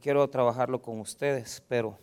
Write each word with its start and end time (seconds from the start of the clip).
quiero 0.00 0.28
trabajarlo 0.28 0.80
con 0.80 1.00
ustedes, 1.00 1.62
pero 1.68 1.98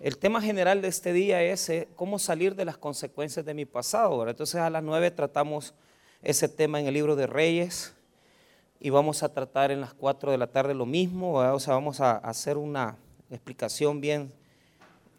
el 0.00 0.18
tema 0.18 0.42
general 0.42 0.82
de 0.82 0.88
este 0.88 1.12
día 1.12 1.42
es 1.42 1.68
eh, 1.68 1.88
cómo 1.96 2.18
salir 2.18 2.54
de 2.54 2.64
las 2.64 2.76
consecuencias 2.76 3.46
de 3.46 3.54
mi 3.54 3.64
pasado. 3.64 4.28
Entonces 4.28 4.56
a 4.56 4.68
las 4.68 4.82
9 4.82 5.10
tratamos 5.12 5.74
ese 6.22 6.48
tema 6.48 6.80
en 6.80 6.86
el 6.86 6.94
libro 6.94 7.16
de 7.16 7.26
Reyes 7.26 7.94
y 8.80 8.90
vamos 8.90 9.22
a 9.22 9.32
tratar 9.32 9.70
en 9.70 9.80
las 9.80 9.94
4 9.94 10.32
de 10.32 10.38
la 10.38 10.48
tarde 10.48 10.74
lo 10.74 10.86
mismo, 10.86 11.34
o 11.34 11.60
sea, 11.60 11.74
vamos 11.74 12.00
a 12.00 12.16
hacer 12.16 12.56
una 12.56 12.96
explicación 13.30 14.00
bien 14.00 14.32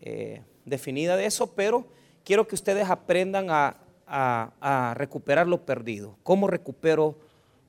eh, 0.02 0.42
definida 0.66 1.16
de 1.16 1.26
eso, 1.26 1.54
pero 1.56 1.88
quiero 2.26 2.46
que 2.46 2.56
ustedes 2.56 2.90
aprendan 2.90 3.48
a, 3.50 3.78
a 4.06 4.94
recuperar 4.98 5.48
lo 5.48 5.66
perdido. 5.66 6.18
¿Cómo 6.24 6.48
recupero 6.48 7.16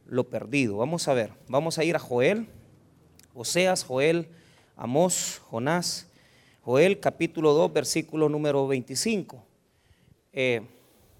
lo 0.07 0.25
perdido? 0.25 0.79
Vamos 0.79 1.07
a 1.07 1.14
ver, 1.14 1.32
vamos 1.46 1.79
a 1.79 1.84
ir 1.84 1.95
a 1.95 2.00
Joel, 2.00 2.48
Oseas, 3.35 3.82
Joel, 3.85 4.29
Amós, 4.77 5.43
Jonás. 5.50 6.07
Joel 6.63 7.00
capítulo 7.00 7.53
2, 7.53 7.72
versículo 7.72 8.29
número 8.29 8.67
25. 8.67 9.45
Eh, 10.32 10.63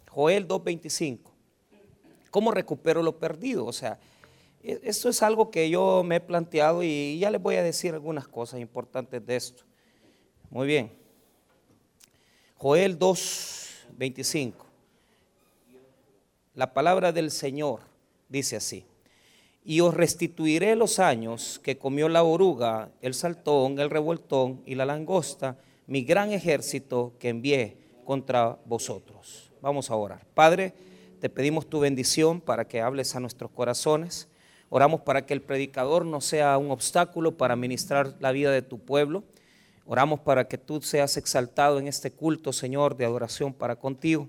Joel 0.09 0.47
2, 0.47 0.65
25. 0.65 1.33
¿Cómo 2.31 2.53
recupero 2.53 3.03
lo 3.03 3.19
perdido? 3.19 3.67
O 3.67 3.73
sea, 3.73 3.99
e, 4.63 4.81
esto 4.85 5.09
es 5.09 5.23
algo 5.23 5.51
que 5.51 5.69
yo 5.69 6.03
me 6.05 6.17
he 6.17 6.21
planteado 6.21 6.83
y 6.83 7.19
ya 7.19 7.31
les 7.31 7.43
voy 7.43 7.57
a 7.57 7.63
decir 7.63 7.93
algunas 7.95 8.29
cosas 8.29 8.61
importantes 8.61 9.25
de 9.27 9.37
esto. 9.37 9.65
Muy 10.51 10.69
bien. 10.69 10.93
Joel 12.57 12.97
2, 12.97 13.87
25. 13.99 14.67
La 16.55 16.73
palabra 16.73 17.11
del 17.11 17.33
Señor 17.33 17.81
dice 18.29 18.57
así 18.57 18.87
y 19.65 19.81
os 19.81 19.95
restituiré 19.95 20.77
los 20.77 20.99
años 20.99 21.59
que 21.63 21.79
comió 21.79 22.11
la 22.11 22.23
oruga, 22.23 22.91
el 23.01 23.15
saltón, 23.15 23.79
el 23.79 23.89
revoltón 23.89 24.63
y 24.67 24.75
la 24.75 24.85
langosta, 24.85 25.57
mi 25.87 26.03
gran 26.03 26.33
ejército 26.33 27.15
que 27.19 27.31
envié 27.31 27.79
contra 28.05 28.59
vosotros. 28.67 29.51
Vamos 29.63 29.91
a 29.91 29.97
orar. 29.97 30.27
Padre, 30.35 30.75
te 31.19 31.31
pedimos 31.31 31.67
tu 31.67 31.81
bendición 31.81 32.43
para 32.43 32.69
que 32.69 32.83
hables 32.83 33.17
a 33.17 33.21
nuestros 33.21 33.51
corazones. 33.51 34.29
Oramos 34.69 35.01
para 35.01 35.25
que 35.25 35.33
el 35.33 35.41
predicador 35.41 36.05
no 36.05 36.21
sea 36.21 36.59
un 36.59 36.71
obstáculo 36.71 37.39
para 37.39 37.57
ministrar 37.57 38.15
la 38.21 38.33
vida 38.33 38.51
de 38.51 38.61
tu 38.61 38.79
pueblo. 38.79 39.25
Oramos 39.87 40.21
para 40.21 40.47
que 40.47 40.59
tú 40.59 40.83
seas 40.83 41.17
exaltado 41.17 41.79
en 41.79 41.89
este 41.89 42.11
culto, 42.11 42.53
Señor, 42.53 42.97
de 42.97 43.07
adoración 43.07 43.55
para 43.55 43.77
contigo. 43.77 44.29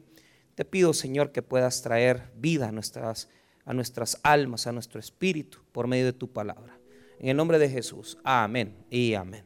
Te 0.56 0.64
pido, 0.64 0.94
Señor, 0.94 1.34
que 1.34 1.42
puedas 1.42 1.82
traer 1.82 2.32
vida 2.38 2.70
a 2.70 2.72
nuestras 2.72 3.28
a 3.66 3.74
nuestras 3.74 4.20
almas, 4.24 4.68
a 4.68 4.72
nuestro 4.72 5.00
espíritu, 5.00 5.60
por 5.72 5.88
medio 5.88 6.06
de 6.06 6.14
tu 6.14 6.32
palabra. 6.32 6.78
En 7.20 7.30
el 7.30 7.38
nombre 7.38 7.58
de 7.60 7.70
Jesús, 7.70 8.18
amén 8.24 8.76
y 8.90 9.16
amén. 9.16 9.44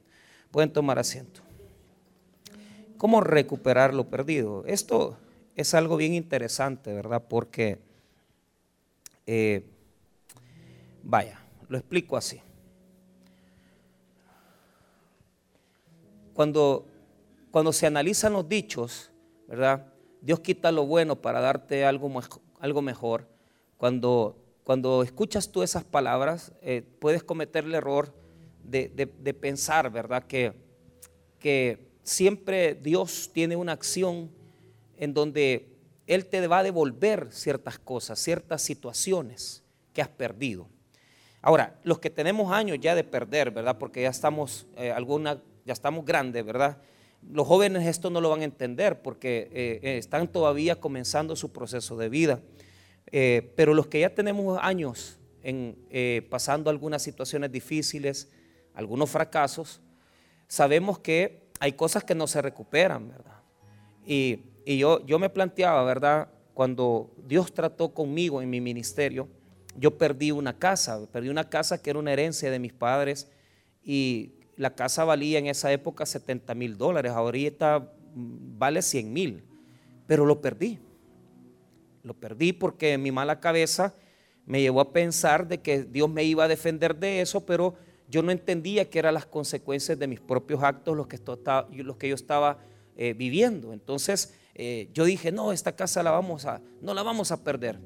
Pueden 0.52 0.72
tomar 0.72 1.00
asiento. 1.00 1.42
¿Cómo 2.98 3.22
recuperar 3.22 3.94
lo 3.94 4.10
perdido? 4.10 4.66
Esto 4.66 5.18
es 5.56 5.74
algo 5.74 5.96
bien 5.96 6.14
interesante, 6.14 6.94
¿verdad? 6.94 7.24
Porque, 7.30 7.80
eh, 9.26 9.66
vaya, 11.02 11.40
lo 11.70 11.78
explico 11.78 12.18
así. 12.18 12.42
Cuando, 16.34 16.86
cuando 17.52 17.72
se 17.72 17.88
analizan 17.88 18.34
los 18.34 18.50
dichos, 18.50 19.12
¿verdad? 19.48 19.86
Dios 20.22 20.42
quita 20.42 20.72
lo 20.72 20.86
bueno 20.86 21.22
para 21.22 21.40
darte 21.40 21.86
algo, 21.86 22.12
algo 22.60 22.82
mejor 22.82 23.39
cuando, 23.80 24.36
cuando 24.66 25.04
escuchas 25.04 25.54
tú 25.54 25.64
esas 25.64 25.86
palabras, 25.86 26.52
eh, 26.62 26.84
puedes 27.00 27.24
cometer 27.24 27.64
el 27.64 27.74
error 27.74 28.14
de, 28.62 29.08
pensar, 29.40 29.90
¿verdad? 29.90 30.24
Que, 30.24 30.52
que 31.40 31.88
siempre 32.04 32.76
Dios 32.76 33.32
tiene 33.34 33.56
una 33.56 33.72
acción 33.72 34.30
en 34.98 35.14
donde 35.14 35.78
Él 36.08 36.26
te 36.26 36.46
va 36.46 36.60
a 36.60 36.64
devolver 36.64 37.30
ciertas 37.32 37.80
cosas, 37.80 38.20
ciertas 38.20 38.62
situaciones 38.62 39.64
que 39.94 40.02
has 40.02 40.10
perdido. 40.10 40.68
Ahora, 41.42 41.80
los 41.84 42.00
que 42.00 42.10
tenemos 42.10 42.52
años 42.52 42.80
ya 42.82 42.96
de 42.96 43.06
perder, 43.06 43.52
¿verdad? 43.52 43.78
Porque 43.78 44.02
ya 44.02 44.10
estamos, 44.10 44.68
eh, 44.76 44.92
alguna, 44.92 45.42
ya 45.64 45.72
estamos 45.72 46.04
grandes, 46.04 46.44
¿verdad? 46.44 46.80
Los 47.32 47.48
jóvenes 47.48 47.88
esto 47.88 48.10
no 48.10 48.20
lo 48.20 48.30
van 48.30 48.42
a 48.42 48.44
entender 48.44 49.02
porque 49.02 49.50
eh, 49.54 49.98
están 49.98 50.28
todavía 50.28 50.82
comenzando 50.82 51.38
su 51.38 51.54
proceso 51.54 51.96
de 51.96 52.10
vida. 52.10 52.42
Eh, 53.12 53.54
pero 53.56 53.74
los 53.74 53.88
que 53.88 54.02
ya 54.02 54.14
tenemos 54.14 54.60
años 54.62 55.18
en, 55.44 55.78
eh, 55.90 56.28
pasando 56.30 56.70
algunas 56.70 57.02
situaciones 57.02 57.52
difíciles, 57.52 58.30
algunos 58.74 59.10
fracasos, 59.10 59.82
sabemos 60.48 61.00
que 61.00 61.50
hay 61.60 61.74
cosas 61.74 62.04
que 62.04 62.16
no 62.16 62.28
se 62.28 62.42
recuperan, 62.42 63.10
¿verdad? 63.10 63.42
Y, 64.06 64.44
yo, 64.66 65.06
yo 65.06 65.18
me 65.18 65.30
planteaba, 65.30 65.84
¿verdad? 65.84 66.30
Cuando 66.54 67.12
Dios 67.26 67.54
trató 67.54 67.94
conmigo 67.94 68.42
en 68.42 68.50
mi 68.50 68.62
ministerio, 68.62 69.28
yo 69.76 69.98
perdí 69.98 70.32
una 70.32 70.58
casa, 70.58 71.08
perdí 71.12 71.30
una 71.30 71.50
casa 71.50 71.82
que 71.82 71.90
era 71.90 72.00
una 72.00 72.14
herencia 72.14 72.52
de 72.52 72.60
mis 72.60 72.74
padres 72.74 73.32
y 73.84 74.34
la 74.58 74.76
casa 74.76 75.06
valía 75.06 75.40
en 75.40 75.48
esa 75.48 75.72
época 75.72 76.06
70 76.06 76.54
mil 76.54 76.78
dólares, 76.78 77.14
ahorita 77.14 77.80
mm, 78.14 78.60
vale 78.60 78.82
100 78.82 79.14
mil, 79.14 79.44
pero 80.06 80.26
lo 80.26 80.42
perdí. 80.42 80.80
Lo 82.04 82.14
perdí 82.14 82.54
porque 82.54 82.98
mi 82.98 83.12
mala 83.12 83.40
cabeza 83.40 83.96
me 84.46 84.62
llevó 84.62 84.82
a 84.82 84.92
pensar 84.94 85.48
de 85.48 85.62
que 85.62 85.84
Dios 85.84 86.10
me 86.10 86.24
iba 86.24 86.46
a 86.46 86.48
defender 86.48 86.96
de 86.96 87.22
eso, 87.22 87.46
pero 87.46 87.76
yo 88.08 88.24
no 88.24 88.32
entendía 88.32 88.90
que 88.90 89.00
eran 89.00 89.14
las 89.14 89.26
consecuencias 89.26 90.00
de 90.00 90.08
mis 90.08 90.20
propios 90.20 90.64
actos 90.64 90.98
los 90.98 91.08
que, 91.08 92.10
yo 92.10 92.16
estaba 92.16 92.58
eh, 92.96 93.14
viviendo. 93.14 93.74
Entonces 93.74 94.34
eh, 94.56 94.90
yo 94.94 95.06
dije, 95.06 95.32
no, 95.32 95.52
esta 95.54 95.76
casa 95.76 96.02
la 96.04 96.12
vamos 96.12 96.46
a, 96.46 96.62
no 96.82 96.94
la 96.94 97.04
vamos 97.04 97.32
a 97.32 97.44
perder. 97.44 97.80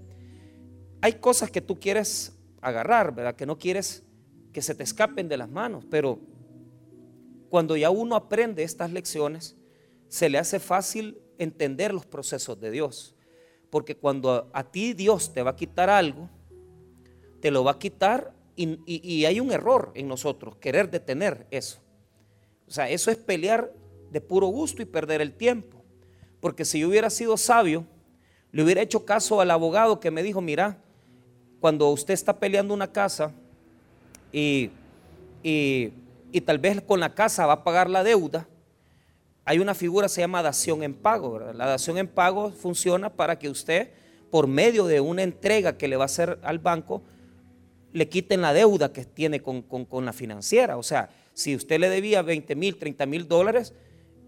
Hay 1.01 1.13
cosas 1.13 1.51
que 1.51 1.61
tú 1.61 1.79
quieres 1.79 2.33
agarrar, 2.61 3.13
¿verdad? 3.13 3.35
Que 3.35 3.45
no 3.45 3.57
quieres 3.57 4.03
que 4.53 4.61
se 4.61 4.73
te 4.73 4.83
escapen 4.83 5.27
de 5.27 5.35
las 5.35 5.49
manos, 5.49 5.85
pero 5.89 6.19
cuando 7.49 7.75
ya 7.75 7.89
uno 7.89 8.15
aprende 8.15 8.63
estas 8.63 8.91
lecciones, 8.91 9.57
se 10.07 10.29
le 10.29 10.37
hace 10.37 10.59
fácil 10.59 11.19
entender 11.37 11.93
los 11.93 12.05
procesos 12.05 12.59
de 12.59 12.71
Dios. 12.71 13.15
Porque 13.73 13.97
cuando 13.97 14.51
a, 14.53 14.63
ti 14.65 14.93
Dios 14.93 15.33
te 15.33 15.41
va 15.41 15.49
a 15.49 15.55
quitar 15.55 15.89
algo, 15.89 16.29
te 17.41 17.49
lo 17.49 17.63
va 17.63 17.71
a 17.71 17.79
quitar 17.79 18.31
y, 18.55 19.25
hay 19.25 19.39
un 19.39 19.51
error 19.51 19.91
en 19.95 20.07
nosotros, 20.07 20.57
querer 20.57 20.91
detener 20.91 21.47
eso. 21.49 21.79
O 22.67 22.71
sea, 22.71 22.87
eso 22.87 23.09
es 23.09 23.17
pelear 23.17 23.73
de 24.11 24.21
puro 24.21 24.45
gusto 24.45 24.83
y 24.83 24.85
perder 24.85 25.21
el 25.21 25.33
tiempo. 25.33 25.81
Porque 26.39 26.65
si 26.65 26.81
yo 26.81 26.87
hubiera 26.87 27.09
sido 27.09 27.35
sabio, 27.35 27.83
le 28.51 28.63
hubiera 28.63 28.83
hecho 28.83 29.05
caso 29.05 29.41
al 29.41 29.49
abogado 29.49 29.99
que 29.99 30.11
me 30.11 30.21
dijo, 30.21 30.39
mira, 30.39 30.77
cuando 31.59 31.89
usted 31.89 32.13
está 32.13 32.37
peleando 32.37 32.75
una 32.75 32.91
casa 32.91 33.31
y, 34.31 34.69
y 35.41 36.41
tal 36.45 36.59
vez 36.59 36.79
con 36.83 36.99
la 36.99 37.15
casa 37.15 37.47
va 37.47 37.53
a 37.53 37.63
pagar 37.63 37.89
la 37.89 38.03
deuda, 38.03 38.47
hay 39.45 39.59
una 39.59 39.73
figura 39.75 40.07
que 40.07 40.13
se 40.13 40.21
llama 40.21 40.41
dación 40.41 40.83
en 40.83 40.93
pago. 40.93 41.39
La 41.39 41.65
dación 41.65 41.97
en 41.97 42.07
pago 42.07 42.51
funciona 42.51 43.09
para 43.09 43.37
que 43.37 43.49
usted, 43.49 43.91
por 44.31 44.47
medio 44.47 44.85
de 44.85 45.01
una 45.01 45.23
entrega 45.23 45.77
que 45.77 45.87
le 45.87 45.97
va 45.97 46.03
a 46.03 46.05
hacer 46.05 46.39
al 46.43 46.59
banco, 46.59 47.03
le 47.91 48.09
quiten 48.09 48.41
la 48.41 48.53
deuda 48.53 48.93
que 48.93 49.05
tiene 49.05 49.41
con, 49.41 49.65
la 50.05 50.13
financiera. 50.13 50.77
O 50.77 50.83
sea, 50.83 51.09
si 51.33 51.55
usted 51.55 51.79
le 51.79 51.89
debía 51.89 52.21
20 52.21 52.55
mil, 52.55 52.77
30 52.77 53.05
mil 53.05 53.27
dólares 53.27 53.73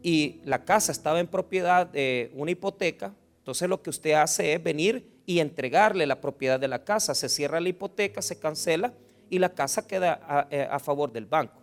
y 0.03 0.41
la 0.43 0.65
casa 0.65 0.91
estaba 0.91 1.19
en 1.19 1.27
propiedad 1.27 1.87
de 1.87 2.31
una 2.35 2.51
hipoteca, 2.51 3.13
entonces 3.39 3.69
lo 3.69 3.81
que 3.81 3.89
usted 3.89 4.13
hace 4.13 4.53
es 4.53 4.63
venir 4.63 5.09
y 5.25 5.39
entregarle 5.39 6.05
la 6.05 6.19
propiedad 6.19 6.59
de 6.59 6.67
la 6.67 6.83
casa. 6.83 7.15
Se 7.15 7.29
cierra 7.29 7.59
la 7.61 7.69
hipoteca, 7.69 8.21
se 8.21 8.37
cancela 8.37 8.93
y 9.29 9.39
la 9.39 9.53
casa 9.53 9.87
queda 9.87 10.19
a, 10.27 10.47
eh, 10.51 10.67
a 10.69 10.79
favor 10.79 11.11
del 11.11 11.25
banco. 11.25 11.61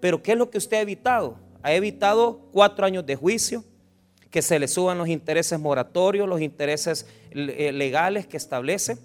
Pero 0.00 0.22
¿qué 0.22 0.32
es 0.32 0.38
lo 0.38 0.50
que 0.50 0.58
usted 0.58 0.76
ha 0.76 0.80
evitado? 0.82 1.49
Ha 1.62 1.72
evitado 1.72 2.48
cuatro 2.52 2.86
años 2.86 3.04
de 3.06 3.16
juicio, 3.16 3.64
que 4.30 4.42
se 4.42 4.58
le 4.58 4.68
suban 4.68 4.98
los 4.98 5.08
intereses 5.08 5.58
moratorios, 5.58 6.28
los 6.28 6.40
intereses 6.40 7.06
eh, 7.30 7.72
legales 7.72 8.26
que 8.26 8.36
establece. 8.36 8.96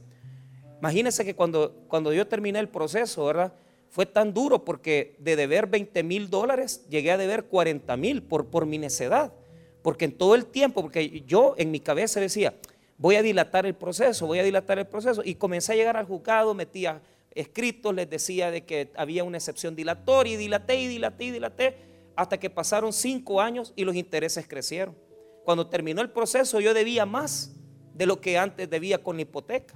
Imagínense 0.80 1.25
que 1.25 1.36
cuando, 1.36 1.74
cuando 1.88 2.13
yo 2.13 2.28
terminé 2.28 2.60
el 2.60 2.69
proceso, 2.69 3.25
¿verdad? 3.25 3.54
Fue 3.90 4.06
tan 4.06 4.34
duro 4.34 4.63
porque 4.63 5.16
de 5.19 5.36
deber 5.36 5.68
20 5.68 6.04
mil 6.04 6.30
dólares 6.30 6.86
llegué 6.90 7.12
a 7.12 7.18
deber 7.18 7.46
40 7.46 7.98
mil 7.98 8.22
por, 8.22 8.48
por 8.48 8.66
mi 8.66 8.78
necedad. 8.78 9.34
Porque 9.81 10.06
en 10.06 10.12
todo 10.12 10.36
el 10.36 10.46
tiempo, 10.46 10.81
porque 10.81 11.24
yo 11.25 11.56
en 11.58 11.72
mi 11.72 11.80
cabeza 11.80 12.19
decía, 12.19 12.56
voy 12.98 13.16
a 13.16 13.22
dilatar 13.22 13.66
el 13.66 13.74
proceso, 13.74 14.28
voy 14.28 14.40
a 14.40 14.44
dilatar 14.44 14.80
el 14.80 14.88
proceso. 14.88 15.22
Y 15.24 15.36
comencé 15.36 15.74
a 15.74 15.75
llegar 15.75 15.98
al 15.98 16.06
juzgado, 16.06 16.54
metía 16.54 17.01
escritos, 17.34 17.94
les 17.94 18.10
decía 18.10 18.51
de 18.51 18.63
que 18.63 18.92
había 18.96 19.24
una 19.24 19.38
excepción 19.38 19.75
dilatoria 19.75 20.34
y 20.34 20.38
dilaté 20.38 20.80
y 20.80 20.88
dilaté 20.88 21.24
y 21.25 21.31
dilaté 21.31 21.94
hasta 22.15 22.38
que 22.38 22.50
pasaron 22.50 22.94
cinco 22.94 23.41
años 23.41 23.73
y 23.75 23.83
los 23.83 23.95
intereses 23.95 24.47
crecieron. 24.47 24.95
Cuando 25.44 25.67
terminó 25.67 26.01
el 26.01 26.09
proceso 26.09 26.59
yo 26.59 26.73
debía 26.73 27.06
más 27.06 27.56
de 27.94 28.06
lo 28.06 28.19
que 28.19 28.38
antes 28.38 28.69
debía 28.69 29.01
con 29.01 29.15
la 29.15 29.21
hipoteca. 29.23 29.75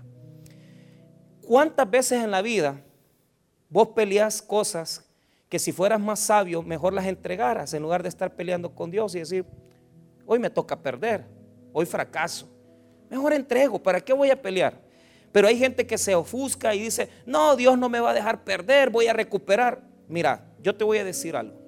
¿Cuántas 1.41 1.89
veces 1.89 2.24
en 2.24 2.31
la 2.31 2.41
vida 2.41 2.83
vos 3.69 3.89
peleás 3.89 4.41
cosas 4.41 5.06
que 5.47 5.57
si 5.57 5.71
fueras 5.71 6.00
más 6.00 6.19
sabio, 6.19 6.62
mejor 6.62 6.94
las 6.94 7.06
entregaras 7.06 7.74
en 7.74 7.81
lugar 7.81 8.03
de 8.03 8.09
estar 8.09 8.36
peleando 8.36 8.74
con 8.75 8.91
Dios 8.91 9.15
y 9.15 9.19
decir, 9.19 9.45
hoy 10.25 10.38
me 10.38 10.50
toca 10.50 10.80
perder, 10.80 11.25
hoy 11.74 11.88
fracaso. 11.88 12.47
Mejor 13.09 13.33
entrego, 13.33 13.81
¿para 13.81 14.00
qué 14.00 14.13
voy 14.13 14.30
a 14.30 14.39
pelear? 14.39 14.80
Pero 15.31 15.47
hay 15.47 15.57
gente 15.57 15.88
que 15.88 15.97
se 15.97 16.13
ofusca 16.13 16.75
y 16.75 16.81
dice, 16.81 17.09
no, 17.25 17.56
Dios 17.56 17.77
no 17.77 17.89
me 17.89 18.00
va 18.00 18.12
a 18.12 18.13
dejar 18.13 18.44
perder, 18.44 18.91
voy 18.91 19.07
a 19.07 19.13
recuperar. 19.13 19.81
Mira, 20.07 20.45
yo 20.62 20.75
te 20.75 20.83
voy 20.83 21.00
a 21.00 21.03
decir 21.03 21.36
algo. 21.36 21.59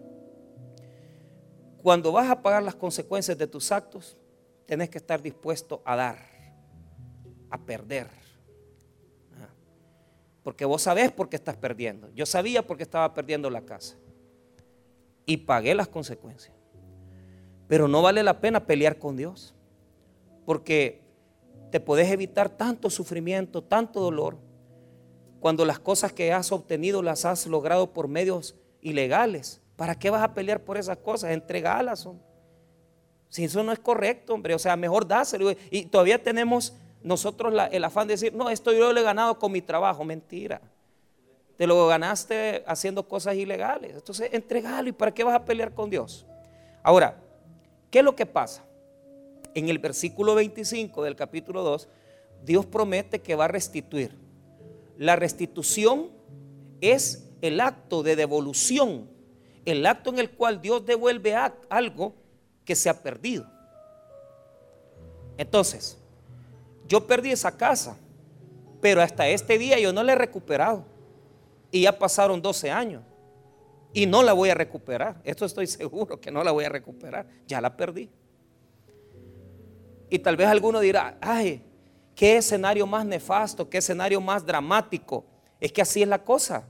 Cuando 1.81 2.11
vas 2.11 2.29
a 2.29 2.41
pagar 2.41 2.63
las 2.63 2.75
consecuencias 2.75 3.37
de 3.37 3.47
tus 3.47 3.71
actos, 3.71 4.17
tenés 4.65 4.89
que 4.89 4.99
estar 4.99 5.21
dispuesto 5.21 5.81
a 5.83 5.95
dar, 5.95 6.17
a 7.49 7.57
perder. 7.57 8.07
Ah. 9.33 9.49
Porque 10.43 10.65
vos 10.65 10.81
sabés 10.81 11.11
por 11.11 11.27
qué 11.27 11.35
estás 11.35 11.57
perdiendo. 11.57 12.09
Yo 12.13 12.25
sabía 12.25 12.65
por 12.65 12.77
qué 12.77 12.83
estaba 12.83 13.13
perdiendo 13.13 13.49
la 13.49 13.61
casa. 13.61 13.97
Y 15.25 15.37
pagué 15.37 15.73
las 15.73 15.87
consecuencias. 15.87 16.55
Pero 17.67 17.87
no 17.87 18.01
vale 18.01 18.21
la 18.21 18.39
pena 18.39 18.65
pelear 18.65 18.99
con 18.99 19.17
Dios. 19.17 19.55
Porque 20.45 21.01
te 21.71 21.79
podés 21.79 22.11
evitar 22.11 22.49
tanto 22.49 22.89
sufrimiento, 22.89 23.63
tanto 23.63 24.01
dolor, 24.01 24.37
cuando 25.39 25.65
las 25.65 25.79
cosas 25.79 26.13
que 26.13 26.31
has 26.31 26.51
obtenido 26.51 27.01
las 27.01 27.25
has 27.25 27.47
logrado 27.47 27.93
por 27.93 28.07
medios 28.07 28.55
ilegales. 28.81 29.61
¿Para 29.81 29.97
qué 29.97 30.11
vas 30.11 30.21
a 30.21 30.31
pelear 30.35 30.63
por 30.63 30.77
esas 30.77 30.99
cosas? 30.99 31.31
Entregalas. 31.31 32.07
Si 33.29 33.45
eso 33.45 33.63
no 33.63 33.71
es 33.71 33.79
correcto, 33.79 34.35
hombre, 34.35 34.53
o 34.53 34.59
sea, 34.59 34.75
mejor 34.75 35.07
dáselo. 35.07 35.51
Y 35.71 35.85
todavía 35.85 36.21
tenemos 36.21 36.75
nosotros 37.01 37.51
el 37.71 37.83
afán 37.83 38.07
de 38.07 38.13
decir, 38.13 38.31
no, 38.31 38.51
esto 38.51 38.71
yo 38.73 38.93
lo 38.93 38.99
he 38.99 39.03
ganado 39.03 39.39
con 39.39 39.51
mi 39.51 39.59
trabajo. 39.59 40.03
Mentira. 40.03 40.61
Te 41.57 41.65
lo 41.65 41.87
ganaste 41.87 42.63
haciendo 42.67 43.07
cosas 43.07 43.33
ilegales. 43.33 43.95
Entonces, 43.95 44.29
entregalo. 44.33 44.87
¿Y 44.87 44.91
para 44.91 45.11
qué 45.11 45.23
vas 45.23 45.33
a 45.33 45.45
pelear 45.45 45.73
con 45.73 45.89
Dios? 45.89 46.27
Ahora, 46.83 47.17
¿qué 47.89 47.97
es 47.97 48.05
lo 48.05 48.15
que 48.15 48.27
pasa? 48.27 48.63
en 49.53 49.69
el 49.69 49.79
versículo 49.79 50.35
25 50.35 51.03
del 51.03 51.15
capítulo 51.15 51.63
2, 51.63 51.87
Dios 52.45 52.67
promete 52.67 53.19
que 53.19 53.33
va 53.33 53.45
a 53.45 53.47
restituir. 53.47 54.15
La 54.95 55.15
restitución 55.15 56.11
es 56.81 57.31
el 57.41 57.59
acto 57.59 58.03
de 58.03 58.15
devolución, 58.15 59.09
el 59.65 59.85
acto 59.85 60.09
en 60.09 60.19
el 60.19 60.31
cual 60.31 60.61
Dios 60.61 60.85
devuelve 60.85 61.35
algo 61.69 62.13
que 62.65 62.75
se 62.75 62.89
ha 62.89 63.01
perdido. 63.01 63.45
Entonces, 65.37 65.97
yo 66.87 67.07
perdí 67.07 67.31
esa 67.31 67.55
casa, 67.55 67.97
pero 68.81 69.01
hasta 69.01 69.27
este 69.27 69.57
día 69.57 69.79
yo 69.79 69.93
no 69.93 70.03
la 70.03 70.13
he 70.13 70.15
recuperado. 70.15 70.85
Y 71.71 71.83
ya 71.83 71.97
pasaron 71.97 72.41
12 72.41 72.69
años. 72.69 73.03
Y 73.93 74.05
no 74.05 74.23
la 74.23 74.33
voy 74.33 74.49
a 74.49 74.55
recuperar. 74.55 75.21
Esto 75.23 75.45
estoy 75.45 75.67
seguro 75.67 76.19
que 76.19 76.31
no 76.31 76.43
la 76.43 76.51
voy 76.51 76.65
a 76.65 76.69
recuperar. 76.69 77.27
Ya 77.47 77.61
la 77.61 77.75
perdí. 77.75 78.09
Y 80.09 80.19
tal 80.19 80.35
vez 80.35 80.47
alguno 80.47 80.79
dirá, 80.81 81.17
ay, 81.21 81.63
qué 82.15 82.37
escenario 82.37 82.85
más 82.85 83.05
nefasto, 83.05 83.69
qué 83.69 83.77
escenario 83.77 84.19
más 84.19 84.45
dramático. 84.45 85.25
Es 85.59 85.71
que 85.71 85.81
así 85.81 86.01
es 86.01 86.07
la 86.07 86.23
cosa. 86.23 86.67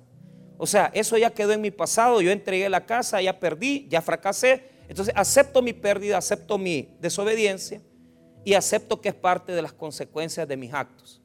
O 0.63 0.67
sea, 0.67 0.91
eso 0.93 1.17
ya 1.17 1.31
quedó 1.31 1.53
en 1.53 1.61
mi 1.61 1.71
pasado, 1.71 2.21
yo 2.21 2.29
entregué 2.29 2.69
la 2.69 2.85
casa, 2.85 3.19
ya 3.19 3.39
perdí, 3.39 3.87
ya 3.89 3.99
fracasé. 3.99 4.61
Entonces 4.87 5.11
acepto 5.17 5.59
mi 5.63 5.73
pérdida, 5.73 6.19
acepto 6.19 6.59
mi 6.59 6.87
desobediencia 6.99 7.81
y 8.45 8.53
acepto 8.53 9.01
que 9.01 9.09
es 9.09 9.15
parte 9.15 9.53
de 9.53 9.63
las 9.63 9.73
consecuencias 9.73 10.47
de 10.47 10.57
mis 10.57 10.71
actos. 10.71 11.19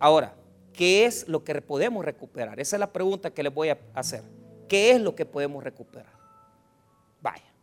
Ahora, 0.00 0.34
¿qué 0.72 1.04
es 1.06 1.28
lo 1.28 1.44
que 1.44 1.62
podemos 1.62 2.04
recuperar? 2.04 2.58
Esa 2.58 2.74
es 2.74 2.80
la 2.80 2.92
pregunta 2.92 3.30
que 3.30 3.44
les 3.44 3.54
voy 3.54 3.68
a 3.68 3.78
hacer. 3.94 4.24
¿Qué 4.66 4.90
es 4.90 5.00
lo 5.00 5.14
que 5.14 5.24
podemos 5.24 5.62
recuperar? 5.62 6.18
Vaya. 7.22 7.54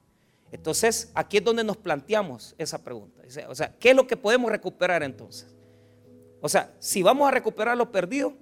Entonces, 0.53 1.11
aquí 1.13 1.39
es 1.39 1.43
donde 1.43 1.65
nos 1.65 1.75
planteamos 1.75 2.55
esa 2.57 2.81
pregunta. 2.81 3.21
O 3.49 3.55
sea, 3.55 3.75
¿qué 3.77 3.89
es 3.89 3.97
lo 3.97 4.07
que 4.07 4.15
podemos 4.15 4.49
recuperar 4.49 5.03
entonces? 5.03 5.53
O 6.39 6.47
sea, 6.47 6.73
si 6.79 7.03
vamos 7.03 7.27
a 7.27 7.31
recuperar 7.31 7.75
lo 7.75 7.91
perdido, 7.91 8.33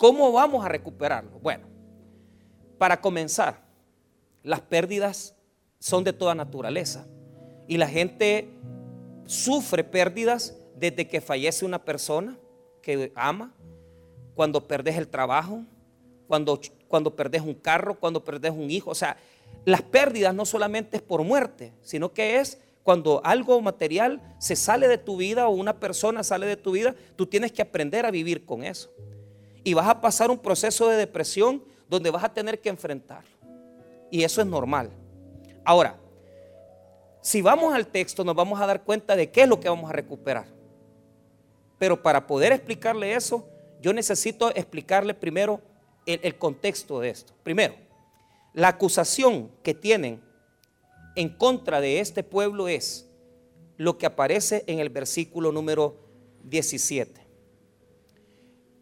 ¿cómo 0.00 0.32
vamos 0.32 0.64
a 0.64 0.68
recuperarlo? 0.68 1.38
Bueno, 1.40 1.66
para 2.78 3.02
comenzar, 3.02 3.60
las 4.42 4.62
pérdidas 4.62 5.36
son 5.78 6.04
de 6.04 6.14
toda 6.14 6.34
naturaleza 6.34 7.06
y 7.68 7.76
la 7.76 7.86
gente 7.86 8.48
sufre 9.26 9.84
pérdidas 9.84 10.56
desde 10.74 11.06
que 11.06 11.20
fallece 11.20 11.66
una 11.66 11.84
persona 11.84 12.38
que 12.80 13.12
ama, 13.14 13.52
cuando 14.34 14.66
perdes 14.66 14.96
el 14.96 15.06
trabajo, 15.06 15.64
cuando, 16.26 16.58
cuando 16.88 17.14
perdes 17.14 17.42
un 17.42 17.52
carro, 17.52 18.00
cuando 18.00 18.24
perdes 18.24 18.52
un 18.52 18.70
hijo. 18.70 18.90
O 18.90 18.94
sea, 18.94 19.18
las 19.66 19.82
pérdidas 19.82 20.34
no 20.34 20.46
solamente 20.46 20.96
es 20.96 21.02
por 21.02 21.22
muerte, 21.24 21.74
sino 21.82 22.14
que 22.14 22.40
es 22.40 22.58
cuando 22.82 23.20
algo 23.22 23.60
material 23.60 24.22
se 24.38 24.56
sale 24.56 24.88
de 24.88 24.96
tu 24.96 25.18
vida 25.18 25.46
o 25.46 25.50
una 25.50 25.78
persona 25.78 26.24
sale 26.24 26.46
de 26.46 26.56
tu 26.56 26.70
vida, 26.70 26.94
tú 27.16 27.26
tienes 27.26 27.52
que 27.52 27.60
aprender 27.60 28.06
a 28.06 28.10
vivir 28.10 28.46
con 28.46 28.64
eso. 28.64 28.90
Y 29.62 29.74
vas 29.74 29.88
a 29.88 30.00
pasar 30.00 30.30
un 30.30 30.38
proceso 30.38 30.88
de 30.88 30.96
depresión 30.96 31.62
donde 31.88 32.10
vas 32.10 32.24
a 32.24 32.32
tener 32.32 32.60
que 32.60 32.68
enfrentarlo. 32.68 33.30
Y 34.10 34.24
eso 34.24 34.40
es 34.40 34.46
normal. 34.46 34.90
Ahora, 35.64 35.98
si 37.20 37.42
vamos 37.42 37.74
al 37.74 37.86
texto 37.86 38.24
nos 38.24 38.34
vamos 38.34 38.60
a 38.60 38.66
dar 38.66 38.82
cuenta 38.82 39.14
de 39.14 39.30
qué 39.30 39.42
es 39.42 39.48
lo 39.48 39.60
que 39.60 39.68
vamos 39.68 39.90
a 39.90 39.92
recuperar. 39.92 40.46
Pero 41.78 42.02
para 42.02 42.26
poder 42.26 42.52
explicarle 42.52 43.14
eso, 43.14 43.46
yo 43.80 43.92
necesito 43.92 44.54
explicarle 44.54 45.14
primero 45.14 45.60
el, 46.06 46.20
el 46.22 46.36
contexto 46.36 47.00
de 47.00 47.10
esto. 47.10 47.34
Primero, 47.42 47.74
la 48.52 48.68
acusación 48.68 49.50
que 49.62 49.74
tienen 49.74 50.20
en 51.16 51.28
contra 51.28 51.80
de 51.80 52.00
este 52.00 52.22
pueblo 52.22 52.68
es 52.68 53.08
lo 53.76 53.96
que 53.96 54.06
aparece 54.06 54.64
en 54.66 54.78
el 54.78 54.90
versículo 54.90 55.52
número 55.52 55.96
17. 56.44 57.29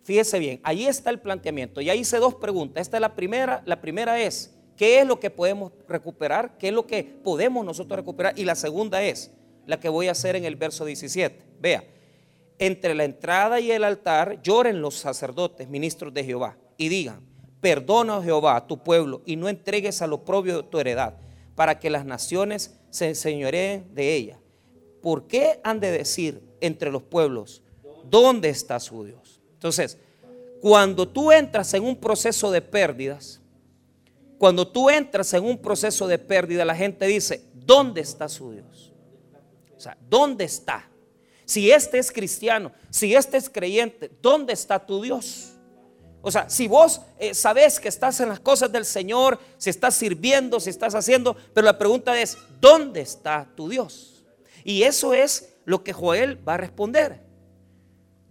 Fíjese 0.08 0.38
bien, 0.38 0.58
ahí 0.62 0.86
está 0.86 1.10
el 1.10 1.20
planteamiento. 1.20 1.82
Ya 1.82 1.94
hice 1.94 2.16
dos 2.16 2.34
preguntas. 2.36 2.80
Esta 2.80 2.96
es 2.96 3.02
la 3.02 3.14
primera. 3.14 3.62
La 3.66 3.78
primera 3.78 4.18
es, 4.18 4.54
¿qué 4.74 5.00
es 5.00 5.06
lo 5.06 5.20
que 5.20 5.28
podemos 5.28 5.70
recuperar? 5.86 6.56
¿Qué 6.56 6.68
es 6.68 6.72
lo 6.72 6.86
que 6.86 7.04
podemos 7.04 7.62
nosotros 7.62 7.98
recuperar? 7.98 8.32
Y 8.38 8.46
la 8.46 8.54
segunda 8.54 9.02
es, 9.02 9.30
la 9.66 9.78
que 9.78 9.90
voy 9.90 10.08
a 10.08 10.12
hacer 10.12 10.34
en 10.34 10.46
el 10.46 10.56
verso 10.56 10.86
17. 10.86 11.44
Vea, 11.60 11.84
entre 12.58 12.94
la 12.94 13.04
entrada 13.04 13.60
y 13.60 13.70
el 13.70 13.84
altar 13.84 14.40
lloren 14.40 14.80
los 14.80 14.94
sacerdotes, 14.94 15.68
ministros 15.68 16.14
de 16.14 16.24
Jehová, 16.24 16.56
y 16.78 16.88
digan, 16.88 17.20
Perdona, 17.60 18.22
Jehová, 18.22 18.56
a 18.56 18.66
tu 18.66 18.82
pueblo 18.82 19.20
y 19.26 19.36
no 19.36 19.46
entregues 19.50 20.00
a 20.00 20.06
lo 20.06 20.24
propio 20.24 20.64
tu 20.64 20.78
heredad, 20.78 21.18
para 21.54 21.78
que 21.78 21.90
las 21.90 22.06
naciones 22.06 22.80
se 22.88 23.08
enseñoreen 23.08 23.94
de 23.94 24.14
ella. 24.14 24.40
¿Por 25.02 25.26
qué 25.26 25.60
han 25.64 25.80
de 25.80 25.90
decir 25.90 26.42
entre 26.62 26.90
los 26.90 27.02
pueblos, 27.02 27.62
¿dónde 28.08 28.48
está 28.48 28.80
su 28.80 29.04
Dios? 29.04 29.37
Entonces, 29.58 29.98
cuando 30.60 31.08
tú 31.08 31.32
entras 31.32 31.74
en 31.74 31.82
un 31.82 31.96
proceso 31.96 32.52
de 32.52 32.62
pérdidas, 32.62 33.40
cuando 34.38 34.68
tú 34.68 34.88
entras 34.88 35.34
en 35.34 35.44
un 35.44 35.58
proceso 35.58 36.06
de 36.06 36.16
pérdida, 36.16 36.64
la 36.64 36.76
gente 36.76 37.06
dice, 37.08 37.42
¿dónde 37.54 38.00
está 38.02 38.28
su 38.28 38.52
Dios? 38.52 38.92
O 39.76 39.80
sea, 39.80 39.98
¿dónde 40.08 40.44
está? 40.44 40.88
Si 41.44 41.72
este 41.72 41.98
es 41.98 42.12
cristiano, 42.12 42.70
si 42.88 43.16
este 43.16 43.36
es 43.36 43.50
creyente, 43.50 44.12
¿dónde 44.22 44.52
está 44.52 44.78
tu 44.78 45.02
Dios? 45.02 45.54
O 46.20 46.30
sea, 46.30 46.48
si 46.48 46.68
vos 46.68 47.00
eh, 47.18 47.34
sabes 47.34 47.80
que 47.80 47.88
estás 47.88 48.20
en 48.20 48.28
las 48.28 48.38
cosas 48.38 48.70
del 48.70 48.84
Señor, 48.84 49.40
si 49.56 49.70
estás 49.70 49.96
sirviendo, 49.96 50.60
si 50.60 50.70
estás 50.70 50.94
haciendo, 50.94 51.36
pero 51.52 51.64
la 51.64 51.78
pregunta 51.78 52.20
es, 52.20 52.38
¿dónde 52.60 53.00
está 53.00 53.48
tu 53.56 53.68
Dios? 53.68 54.24
Y 54.62 54.84
eso 54.84 55.14
es 55.14 55.54
lo 55.64 55.82
que 55.82 55.92
Joel 55.92 56.46
va 56.48 56.54
a 56.54 56.58
responder. 56.58 57.27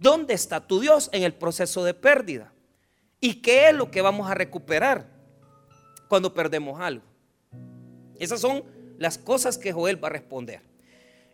¿Dónde 0.00 0.34
está 0.34 0.66
tu 0.66 0.80
Dios 0.80 1.10
en 1.12 1.22
el 1.22 1.34
proceso 1.34 1.84
de 1.84 1.94
pérdida? 1.94 2.52
¿Y 3.20 3.42
qué 3.42 3.68
es 3.68 3.74
lo 3.74 3.90
que 3.90 4.00
vamos 4.00 4.30
a 4.30 4.34
recuperar 4.34 5.08
cuando 6.08 6.32
perdemos 6.32 6.80
algo? 6.80 7.04
Esas 8.18 8.40
son 8.40 8.64
las 8.98 9.18
cosas 9.18 9.58
que 9.58 9.72
Joel 9.72 10.02
va 10.02 10.08
a 10.08 10.12
responder. 10.12 10.60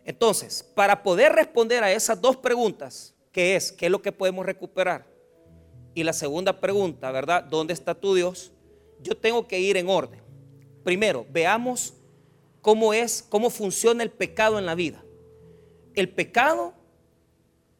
Entonces, 0.03 0.63
para 0.75 1.03
poder 1.03 1.33
responder 1.33 1.83
a 1.83 1.91
esas 1.91 2.21
dos 2.21 2.37
preguntas, 2.37 3.15
¿qué 3.31 3.55
es? 3.55 3.71
¿Qué 3.71 3.87
es 3.87 3.91
lo 3.91 4.01
que 4.01 4.11
podemos 4.11 4.45
recuperar? 4.45 5.05
Y 5.93 6.03
la 6.03 6.13
segunda 6.13 6.59
pregunta, 6.59 7.11
¿verdad? 7.11 7.43
¿Dónde 7.43 7.73
está 7.73 7.95
tu 7.95 8.13
Dios? 8.13 8.51
Yo 9.01 9.15
tengo 9.15 9.47
que 9.47 9.59
ir 9.59 9.77
en 9.77 9.89
orden. 9.89 10.21
Primero, 10.83 11.25
veamos 11.31 11.93
cómo 12.61 12.93
es, 12.93 13.25
cómo 13.27 13.49
funciona 13.49 14.03
el 14.03 14.11
pecado 14.11 14.59
en 14.59 14.65
la 14.65 14.75
vida. 14.75 15.03
El 15.95 16.09
pecado, 16.09 16.73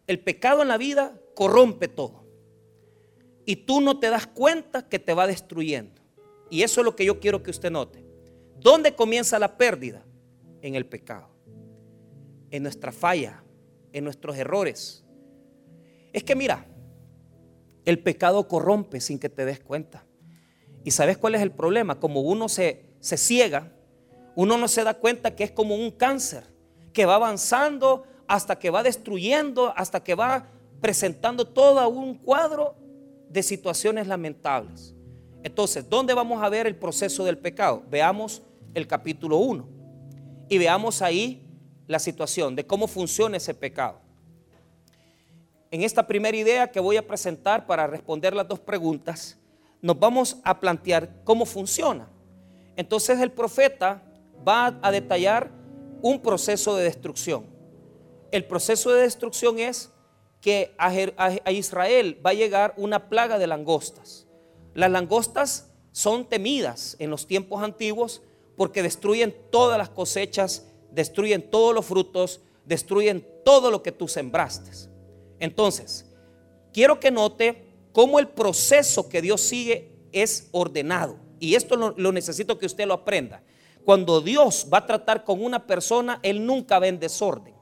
el 0.07 0.19
pecado 0.19 0.62
en 0.62 0.67
la 0.67 0.77
vida 0.77 1.19
corrompe 1.35 1.88
todo. 1.88 2.25
Y 3.45 3.57
tú 3.57 3.81
no 3.81 4.00
te 4.00 4.09
das 4.09 4.27
cuenta 4.27 4.88
que 4.88 5.00
te 5.00 5.13
va 5.13 5.27
destruyendo. 5.27 6.01
Y 6.50 6.63
eso 6.63 6.81
es 6.81 6.85
lo 6.85 6.95
que 6.95 7.05
yo 7.05 7.19
quiero 7.19 7.43
que 7.43 7.51
usted 7.51 7.71
note. 7.71 8.05
¿Dónde 8.59 8.95
comienza 8.95 9.38
la 9.39 9.57
pérdida? 9.57 10.03
En 10.62 10.75
el 10.75 10.85
pecado. 10.85 11.29
En 12.50 12.63
nuestra 12.63 12.91
falla, 12.91 13.43
en 13.93 14.03
nuestros 14.03 14.35
errores. 14.38 15.03
Es 16.13 16.24
que 16.24 16.35
mira, 16.35 16.65
el 17.85 18.00
pecado 18.00 18.47
corrompe 18.47 19.00
sin 19.00 19.19
que 19.19 19.29
te 19.29 19.45
des 19.45 19.59
cuenta. 19.59 20.05
¿Y 20.83 20.91
sabes 20.91 21.17
cuál 21.17 21.35
es 21.35 21.41
el 21.41 21.51
problema? 21.51 22.00
Como 22.00 22.21
uno 22.21 22.50
se, 22.50 22.85
se 23.00 23.17
ciega, 23.17 23.71
uno 24.35 24.57
no 24.57 24.67
se 24.67 24.83
da 24.83 24.95
cuenta 24.95 25.35
que 25.35 25.43
es 25.43 25.51
como 25.51 25.75
un 25.75 25.91
cáncer, 25.91 26.43
que 26.93 27.05
va 27.05 27.15
avanzando 27.15 28.03
hasta 28.27 28.58
que 28.58 28.70
va 28.70 28.84
destruyendo, 28.84 29.74
hasta 29.75 30.03
que 30.03 30.15
va 30.15 30.48
presentando 30.82 31.46
todo 31.46 31.88
un 31.89 32.15
cuadro 32.15 32.75
de 33.29 33.44
situaciones 33.44 34.08
lamentables. 34.08 34.96
Entonces, 35.44 35.88
¿dónde 35.89 36.13
vamos 36.13 36.41
a 36.41 36.50
ver 36.50 36.67
el 36.67 36.75
proceso 36.75 37.24
del 37.24 37.38
pecado? 37.38 37.84
Veamos 37.89 38.41
el 38.74 38.88
capítulo 38.88 39.38
1 39.38 39.67
y 40.50 40.58
veamos 40.58 41.01
ahí 41.01 41.46
la 41.88 42.00
situación 42.00 42.55
de 42.55 42.65
cómo 42.65 42.88
funciona 42.88 43.38
ese 43.38 43.53
pecado. 43.53 44.00
En 45.72 45.84
esta 45.84 46.08
primera 46.08 46.36
idea 46.36 46.72
que 46.72 46.79
voy 46.79 46.98
a 46.98 47.05
presentar 47.05 47.65
para 47.65 47.86
responder 47.88 48.34
las 48.34 48.48
dos 48.48 48.60
preguntas, 48.60 49.38
nos 49.82 50.00
vamos 50.00 50.38
a 50.44 50.60
plantear 50.60 51.24
cómo 51.24 51.46
funciona. 51.46 52.08
Entonces 52.75 53.20
el 53.20 53.32
profeta 53.32 54.01
va 54.48 54.79
a 54.82 54.91
detallar 54.91 55.51
un 56.01 56.20
proceso 56.22 56.75
de 56.75 56.86
destrucción. 56.86 57.54
El 58.35 58.43
proceso 58.43 58.91
de 58.91 59.03
destrucción 59.03 59.59
es 59.59 59.91
que 60.41 60.75
a 60.77 61.51
Israel 61.53 62.19
va 62.23 62.31
a 62.31 62.33
llegar 62.33 62.73
una 62.75 63.07
plaga 63.07 63.39
de 63.39 63.47
langostas. 63.47 64.27
Las 64.73 64.91
langostas 64.91 65.71
son 65.93 66.27
temidas 66.27 66.97
en 66.99 67.11
los 67.11 67.27
tiempos 67.27 67.63
antiguos 67.63 68.23
porque 68.57 68.83
destruyen 68.83 69.33
todas 69.53 69.77
las 69.77 69.87
cosechas, 69.87 70.67
destruyen 70.91 71.49
todos 71.49 71.73
los 71.73 71.85
frutos, 71.85 72.41
destruyen 72.65 73.25
todo 73.45 73.71
lo 73.71 73.81
que 73.81 73.93
tú 73.93 74.09
sembraste. 74.09 74.89
Entonces, 75.39 76.05
quiero 76.73 76.99
que 76.99 77.11
note 77.11 77.69
cómo 77.93 78.19
el 78.19 78.27
proceso 78.27 79.07
que 79.07 79.21
Dios 79.21 79.39
sigue 79.39 79.95
es 80.11 80.49
ordenado. 80.51 81.15
Y 81.39 81.55
esto 81.55 81.77
lo, 81.77 82.11
necesito 82.11 82.57
que 82.57 82.65
usted 82.65 82.85
lo 82.85 82.95
aprenda. 82.95 83.43
Cuando 83.85 84.19
Dios 84.19 84.67
va 84.73 84.79
a 84.79 84.85
tratar 84.85 85.23
con 85.23 85.41
una 85.41 85.65
persona, 85.65 86.19
Él 86.21 86.45
nunca 86.45 86.79
va 86.79 86.87
en 86.87 86.99
desorden. 86.99 87.54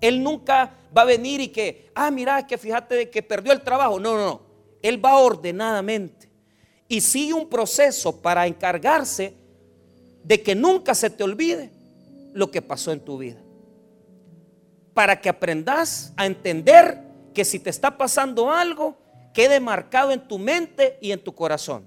Él 0.00 0.22
nunca 0.22 0.72
va 0.96 1.02
a 1.02 1.06
venir 1.06 1.40
y 1.40 1.48
que, 1.48 1.90
ah, 1.94 2.10
mira, 2.10 2.46
que 2.46 2.58
fíjate 2.58 2.94
de 2.94 3.10
que 3.10 3.22
perdió 3.22 3.52
el 3.52 3.62
trabajo. 3.62 3.98
No, 3.98 4.16
no, 4.16 4.24
no. 4.24 4.40
Él 4.82 5.04
va 5.04 5.18
ordenadamente. 5.18 6.28
Y 6.88 7.00
sigue 7.00 7.32
un 7.32 7.48
proceso 7.48 8.20
para 8.20 8.46
encargarse 8.46 9.34
de 10.22 10.42
que 10.42 10.54
nunca 10.54 10.94
se 10.94 11.10
te 11.10 11.24
olvide 11.24 11.70
lo 12.32 12.50
que 12.50 12.62
pasó 12.62 12.92
en 12.92 13.00
tu 13.00 13.18
vida. 13.18 13.40
Para 14.94 15.20
que 15.20 15.28
aprendas 15.28 16.12
a 16.16 16.26
entender 16.26 17.00
que 17.34 17.44
si 17.44 17.58
te 17.58 17.70
está 17.70 17.98
pasando 17.98 18.50
algo, 18.50 18.96
quede 19.34 19.60
marcado 19.60 20.12
en 20.12 20.26
tu 20.26 20.38
mente 20.38 20.98
y 21.00 21.12
en 21.12 21.22
tu 21.22 21.34
corazón. 21.34 21.86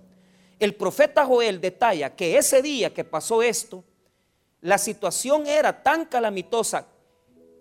El 0.60 0.75
profeta 0.75 1.25
Joel 1.25 1.62
detalla 1.62 2.16
que 2.16 2.38
ese 2.38 2.62
día 2.62 2.94
que 2.94 3.04
pasó 3.04 3.42
esto, 3.42 3.84
la 4.62 4.78
situación 4.78 5.48
era 5.48 5.82
tan 5.82 6.06
calamitosa 6.06 6.86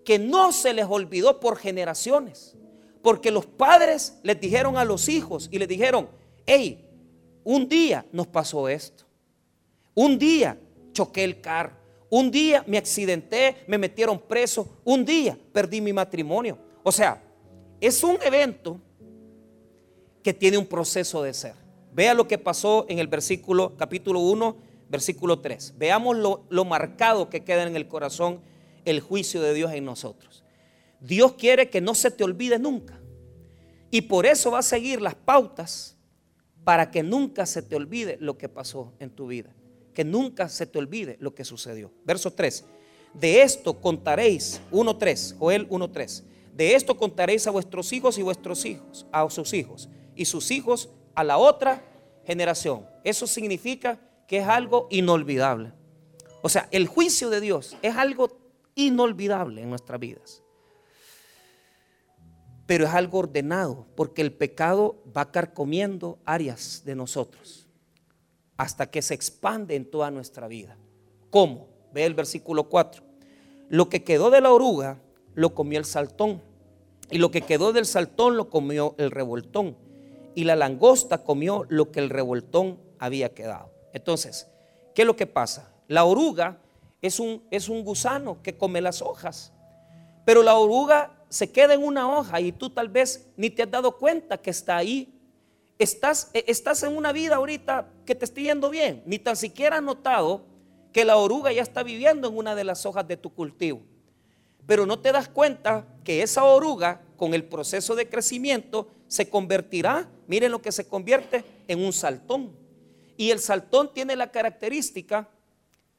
que 0.09 0.19
no 0.19 0.53
se 0.53 0.73
les 0.73 0.87
olvidó 0.89 1.39
por 1.39 1.59
generaciones. 1.59 2.57
Porque 3.03 3.31
los 3.31 3.45
padres 3.45 4.17
les 4.23 4.41
dijeron 4.41 4.79
a 4.79 4.85
los 4.87 5.07
hijos 5.11 5.51
y 5.53 5.59
les 5.59 5.69
dijeron, 5.69 6.09
hey, 6.47 6.83
un 7.45 7.69
día 7.69 8.07
nos 8.11 8.27
pasó 8.27 8.71
esto. 8.71 9.05
Un 9.93 10.19
día 10.19 10.59
choqué 10.95 11.25
el 11.25 11.43
carro. 11.43 11.75
Un 12.09 12.31
día 12.31 12.65
me 12.67 12.79
accidenté, 12.79 13.57
me 13.67 13.77
metieron 13.77 14.19
preso. 14.19 14.79
Un 14.83 15.05
día 15.05 15.39
perdí 15.53 15.83
mi 15.83 15.93
matrimonio. 15.93 16.57
O 16.83 16.91
sea, 16.91 17.23
es 17.79 18.03
un 18.03 18.17
evento 18.25 18.81
que 20.23 20.33
tiene 20.33 20.57
un 20.57 20.65
proceso 20.65 21.23
de 21.23 21.35
ser. 21.35 21.55
Vea 21.93 22.15
lo 22.15 22.27
que 22.27 22.39
pasó 22.39 22.87
en 22.89 22.99
el 22.99 23.09
versículo, 23.09 23.77
capítulo 23.77 24.21
1, 24.21 24.57
versículo 24.89 25.41
3. 25.41 25.75
Veamos 25.77 26.17
lo, 26.17 26.47
lo 26.49 26.65
marcado 26.65 27.29
que 27.29 27.45
queda 27.45 27.65
en 27.65 27.77
el 27.77 27.89
corazón 27.89 28.41
el 28.91 29.01
juicio 29.01 29.41
de 29.41 29.55
Dios 29.55 29.73
en 29.73 29.85
nosotros. 29.85 30.45
Dios 31.01 31.35
quiere 31.35 31.71
que 31.71 31.81
no 31.81 31.95
se 31.95 32.11
te 32.11 32.25
olvide 32.25 32.59
nunca. 32.59 33.01
Y 33.91 34.03
por 34.03 34.27
eso 34.27 34.51
va 34.51 34.59
a 34.59 34.63
seguir 34.63 35.01
las 35.01 35.15
pautas 35.15 35.97
para 36.65 36.91
que 36.91 37.03
nunca 37.03 37.47
se 37.47 37.63
te 37.63 37.77
olvide 37.77 38.19
lo 38.21 38.37
que 38.37 38.49
pasó 38.49 38.93
en 38.99 39.11
tu 39.11 39.27
vida. 39.27 39.55
Que 39.95 40.05
nunca 40.05 40.49
se 40.49 40.67
te 40.67 40.79
olvide 40.79 41.17
lo 41.21 41.35
que 41.35 41.45
sucedió. 41.45 41.91
Verso 42.05 42.33
3. 42.33 42.65
De 43.15 43.43
esto 43.43 43.81
contaréis, 43.81 44.61
1.3, 44.71 45.39
Joel 45.39 45.69
1.3. 45.69 46.23
De 46.55 46.75
esto 46.75 46.97
contaréis 46.97 47.47
a 47.47 47.51
vuestros 47.51 47.93
hijos 47.93 48.19
y 48.19 48.23
vuestros 48.23 48.65
hijos, 48.65 49.07
a 49.13 49.29
sus 49.31 49.55
hijos, 49.55 49.89
y 50.15 50.25
sus 50.25 50.51
hijos 50.51 50.91
a 51.15 51.25
la 51.25 51.39
otra 51.39 51.85
generación. 52.27 52.87
Eso 53.05 53.27
significa 53.27 53.99
que 54.27 54.39
es 54.39 54.47
algo 54.47 54.89
inolvidable. 54.91 55.73
O 56.43 56.49
sea, 56.49 56.69
el 56.71 56.87
juicio 56.87 57.31
de 57.31 57.41
Dios 57.41 57.77
es 57.83 57.97
algo 57.97 58.29
inolvidable 58.79 59.63
en 59.63 59.71
nuestras 59.71 59.99
vidas. 59.99 60.43
Pero 62.67 62.85
es 62.85 62.95
algo 62.95 63.19
ordenado, 63.19 63.87
porque 63.97 64.23
el 64.23 64.33
pecado 64.33 65.03
va 65.17 65.33
carcomiendo 65.33 66.19
áreas 66.25 66.83
de 66.85 66.95
nosotros 66.95 67.67
hasta 68.57 68.91
que 68.91 69.03
se 69.03 69.15
expande 69.15 69.75
en 69.75 69.91
toda 69.91 70.11
nuestra 70.11 70.49
vida. 70.49 70.77
¿Cómo? 71.31 71.69
Ve 71.93 72.05
el 72.05 72.15
versículo 72.15 72.69
4. 72.69 73.03
Lo 73.69 73.89
que 73.89 74.05
quedó 74.05 74.31
de 74.31 74.41
la 74.41 74.53
oruga 74.53 75.01
lo 75.35 75.55
comió 75.55 75.79
el 75.79 75.85
saltón 75.85 76.43
y 77.11 77.19
lo 77.19 77.31
que 77.31 77.43
quedó 77.43 77.73
del 77.73 77.87
saltón 77.87 78.37
lo 78.37 78.51
comió 78.51 78.95
el 78.99 79.11
revoltón. 79.11 79.77
Y 80.35 80.45
la 80.45 80.57
langosta 80.57 81.25
comió 81.25 81.65
lo 81.69 81.91
que 81.91 82.01
el 82.01 82.11
revoltón 82.11 82.79
había 82.99 83.35
quedado. 83.35 83.71
Entonces, 83.93 84.47
¿qué 84.95 85.03
es 85.03 85.07
lo 85.07 85.17
que 85.17 85.27
pasa? 85.27 85.73
La 85.89 86.05
oruga 86.05 86.61
es 87.03 87.21
un, 87.21 87.43
es 87.51 87.69
un 87.69 87.85
gusano 87.85 88.43
que 88.43 88.57
come 88.57 88.81
las 88.81 89.03
hojas. 89.03 89.53
Pero 90.25 90.43
la 90.43 90.55
oruga 90.57 91.15
se 91.29 91.51
queda 91.51 91.75
en 91.75 91.85
una 91.85 92.09
hoja 92.19 92.41
y 92.41 92.53
tú 92.53 92.71
tal 92.71 92.89
vez 92.89 93.29
ni 93.37 93.51
te 93.51 93.63
has 93.63 93.71
dado 93.71 93.97
cuenta 93.97 94.39
que 94.39 94.51
está 94.51 94.77
ahí. 94.77 95.15
Estás, 95.79 96.31
e, 96.35 96.45
estás 96.49 96.83
en 96.83 96.97
una 96.97 97.13
vida 97.13 97.37
ahorita 97.37 97.89
que 98.05 98.15
te 98.15 98.25
está 98.25 98.41
yendo 98.41 98.71
bien. 98.71 99.03
Ni 99.07 99.19
tan 99.19 99.37
siquiera 99.37 99.77
has 99.77 99.83
notado 99.83 100.45
que 100.93 101.05
la 101.05 101.17
oruga 101.17 101.53
ya 101.53 101.63
está 101.63 101.83
viviendo 101.83 102.29
en 102.29 102.37
una 102.37 102.55
de 102.55 102.65
las 102.65 102.85
hojas 102.85 103.07
de 103.07 103.17
tu 103.17 103.33
cultivo 103.33 103.83
pero 104.69 104.85
no 104.85 104.99
te 104.99 105.13
das 105.13 105.31
cuenta 105.31 105.87
que 106.05 106.23
esa 106.23 106.45
oruga 106.45 107.01
con 107.17 107.33
el 107.33 107.43
proceso 107.43 107.97
de 107.97 108.07
crecimiento 108.07 108.91
se 109.07 109.31
convertirá, 109.31 110.11
miren 110.27 110.53
lo 110.53 110.61
que 110.61 110.73
se 110.73 110.87
convierte, 110.87 111.43
en 111.69 111.83
un 111.83 111.95
saltón. 111.95 112.55
Y 113.17 113.31
el 113.31 113.39
saltón 113.39 113.95
tiene 113.95 114.15
la 114.15 114.31
característica 114.31 115.27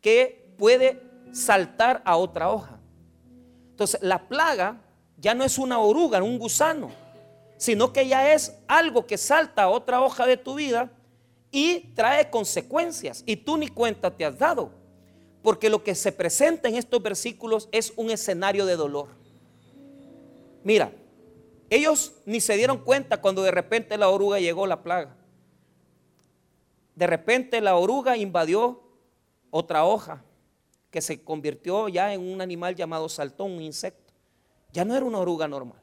que 0.01 0.48
puede 0.59 1.01
saltar 1.31 2.03
a 2.05 2.17
otra 2.17 2.51
hoja. 2.51 2.77
Entonces, 3.71 3.99
la 4.03 4.27
plaga 4.27 4.81
ya 5.17 5.33
no 5.33 5.43
es 5.43 5.57
una 5.57 5.79
oruga, 5.79 6.21
un 6.21 6.37
gusano, 6.37 6.91
sino 7.57 7.91
que 7.93 8.07
ya 8.07 8.33
es 8.33 8.55
algo 8.67 9.07
que 9.07 9.17
salta 9.17 9.63
a 9.63 9.69
otra 9.69 10.01
hoja 10.01 10.27
de 10.27 10.37
tu 10.37 10.55
vida 10.55 10.91
y 11.49 11.93
trae 11.95 12.29
consecuencias. 12.29 13.23
Y 13.25 13.37
tú 13.37 13.57
ni 13.57 13.69
cuenta 13.69 14.15
te 14.15 14.25
has 14.25 14.37
dado. 14.37 14.71
Porque 15.41 15.69
lo 15.69 15.83
que 15.83 15.95
se 15.95 16.11
presenta 16.11 16.67
en 16.67 16.75
estos 16.75 17.01
versículos 17.01 17.69
es 17.71 17.93
un 17.95 18.11
escenario 18.11 18.65
de 18.65 18.75
dolor. 18.75 19.07
Mira, 20.65 20.91
ellos 21.69 22.11
ni 22.25 22.41
se 22.41 22.57
dieron 22.57 22.79
cuenta 22.79 23.21
cuando 23.21 23.43
de 23.43 23.51
repente 23.51 23.97
la 23.97 24.09
oruga 24.09 24.39
llegó 24.39 24.67
la 24.67 24.83
plaga. 24.83 25.15
De 26.95 27.07
repente 27.07 27.61
la 27.61 27.77
oruga 27.77 28.17
invadió 28.17 28.83
otra 29.51 29.85
hoja 29.85 30.21
que 30.91 31.01
se 31.01 31.23
convirtió 31.23 31.87
ya 31.87 32.13
en 32.13 32.21
un 32.21 32.41
animal 32.41 32.75
llamado 32.75 33.09
saltón, 33.09 33.51
un 33.51 33.61
insecto. 33.61 34.13
Ya 34.71 34.85
no 34.85 34.95
era 34.95 35.05
una 35.05 35.19
oruga 35.19 35.47
normal, 35.47 35.81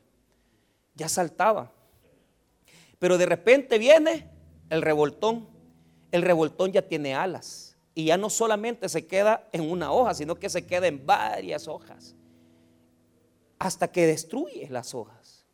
ya 0.95 1.09
saltaba. 1.09 1.73
Pero 2.99 3.19
de 3.19 3.27
repente 3.27 3.79
viene 3.79 4.31
el 4.71 4.83
revoltón. 4.83 5.49
El 6.13 6.23
revoltón 6.23 6.73
ya 6.73 6.83
tiene 6.83 7.15
alas 7.15 7.77
y 7.97 8.05
ya 8.05 8.19
no 8.19 8.29
solamente 8.29 8.91
se 8.91 9.07
queda 9.07 9.49
en 9.53 9.71
una 9.71 9.91
hoja, 9.91 10.13
sino 10.13 10.35
que 10.35 10.51
se 10.51 10.67
queda 10.67 10.87
en 10.87 11.07
varias 11.07 11.67
hojas, 11.67 12.15
hasta 13.59 13.89
que 13.89 14.07
destruye 14.07 14.69
las 14.69 14.95
hojas. 14.95 15.47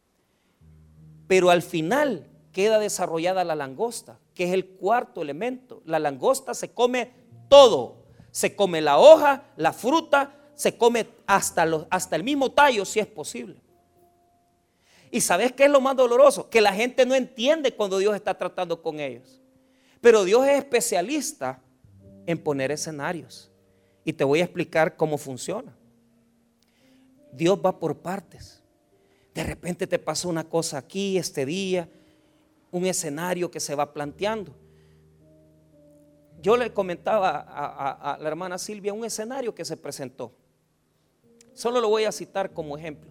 Pero 1.28 1.50
al 1.50 1.62
final 1.62 2.28
queda 2.52 2.80
desarrollada 2.80 3.44
la 3.44 3.54
langosta, 3.54 4.18
que 4.35 4.44
es 4.44 4.52
el 4.52 4.66
cuarto 4.66 5.23
elemento. 5.23 5.82
La 5.87 6.00
langosta 6.00 6.52
se 6.52 6.73
come 6.73 7.12
todo, 7.49 8.01
se 8.32 8.56
come 8.56 8.80
la 8.80 8.98
hoja, 8.98 9.44
la 9.56 9.72
fruta, 9.72 10.34
se 10.54 10.76
come 10.76 11.06
hasta, 11.26 11.64
hasta 11.88 12.16
el 12.16 12.24
mismo 12.24 12.50
tallo 12.50 12.84
si 12.84 12.98
es 12.98 13.06
posible. 13.06 13.56
¿Y 15.10 15.20
sabes 15.20 15.52
qué 15.52 15.66
es 15.66 15.70
lo 15.70 15.80
más 15.80 15.94
doloroso? 15.94 16.48
Que 16.48 16.62
la 16.62 16.72
gente 16.72 17.04
no 17.04 17.14
entiende 17.14 17.74
cuando 17.74 17.98
Dios 17.98 18.16
está 18.16 18.36
tratando 18.36 18.80
con 18.80 18.98
ellos. 18.98 19.40
Pero 20.00 20.24
Dios 20.24 20.46
es 20.46 20.58
especialista 20.58 21.60
en 22.26 22.38
poner 22.38 22.72
escenarios. 22.72 23.50
Y 24.04 24.14
te 24.14 24.24
voy 24.24 24.40
a 24.40 24.44
explicar 24.44 24.96
cómo 24.96 25.18
funciona. 25.18 25.76
Dios 27.30 27.58
va 27.64 27.78
por 27.78 27.98
partes. 27.98 28.62
De 29.34 29.44
repente 29.44 29.86
te 29.86 29.98
pasa 29.98 30.28
una 30.28 30.44
cosa 30.44 30.78
aquí, 30.78 31.18
este 31.18 31.44
día, 31.44 31.88
un 32.70 32.86
escenario 32.86 33.50
que 33.50 33.60
se 33.60 33.74
va 33.74 33.92
planteando. 33.92 34.54
Yo 36.42 36.56
le 36.56 36.72
comentaba 36.72 37.38
a, 37.38 38.18
la 38.20 38.28
hermana 38.28 38.58
Silvia 38.58 38.92
un 38.92 39.04
escenario 39.04 39.54
que 39.54 39.64
se 39.64 39.76
presentó. 39.76 40.32
Solo 41.54 41.80
lo 41.80 41.88
voy 41.88 42.04
a 42.04 42.12
citar 42.12 42.52
como 42.52 42.76
ejemplo. 42.76 43.11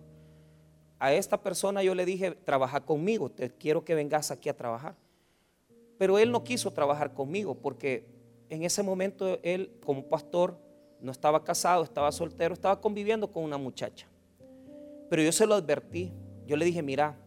A 1.00 1.14
esta 1.14 1.42
persona 1.42 1.82
yo 1.82 1.96
le 1.96 2.06
dije, 2.06 2.32
trabaja 2.32 2.82
conmigo, 2.82 3.32
te 3.32 3.50
quiero 3.50 3.86
que 3.86 3.96
vengas 3.96 4.32
aquí 4.32 4.50
a 4.50 4.58
trabajar. 4.58 4.96
Pero 5.98 6.20
él 6.20 6.30
no 6.30 6.44
quiso 6.44 6.72
trabajar 6.72 7.14
conmigo 7.14 7.56
porque 7.56 8.06
en 8.50 8.64
ese 8.64 8.84
momento 8.84 9.40
él 9.44 9.72
como 9.86 10.04
pastor 10.04 10.58
no 11.00 11.12
estaba 11.12 11.44
casado, 11.44 11.84
estaba 11.84 12.12
soltero, 12.12 12.54
estaba 12.54 12.82
conviviendo 12.82 13.32
con 13.32 13.44
una 13.44 13.58
muchacha. 13.58 14.08
Pero 15.10 15.22
yo 15.22 15.32
se 15.32 15.48
lo 15.48 15.56
advertí. 15.56 16.12
Yo 16.46 16.58
le 16.58 16.66
dije, 16.66 16.82
mira, 16.82 17.18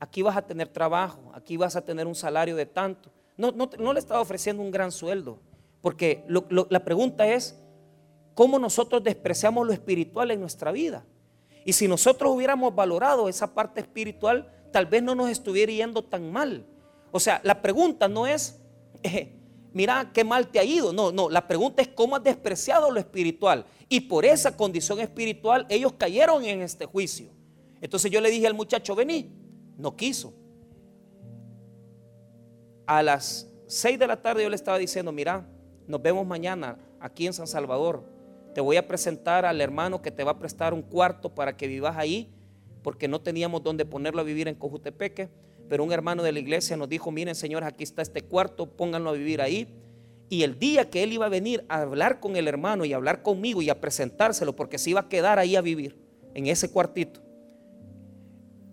aquí 0.00 0.22
vas 0.22 0.38
a 0.38 0.42
tener 0.42 0.68
trabajo, 0.68 1.30
aquí 1.34 1.58
vas 1.58 1.76
a 1.76 1.84
tener 1.84 2.06
un 2.06 2.14
salario 2.14 2.56
de 2.56 2.64
tanto. 2.64 3.10
No, 3.50 3.92
le 3.92 3.98
estaba 3.98 4.20
ofreciendo 4.20 4.62
un 4.62 4.70
gran 4.70 4.92
sueldo, 4.92 5.40
porque 5.80 6.24
la 6.28 6.84
pregunta 6.84 7.26
es, 7.26 7.58
¿cómo 8.34 8.58
nosotros 8.60 9.02
despreciamos 9.02 9.66
lo 9.66 9.72
espiritual 9.72 10.30
en 10.30 10.40
nuestra 10.40 10.70
vida? 10.70 11.04
Y 11.64 11.72
si 11.72 11.88
nosotros 11.88 12.32
hubiéramos 12.32 12.72
valorado 12.72 13.28
esa 13.28 13.52
parte 13.52 13.80
espiritual, 13.80 14.48
tal 14.70 14.86
vez 14.86 15.02
no 15.02 15.16
nos 15.16 15.28
estuviera 15.28 15.72
yendo 15.72 16.04
tan 16.04 16.30
mal. 16.30 16.64
O 17.10 17.18
sea, 17.18 17.40
la 17.42 17.60
pregunta 17.60 18.06
no 18.06 18.28
es, 18.28 18.60
eh, 19.02 19.32
mira 19.72 20.12
qué 20.14 20.22
mal 20.22 20.46
te 20.46 20.60
ha 20.60 20.64
ido. 20.64 20.92
No, 20.92 21.10
no, 21.10 21.28
la 21.28 21.48
pregunta 21.48 21.82
es 21.82 21.88
cómo 21.88 22.14
has 22.14 22.22
despreciado 22.22 22.90
lo 22.90 23.00
espiritual. 23.00 23.66
Y 23.88 24.00
por 24.02 24.24
esa 24.24 24.56
condición 24.56 25.00
espiritual 25.00 25.66
ellos 25.68 25.94
cayeron 25.98 26.44
en 26.44 26.62
este 26.62 26.86
juicio. 26.86 27.30
Entonces 27.80 28.08
yo 28.08 28.20
le 28.20 28.30
dije 28.30 28.46
al 28.46 28.54
muchacho, 28.54 28.94
vení, 28.94 29.32
no 29.76 29.96
quiso. 29.96 30.32
A 32.92 33.02
las 33.02 33.48
6 33.68 33.98
de 33.98 34.06
la 34.06 34.20
tarde 34.20 34.42
yo 34.42 34.50
le 34.50 34.54
estaba 34.54 34.76
diciendo, 34.76 35.12
mira, 35.12 35.46
nos 35.86 36.02
vemos 36.02 36.26
mañana 36.26 36.76
aquí 37.00 37.26
en 37.26 37.32
San 37.32 37.46
Salvador. 37.46 38.04
Te 38.54 38.60
voy 38.60 38.76
a 38.76 38.86
presentar 38.86 39.46
al 39.46 39.62
hermano 39.62 40.02
que 40.02 40.10
te 40.10 40.24
va 40.24 40.32
a 40.32 40.38
prestar 40.38 40.74
un 40.74 40.82
cuarto 40.82 41.34
para 41.34 41.56
que 41.56 41.68
vivas 41.68 41.96
ahí, 41.96 42.30
porque 42.82 43.08
no 43.08 43.22
teníamos 43.22 43.62
dónde 43.62 43.86
ponerlo 43.86 44.20
a 44.20 44.24
vivir 44.24 44.46
en 44.46 44.56
Cojutepeque 44.56 45.30
pero 45.70 45.84
un 45.84 45.92
hermano 45.92 46.22
de 46.22 46.32
la 46.32 46.38
iglesia 46.38 46.76
nos 46.76 46.86
dijo, 46.86 47.10
miren 47.10 47.34
señores, 47.34 47.66
aquí 47.66 47.82
está 47.82 48.02
este 48.02 48.20
cuarto, 48.20 48.66
pónganlo 48.66 49.08
a 49.08 49.14
vivir 49.14 49.40
ahí. 49.40 49.68
Y 50.28 50.42
el 50.42 50.58
día 50.58 50.90
que 50.90 51.02
él 51.02 51.14
iba 51.14 51.24
a 51.24 51.30
venir 51.30 51.64
a 51.70 51.80
hablar 51.80 52.20
con 52.20 52.36
el 52.36 52.46
hermano 52.46 52.84
y 52.84 52.92
a 52.92 52.96
hablar 52.96 53.22
conmigo 53.22 53.62
y 53.62 53.70
a 53.70 53.80
presentárselo, 53.80 54.54
porque 54.54 54.76
se 54.76 54.90
iba 54.90 55.00
a 55.00 55.08
quedar 55.08 55.38
ahí 55.38 55.56
a 55.56 55.62
vivir, 55.62 55.96
en 56.34 56.46
ese 56.46 56.70
cuartito. 56.70 57.21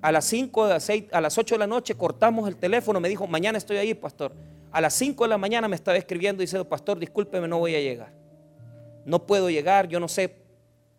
A 0.02 0.12
las 0.14 0.26
5, 0.26 0.64
a 0.64 0.78
a 1.12 1.22
las 1.22 1.38
8 1.38 1.56
de 1.56 1.60
la 1.60 1.68
noche 1.68 1.96
cortamos 1.96 2.48
el 2.48 2.56
teléfono, 2.56 3.00
me 3.00 3.10
dijo, 3.10 3.28
mañana 3.28 3.58
estoy 3.58 3.78
ahí, 3.78 3.94
pastor. 3.94 4.32
A 4.72 4.80
las 4.80 4.94
5 4.94 5.26
de 5.26 5.30
la 5.30 5.38
mañana 5.38 5.68
me 5.68 5.76
estaba 5.76 5.98
escribiendo 5.98 6.42
diciendo, 6.42 6.68
pastor, 6.68 7.00
discúlpeme, 7.00 7.48
no 7.48 7.60
voy 7.60 7.76
a 7.76 7.82
llegar. 7.82 8.14
No 9.06 9.26
puedo 9.26 9.50
llegar, 9.50 9.90
yo 9.90 10.00
no 10.00 10.08
sé. 10.08 10.36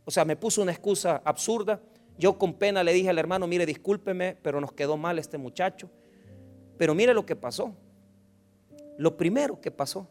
O 0.05 0.11
sea, 0.11 0.25
me 0.25 0.37
puso 0.37 0.61
una 0.61 0.73
excusa 0.73 1.23
absurda. 1.25 1.81
Yo 2.19 2.37
con 2.37 2.53
pena 2.53 2.85
le 2.85 2.93
dije 2.93 3.09
al 3.09 3.19
hermano, 3.19 3.47
mire, 3.47 3.65
discúlpeme, 3.65 4.37
pero 4.43 4.61
nos 4.61 4.73
quedó 4.73 4.99
mal 4.99 5.19
este 5.19 5.39
muchacho. 5.39 5.89
Pero 6.77 6.95
mire 6.95 7.15
lo 7.15 7.25
que 7.25 7.37
pasó. 7.37 7.73
Lo 8.99 9.17
primero 9.17 9.63
que 9.63 9.71
pasó, 9.71 10.07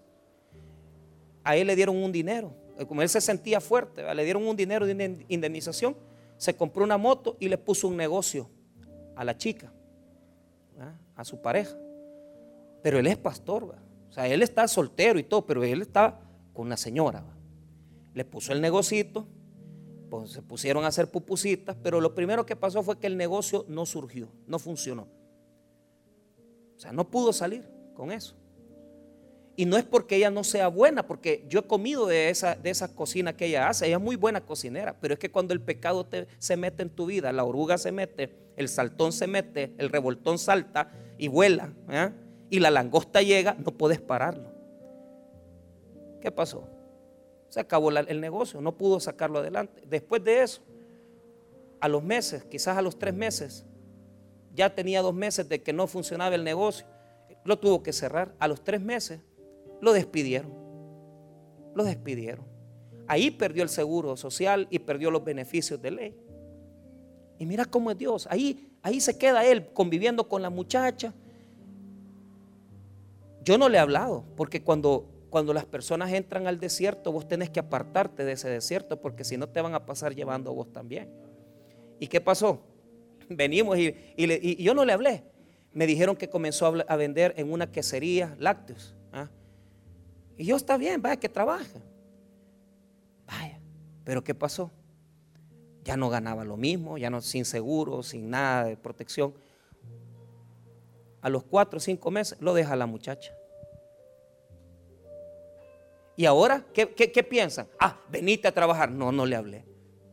a 1.43 1.55
él 1.55 1.67
le 1.67 1.75
dieron 1.75 1.95
un 1.97 2.11
dinero. 2.11 2.55
Como 2.87 3.03
él 3.03 3.09
se 3.09 3.21
sentía 3.21 3.61
fuerte, 3.61 4.15
le 4.15 4.23
dieron 4.23 4.47
un 4.47 4.55
dinero 4.55 4.87
de 4.87 5.25
indemnización. 5.27 5.95
Se 6.37 6.55
compró 6.55 6.83
una 6.83 6.97
moto 6.97 7.37
y 7.39 7.49
le 7.49 7.57
puso 7.57 7.87
un 7.87 7.97
negocio 7.97 8.49
a 9.19 9.23
la 9.25 9.35
chica, 9.35 9.71
a 11.15 11.25
su 11.25 11.41
pareja. 11.41 11.75
Pero 12.81 12.99
él 12.99 13.07
es 13.07 13.17
pastor, 13.17 13.75
o 14.09 14.11
sea, 14.11 14.27
él 14.27 14.41
está 14.41 14.67
soltero 14.67 15.19
y 15.19 15.23
todo, 15.23 15.45
pero 15.45 15.63
él 15.63 15.81
está 15.81 16.19
con 16.53 16.67
una 16.67 16.77
señora. 16.77 17.23
Le 18.13 18.23
puso 18.23 18.53
el 18.53 18.61
negocito 18.61 19.27
pues 20.09 20.31
se 20.31 20.41
pusieron 20.41 20.83
a 20.83 20.87
hacer 20.87 21.09
pupusitas, 21.11 21.77
pero 21.81 22.01
lo 22.01 22.15
primero 22.15 22.45
que 22.45 22.55
pasó 22.55 22.81
fue 22.81 22.97
que 22.97 23.07
el 23.07 23.15
negocio 23.15 23.65
no 23.67 23.85
surgió, 23.85 24.29
no 24.47 24.57
funcionó. 24.57 25.07
O 26.75 26.79
sea, 26.79 26.91
no 26.91 27.09
pudo 27.09 27.31
salir 27.31 27.69
con 27.93 28.11
eso. 28.11 28.35
Y 29.55 29.65
no 29.65 29.77
es 29.77 29.83
porque 29.83 30.15
ella 30.15 30.31
no 30.31 30.45
sea 30.45 30.69
buena, 30.69 31.05
porque 31.05 31.45
yo 31.49 31.59
he 31.59 31.63
comido 31.63 32.07
de 32.07 32.29
esa, 32.29 32.55
de 32.55 32.73
cocina 32.95 33.35
que 33.35 33.47
ella 33.47 33.67
hace. 33.67 33.87
Ella 33.87 33.97
es 33.97 34.01
muy 34.01 34.15
buena 34.15 34.41
cocinera, 34.41 34.97
pero 34.99 35.13
es 35.13 35.19
que 35.19 35.31
cuando 35.31 35.53
el 35.53 35.61
pecado 35.61 36.05
te, 36.05 36.27
se 36.37 36.55
mete 36.55 36.81
en 36.81 36.89
tu 36.89 37.05
vida, 37.05 37.33
la 37.33 37.43
oruga 37.43 37.77
se 37.77 37.91
mete, 37.91 38.29
el 38.59 38.67
saltón 38.67 39.13
se 39.13 39.25
mete, 39.25 39.73
el 39.77 39.89
revoltón 39.89 40.37
salta 40.37 40.91
y 41.17 41.29
vuela, 41.29 41.73
y 42.49 42.59
la 42.59 42.69
langosta 42.69 43.21
llega, 43.21 43.53
no 43.53 43.71
puedes 43.71 44.01
pararlo. 44.01 44.51
¿Qué 46.19 46.29
pasó? 46.29 46.67
Se 47.47 47.61
acabó 47.61 47.89
el 47.89 48.19
negocio, 48.19 48.59
no 48.59 48.75
pudo 48.75 48.99
sacarlo 48.99 49.39
adelante. 49.39 49.81
Después 49.87 50.23
de 50.25 50.43
eso, 50.43 50.61
a 51.79 51.87
los 51.87 52.03
meses, 52.03 52.43
quizás 52.43 52.77
a 52.77 52.81
los 52.81 52.99
tres 52.99 53.13
meses, 53.13 53.65
ya 54.53 54.75
tenía 54.75 55.01
dos 55.01 55.13
meses 55.13 55.47
de 55.47 55.63
que 55.63 55.71
no 55.71 55.87
funcionaba 55.87 56.35
el 56.35 56.43
negocio, 56.43 56.85
lo 57.45 57.59
tuvo 57.59 57.81
que 57.81 57.93
cerrar. 57.93 58.35
A 58.39 58.49
los 58.49 58.61
tres 58.61 58.81
meses 58.81 59.21
lo 59.79 59.93
despidieron. 59.93 60.53
Lo 61.75 61.85
despidieron. 61.85 62.45
Ahí 63.07 63.31
perdió 63.31 63.63
el 63.63 63.69
seguro 63.69 64.17
social 64.17 64.67
y 64.69 64.79
perdió 64.79 65.11
los 65.11 65.23
beneficios 65.23 65.81
de 65.81 65.91
ley. 65.91 66.28
Y 67.39 67.45
mira 67.45 67.65
cómo 67.65 67.89
es 67.89 67.97
Dios. 67.97 68.27
Ahí, 68.29 68.69
ahí 68.83 69.01
se 69.01 69.17
queda 69.17 69.45
él 69.45 69.71
conviviendo 69.73 70.27
con 70.27 70.41
la 70.41 70.51
muchacha. 70.51 71.13
Yo 73.43 73.57
no 73.57 73.69
le 73.69 73.77
he 73.77 73.81
hablado, 73.81 74.25
porque 74.35 74.61
cuando 74.61 75.07
cuando 75.29 75.53
las 75.53 75.65
personas 75.65 76.11
entran 76.11 76.47
al 76.47 76.59
desierto, 76.59 77.11
vos 77.11 77.27
tenés 77.27 77.49
que 77.49 77.59
apartarte 77.59 78.25
de 78.25 78.33
ese 78.33 78.49
desierto, 78.49 78.99
porque 78.99 79.23
si 79.23 79.37
no 79.37 79.47
te 79.47 79.61
van 79.61 79.75
a 79.75 79.85
pasar 79.85 80.15
llevando 80.15 80.53
vos 80.53 80.71
también. 80.73 81.09
¿Y 81.99 82.07
qué 82.07 82.19
pasó? 82.19 82.61
Venimos 83.29 83.77
y, 83.77 84.63
yo 84.63 84.73
no 84.73 84.85
le 84.85 84.93
hablé. 84.93 85.23
Me 85.71 85.85
dijeron 85.85 86.15
que 86.15 86.29
comenzó 86.29 86.65
a, 86.65 86.95
vender 86.95 87.33
en 87.37 87.51
una 87.51 87.71
quesería 87.71 88.35
lácteos. 88.39 88.95
¿ah? 89.13 89.29
Y 90.35 90.45
yo 90.45 90.55
está 90.55 90.77
bien, 90.77 91.01
vaya 91.01 91.17
que 91.17 91.29
trabaja. 91.29 91.79
Vaya, 93.27 93.59
pero 94.03 94.23
¿qué 94.23 94.33
pasó? 94.33 94.71
Ya 95.83 95.97
no 95.97 96.09
ganaba 96.09 96.43
lo 96.43 96.57
mismo, 96.57 96.97
ya 96.97 97.09
no 97.09 97.21
sin 97.21 97.45
seguro, 97.45 98.03
sin 98.03 98.29
nada 98.29 98.65
de 98.65 98.77
protección. 98.77 99.33
A 101.21 101.29
los 101.29 101.43
cuatro 101.43 101.77
o 101.77 101.79
cinco 101.79 102.11
meses 102.11 102.37
lo 102.41 102.53
deja 102.53 102.75
la 102.75 102.85
muchacha. 102.85 103.33
¿Y 106.15 106.25
ahora 106.25 106.65
qué, 106.73 106.93
qué, 106.93 107.23
piensan? 107.23 107.67
Ah, 107.79 107.97
venite 108.09 108.47
a 108.47 108.51
trabajar. 108.51 108.91
No, 108.91 109.09
no 109.11 109.25
le 109.25 109.37
hablé. 109.37 109.63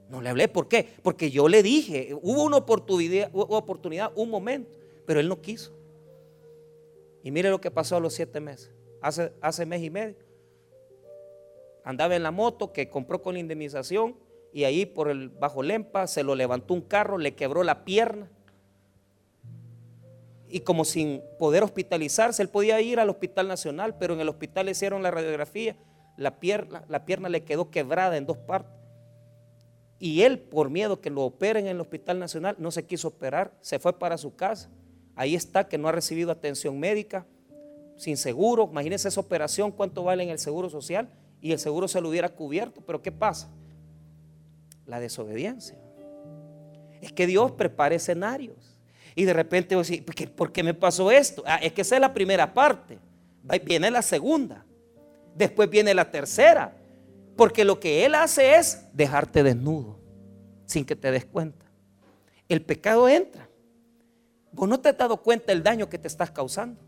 No 0.08 0.20
le 0.20 0.28
hablé. 0.28 0.46
¿Por 0.46 0.68
qué? 0.68 0.88
Porque 1.02 1.32
yo 1.32 1.48
le 1.48 1.64
dije, 1.64 2.16
hubo 2.22 2.44
una 2.44 2.58
oportunidad, 2.58 4.12
un 4.14 4.30
momento, 4.30 4.70
pero 5.04 5.18
él 5.18 5.28
no 5.28 5.40
quiso. 5.40 5.72
Y 7.24 7.32
mire 7.32 7.50
lo 7.50 7.60
que 7.60 7.72
pasó 7.72 7.96
a 7.96 8.00
los 8.00 8.14
siete 8.14 8.38
meses. 8.38 8.70
Hace, 9.02 9.32
hace 9.40 9.66
mes 9.66 9.82
y 9.82 9.90
medio. 9.90 10.14
Andaba 11.82 12.14
en 12.14 12.22
la 12.22 12.30
moto 12.30 12.72
que 12.72 12.88
compró 12.88 13.20
con 13.20 13.34
la 13.34 13.40
indemnización 13.40 14.16
y 14.56 14.64
ahí 14.64 14.86
por 14.86 15.10
el 15.10 15.28
bajo 15.28 15.62
Lempa 15.62 16.06
se 16.06 16.22
lo 16.22 16.34
levantó 16.34 16.72
un 16.72 16.80
carro, 16.80 17.18
le 17.18 17.34
quebró 17.34 17.62
la 17.62 17.84
pierna. 17.84 18.30
Y 20.48 20.60
como 20.60 20.86
sin 20.86 21.20
poder 21.38 21.62
hospitalizarse, 21.62 22.40
él 22.40 22.48
podía 22.48 22.80
ir 22.80 22.98
al 22.98 23.10
Hospital 23.10 23.48
Nacional, 23.48 23.98
pero 23.98 24.14
en 24.14 24.20
el 24.20 24.30
hospital 24.30 24.64
le 24.64 24.72
hicieron 24.72 25.02
la 25.02 25.10
radiografía 25.10 25.76
la 26.16 26.40
pierna, 26.40 26.86
la 26.88 27.04
pierna 27.04 27.28
le 27.28 27.44
quedó 27.44 27.70
quebrada 27.70 28.16
en 28.16 28.24
dos 28.24 28.38
partes. 28.38 28.72
Y 29.98 30.22
él, 30.22 30.38
por 30.38 30.70
miedo 30.70 31.02
que 31.02 31.10
lo 31.10 31.24
operen 31.24 31.66
en 31.66 31.72
el 31.72 31.80
Hospital 31.82 32.18
Nacional, 32.18 32.56
no 32.58 32.70
se 32.70 32.86
quiso 32.86 33.08
operar, 33.08 33.52
se 33.60 33.78
fue 33.78 33.98
para 33.98 34.16
su 34.16 34.36
casa. 34.36 34.70
Ahí 35.16 35.34
está 35.34 35.68
que 35.68 35.76
no 35.76 35.86
ha 35.86 35.92
recibido 35.92 36.30
atención 36.30 36.80
médica, 36.80 37.26
sin 37.96 38.16
seguro. 38.16 38.70
Imagínense 38.72 39.08
esa 39.08 39.20
operación, 39.20 39.70
cuánto 39.70 40.02
vale 40.02 40.22
en 40.22 40.30
el 40.30 40.38
seguro 40.38 40.70
social 40.70 41.10
y 41.42 41.52
el 41.52 41.58
seguro 41.58 41.88
se 41.88 42.00
lo 42.00 42.08
hubiera 42.08 42.30
cubierto. 42.30 42.80
Pero 42.80 43.02
¿qué 43.02 43.12
pasa? 43.12 43.50
La 44.86 45.00
desobediencia. 45.00 45.76
Es 47.00 47.12
que 47.12 47.26
Dios 47.26 47.52
prepara 47.52 47.94
escenarios. 47.94 48.78
Y 49.14 49.24
de 49.24 49.32
repente, 49.32 49.76
¿por 50.34 50.52
qué 50.52 50.62
me 50.62 50.74
pasó 50.74 51.10
esto? 51.10 51.42
Ah, 51.46 51.56
es 51.56 51.72
que 51.72 51.82
esa 51.82 51.96
es 51.96 52.00
la 52.00 52.12
primera 52.12 52.52
parte. 52.52 52.98
Viene 53.64 53.90
la 53.90 54.02
segunda. 54.02 54.64
Después 55.34 55.68
viene 55.68 55.94
la 55.94 56.10
tercera. 56.10 56.76
Porque 57.36 57.64
lo 57.64 57.80
que 57.80 58.04
Él 58.04 58.14
hace 58.14 58.56
es 58.56 58.86
dejarte 58.92 59.42
desnudo 59.42 59.98
sin 60.66 60.84
que 60.84 60.96
te 60.96 61.10
des 61.10 61.24
cuenta. 61.24 61.64
El 62.48 62.62
pecado 62.62 63.08
entra. 63.08 63.48
Vos 64.52 64.68
no 64.68 64.80
te 64.80 64.88
has 64.88 64.98
dado 64.98 65.22
cuenta 65.22 65.52
del 65.52 65.62
daño 65.62 65.88
que 65.88 65.98
te 65.98 66.08
estás 66.08 66.30
causando 66.30 66.80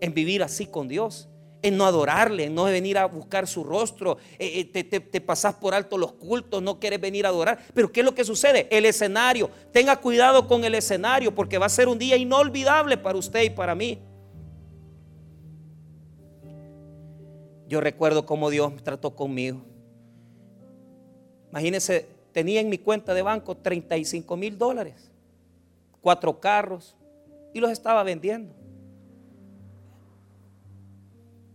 en 0.00 0.14
vivir 0.14 0.42
así 0.42 0.66
con 0.66 0.88
Dios, 0.88 1.28
en 1.62 1.76
no 1.76 1.84
adorarle, 1.84 2.44
en 2.44 2.54
no 2.54 2.64
venir 2.64 2.98
a 2.98 3.06
buscar 3.06 3.46
su 3.46 3.64
rostro, 3.64 4.18
eh, 4.38 4.60
eh, 4.60 4.84
te, 4.84 5.00
te, 5.00 5.20
pasás 5.20 5.54
por 5.54 5.74
alto 5.74 5.98
los 5.98 6.12
cultos, 6.12 6.62
no 6.62 6.78
quieres 6.78 7.00
venir 7.00 7.26
a 7.26 7.30
adorar. 7.30 7.58
Pero 7.74 7.90
¿qué 7.90 8.00
es 8.00 8.06
lo 8.06 8.14
que 8.14 8.24
sucede? 8.24 8.68
El 8.70 8.84
escenario. 8.84 9.50
Tenga 9.72 9.96
cuidado 9.96 10.46
con 10.46 10.64
el 10.64 10.74
escenario 10.74 11.34
porque 11.34 11.58
va 11.58 11.66
a 11.66 11.70
ser 11.70 11.88
un 11.88 11.98
día 11.98 12.16
inolvidable 12.16 12.96
para 12.96 13.18
usted 13.18 13.42
y 13.42 13.50
para 13.50 13.74
mí. 13.74 13.98
Yo 17.68 17.80
recuerdo 17.80 18.24
cómo 18.24 18.48
Dios 18.48 18.72
trató 18.82 19.14
conmigo. 19.14 19.60
Imagínense, 21.50 22.06
tenía 22.32 22.60
en 22.60 22.68
mi 22.68 22.78
cuenta 22.78 23.14
de 23.14 23.22
banco 23.22 23.56
35 23.56 24.36
mil 24.36 24.56
dólares, 24.56 25.10
cuatro 26.00 26.40
carros, 26.40 26.96
y 27.52 27.60
los 27.60 27.70
estaba 27.70 28.02
vendiendo. 28.02 28.54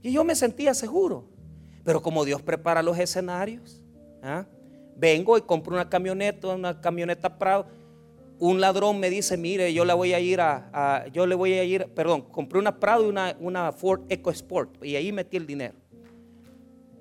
Y 0.03 0.11
yo 0.11 0.23
me 0.23 0.35
sentía 0.35 0.75
seguro. 0.75 1.25
Pero 1.83 2.01
como 2.01 2.23
Dios 2.23 2.41
prepara 2.41 2.83
los 2.83 2.97
escenarios, 2.99 3.81
¿ah? 4.21 4.45
vengo 4.95 5.37
y 5.37 5.41
compro 5.41 5.73
una 5.73 5.89
camioneta, 5.89 6.49
una 6.49 6.79
camioneta 6.79 7.37
Prado. 7.37 7.65
Un 8.39 8.59
ladrón 8.61 8.99
me 8.99 9.09
dice, 9.09 9.37
mire, 9.37 9.73
yo 9.73 9.85
le 9.85 9.93
voy 9.93 10.13
a 10.13 10.19
ir 10.19 10.39
a, 10.41 11.05
yo 11.13 11.25
le 11.25 11.35
voy 11.35 11.53
a 11.53 11.63
ir, 11.63 11.87
perdón, 11.95 12.21
compré 12.23 12.59
una 12.59 12.79
Prado 12.79 13.05
y 13.05 13.09
una, 13.09 13.35
una 13.39 13.71
Ford 13.71 14.01
EcoSport 14.09 14.83
y 14.83 14.95
ahí 14.95 15.11
metí 15.11 15.37
el 15.37 15.47
dinero. 15.47 15.75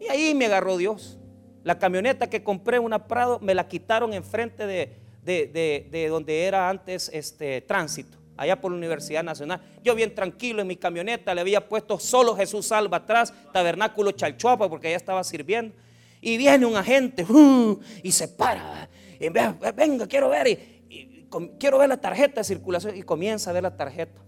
Y 0.00 0.08
ahí 0.08 0.34
me 0.34 0.46
agarró 0.46 0.76
Dios. 0.76 1.18
La 1.64 1.78
camioneta 1.78 2.28
que 2.28 2.42
compré, 2.42 2.78
una 2.78 3.06
Prado, 3.06 3.38
me 3.40 3.54
la 3.54 3.68
quitaron 3.68 4.12
enfrente 4.12 4.66
de, 4.66 4.96
de, 5.22 5.88
de, 5.90 6.08
donde 6.08 6.44
era 6.44 6.68
antes 6.68 7.10
este 7.12 7.60
tránsito, 7.60 8.18
allá 8.42 8.60
por 8.60 8.70
la 8.70 8.78
Universidad 8.78 9.24
Nacional. 9.24 9.60
Yo 9.82 9.94
bien 9.94 10.14
tranquilo 10.14 10.62
en 10.62 10.68
mi 10.68 10.76
camioneta, 10.76 11.34
le 11.34 11.40
había 11.40 11.68
puesto 11.68 11.98
solo 11.98 12.36
Jesús 12.36 12.66
Salva 12.66 12.98
atrás, 12.98 13.32
tabernáculo 13.52 14.12
Chalchuapa, 14.12 14.68
porque 14.68 14.88
allá 14.88 14.96
estaba 14.96 15.24
sirviendo. 15.24 15.74
Y 16.20 16.36
viene 16.36 16.66
un 16.66 16.76
agente 16.76 17.24
uh, 17.24 17.80
y 18.02 18.12
se 18.12 18.28
para. 18.28 18.88
Y, 19.18 19.28
venga, 19.28 20.06
quiero 20.06 20.28
ver, 20.28 20.46
y, 20.48 21.26
quiero 21.58 21.78
ver 21.78 21.88
la 21.88 22.00
tarjeta 22.00 22.40
de 22.40 22.44
circulación. 22.44 22.96
Y 22.96 23.02
comienza 23.02 23.50
a 23.50 23.52
ver 23.52 23.62
la 23.62 23.76
tarjeta. 23.76 24.20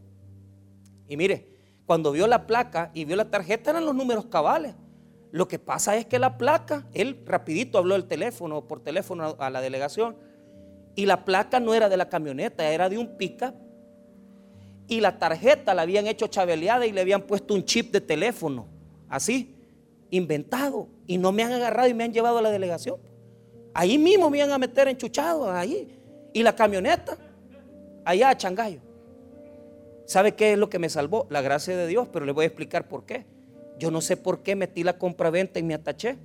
Y 1.08 1.16
mire, 1.16 1.48
cuando 1.86 2.12
vio 2.12 2.26
la 2.26 2.46
placa 2.46 2.90
y 2.94 3.04
vio 3.04 3.16
la 3.16 3.30
tarjeta 3.30 3.70
eran 3.70 3.84
los 3.84 3.94
números 3.94 4.26
cabales. 4.26 4.74
Lo 5.30 5.48
que 5.48 5.58
pasa 5.58 5.96
es 5.96 6.06
que 6.06 6.18
la 6.18 6.38
placa, 6.38 6.86
él 6.94 7.22
rapidito 7.26 7.78
habló 7.78 7.96
el 7.96 8.04
teléfono, 8.04 8.68
por 8.68 8.80
teléfono 8.82 9.36
a 9.38 9.50
la 9.50 9.60
delegación, 9.60 10.16
y 10.96 11.06
la 11.06 11.24
placa 11.24 11.60
no 11.60 11.74
era 11.74 11.88
de 11.88 11.96
la 11.96 12.08
camioneta, 12.08 12.70
era 12.70 12.88
de 12.88 12.98
un 12.98 13.16
pica. 13.16 13.54
Y 14.88 15.00
la 15.00 15.18
tarjeta 15.18 15.74
la 15.74 15.82
habían 15.82 16.06
hecho 16.06 16.26
chabeleada 16.26 16.86
y 16.86 16.92
le 16.92 17.00
habían 17.00 17.22
puesto 17.22 17.54
un 17.54 17.64
chip 17.64 17.92
de 17.92 18.00
teléfono, 18.00 18.66
así, 19.08 19.54
inventado. 20.10 20.88
Y 21.06 21.18
no 21.18 21.32
me 21.32 21.42
han 21.42 21.52
agarrado 21.52 21.88
y 21.88 21.94
me 21.94 22.04
han 22.04 22.12
llevado 22.12 22.38
a 22.38 22.42
la 22.42 22.50
delegación. 22.50 22.96
Ahí 23.72 23.98
mismo 23.98 24.30
me 24.30 24.38
iban 24.38 24.52
a 24.52 24.58
meter 24.58 24.88
enchuchado, 24.88 25.50
ahí. 25.50 25.88
Y 26.32 26.42
la 26.42 26.54
camioneta, 26.54 27.16
allá 28.04 28.30
a 28.30 28.36
Changayo. 28.36 28.80
¿Sabe 30.06 30.34
qué 30.34 30.52
es 30.52 30.58
lo 30.58 30.68
que 30.68 30.78
me 30.78 30.88
salvó? 30.88 31.26
La 31.30 31.40
gracia 31.40 31.76
de 31.76 31.86
Dios, 31.86 32.08
pero 32.12 32.26
le 32.26 32.32
voy 32.32 32.44
a 32.44 32.46
explicar 32.46 32.88
por 32.88 33.04
qué. 33.04 33.24
Yo 33.78 33.90
no 33.90 34.00
sé 34.00 34.16
por 34.16 34.42
qué 34.42 34.54
metí 34.54 34.84
la 34.84 34.98
compraventa 34.98 35.58
y 35.58 35.62
me 35.62 35.74
ataché. 35.74 36.16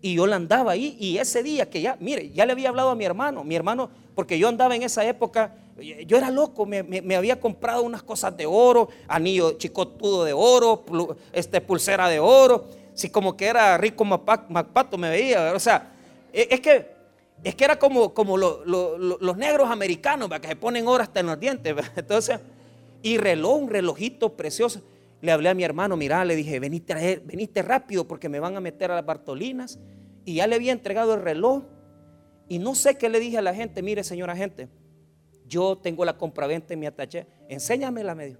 Y 0.00 0.14
yo 0.14 0.26
la 0.26 0.36
andaba 0.36 0.72
ahí 0.72 0.96
y 0.98 1.18
ese 1.18 1.42
día 1.42 1.68
que 1.68 1.82
ya, 1.82 1.96
mire, 2.00 2.30
ya 2.30 2.46
le 2.46 2.52
había 2.52 2.70
hablado 2.70 2.90
a 2.90 2.94
mi 2.94 3.04
hermano, 3.04 3.44
mi 3.44 3.54
hermano, 3.54 3.90
porque 4.14 4.38
yo 4.38 4.48
andaba 4.48 4.74
en 4.76 4.82
esa 4.82 5.04
época, 5.04 5.54
yo 6.06 6.16
era 6.16 6.30
loco, 6.30 6.66
me, 6.66 7.16
había 7.16 7.40
comprado 7.40 7.82
unas 7.82 8.02
cosas 8.02 8.36
de 8.36 8.46
oro, 8.46 8.88
anillo 9.08 9.52
chicotudo 9.52 10.24
de 10.24 10.32
oro, 10.32 10.84
este, 11.32 11.60
pulsera 11.60 12.08
de 12.08 12.20
oro, 12.20 12.66
si 12.94 13.10
como 13.10 13.36
que 13.36 13.46
era 13.46 13.76
rico 13.78 14.04
Macpato 14.04 14.98
me 14.98 15.10
veía, 15.10 15.52
o 15.54 15.60
sea, 15.60 15.92
e, 16.32 16.48
es 16.50 16.60
que, 16.60 16.86
es 17.42 17.54
que 17.54 17.64
era 17.64 17.78
como, 17.78 18.12
como 18.12 18.36
los 18.36 19.36
negros 19.36 19.70
americanos, 19.70 20.28
que 20.40 20.48
se 20.48 20.56
ponen 20.56 20.86
oro 20.86 21.02
hasta 21.02 21.20
en 21.20 21.26
los 21.26 21.40
dientes, 21.40 21.74
entonces, 21.96 22.40
y 23.02 23.16
reloj, 23.16 23.56
un 23.56 23.70
relojito 23.70 24.36
precioso 24.36 24.82
le 25.22 25.32
hablé 25.32 25.50
a 25.50 25.54
mi 25.54 25.64
hermano, 25.64 25.96
mira, 25.96 26.24
le 26.24 26.34
dije, 26.34 26.58
veniste, 26.60 27.22
veniste 27.24 27.62
rápido 27.62 28.06
porque 28.06 28.28
me 28.28 28.40
van 28.40 28.56
a 28.56 28.60
meter 28.60 28.90
a 28.90 28.94
las 28.94 29.04
Bartolinas. 29.04 29.78
Y 30.24 30.34
ya 30.36 30.46
le 30.46 30.56
había 30.56 30.72
entregado 30.72 31.14
el 31.14 31.22
reloj. 31.22 31.62
Y 32.50 32.58
no 32.58 32.74
sé 32.74 32.98
qué 32.98 33.08
le 33.08 33.20
dije 33.20 33.38
a 33.38 33.42
la 33.42 33.54
gente, 33.54 33.80
mire 33.80 34.02
señora 34.02 34.34
gente, 34.34 34.68
yo 35.46 35.78
tengo 35.78 36.04
la 36.04 36.18
compraventa 36.18 36.74
en 36.74 36.80
mi 36.80 36.86
ataché, 36.86 37.28
enséñamela 37.48 38.12
medio. 38.16 38.38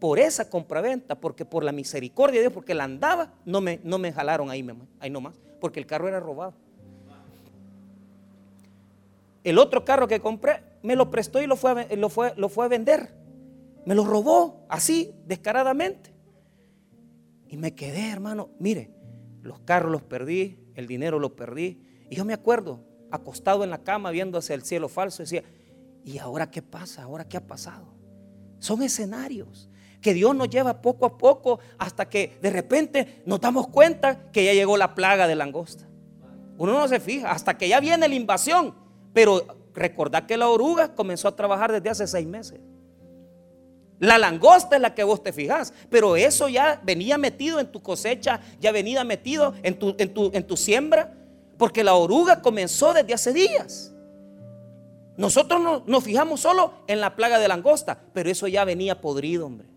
Por 0.00 0.18
esa 0.18 0.50
compraventa, 0.50 1.20
porque 1.20 1.44
por 1.44 1.62
la 1.62 1.70
misericordia 1.70 2.40
de 2.40 2.40
Dios, 2.40 2.52
porque 2.52 2.74
la 2.74 2.82
andaba, 2.82 3.34
no 3.44 3.60
me, 3.60 3.78
no 3.84 3.98
me 3.98 4.12
jalaron 4.12 4.50
ahí, 4.50 4.66
ahí 4.98 5.10
nomás, 5.10 5.38
porque 5.60 5.78
el 5.78 5.86
carro 5.86 6.08
era 6.08 6.18
robado. 6.18 6.54
El 9.44 9.58
otro 9.58 9.84
carro 9.84 10.08
que 10.08 10.18
compré 10.18 10.64
me 10.82 10.96
lo 10.96 11.08
prestó 11.08 11.40
y 11.40 11.46
lo 11.46 11.54
fue 11.54 11.96
lo 11.96 12.08
fue, 12.08 12.34
lo 12.36 12.48
fue 12.48 12.64
a 12.64 12.68
vender. 12.68 13.14
Me 13.84 13.94
lo 13.94 14.04
robó 14.04 14.66
así, 14.68 15.14
descaradamente. 15.24 16.12
Y 17.46 17.56
me 17.58 17.76
quedé, 17.76 18.10
hermano. 18.10 18.50
Mire, 18.58 18.90
los 19.42 19.60
carros 19.60 19.92
los 19.92 20.02
perdí, 20.02 20.58
el 20.74 20.88
dinero 20.88 21.20
lo 21.20 21.36
perdí. 21.36 21.80
Y 22.10 22.16
yo 22.16 22.24
me 22.24 22.32
acuerdo, 22.32 22.80
acostado 23.10 23.64
en 23.64 23.70
la 23.70 23.78
cama 23.78 24.10
viendo 24.10 24.38
hacia 24.38 24.54
el 24.54 24.62
cielo 24.62 24.88
falso, 24.88 25.22
decía, 25.22 25.42
¿y 26.04 26.18
ahora 26.18 26.50
qué 26.50 26.62
pasa? 26.62 27.02
¿Ahora 27.02 27.28
qué 27.28 27.36
ha 27.36 27.46
pasado? 27.46 27.86
Son 28.58 28.82
escenarios 28.82 29.68
que 30.00 30.14
Dios 30.14 30.34
nos 30.36 30.48
lleva 30.48 30.82
poco 30.82 31.06
a 31.06 31.18
poco 31.18 31.58
hasta 31.78 32.08
que 32.08 32.38
de 32.40 32.50
repente 32.50 33.22
nos 33.26 33.40
damos 33.40 33.68
cuenta 33.68 34.30
que 34.30 34.44
ya 34.44 34.52
llegó 34.52 34.76
la 34.76 34.94
plaga 34.94 35.26
de 35.26 35.34
langosta. 35.34 35.86
Uno 36.58 36.72
no 36.72 36.88
se 36.88 37.00
fija 37.00 37.30
hasta 37.30 37.58
que 37.58 37.68
ya 37.68 37.80
viene 37.80 38.08
la 38.08 38.14
invasión. 38.14 38.74
Pero 39.12 39.46
recordad 39.74 40.26
que 40.26 40.36
la 40.36 40.48
oruga 40.48 40.94
comenzó 40.94 41.28
a 41.28 41.36
trabajar 41.36 41.72
desde 41.72 41.90
hace 41.90 42.06
seis 42.06 42.26
meses. 42.26 42.60
La 43.98 44.18
langosta 44.18 44.76
es 44.76 44.82
la 44.82 44.94
que 44.94 45.04
vos 45.04 45.22
te 45.22 45.32
fijas, 45.32 45.72
pero 45.88 46.16
eso 46.16 46.48
ya 46.50 46.80
venía 46.84 47.16
metido 47.16 47.58
en 47.60 47.72
tu 47.72 47.82
cosecha, 47.82 48.40
ya 48.60 48.72
venía 48.72 49.04
metido 49.04 49.54
en 49.62 49.78
tu, 49.78 49.96
en 49.98 50.12
tu, 50.12 50.30
en 50.34 50.46
tu 50.46 50.56
siembra, 50.56 51.14
porque 51.58 51.84
la 51.84 51.94
oruga 51.94 52.42
comenzó 52.42 52.92
desde 52.92 53.14
hace 53.14 53.32
días. 53.32 53.92
Nosotros 55.16 55.60
no, 55.60 55.82
nos 55.86 56.04
fijamos 56.04 56.40
solo 56.40 56.72
en 56.86 57.00
la 57.00 57.16
plaga 57.16 57.38
de 57.38 57.48
langosta, 57.48 57.98
pero 58.12 58.30
eso 58.30 58.46
ya 58.48 58.64
venía 58.64 59.00
podrido, 59.00 59.46
hombre. 59.46 59.68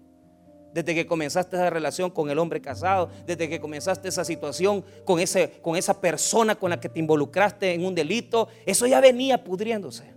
Desde 0.74 0.94
que 0.94 1.08
comenzaste 1.08 1.56
esa 1.56 1.70
relación 1.70 2.12
con 2.12 2.30
el 2.30 2.38
hombre 2.38 2.62
casado, 2.62 3.10
desde 3.26 3.50
que 3.50 3.60
comenzaste 3.60 4.08
esa 4.10 4.24
situación 4.24 4.84
con, 5.04 5.20
ese, 5.20 5.52
con 5.62 5.76
esa 5.76 6.00
persona 6.00 6.56
con 6.56 6.70
la 6.70 6.80
que 6.80 6.90
te 6.90 7.00
involucraste 7.00 7.74
en 7.74 7.86
un 7.86 7.96
delito, 7.96 8.50
eso 8.66 8.86
ya 8.86 9.00
venía 9.00 9.44
pudriéndose. 9.44 10.14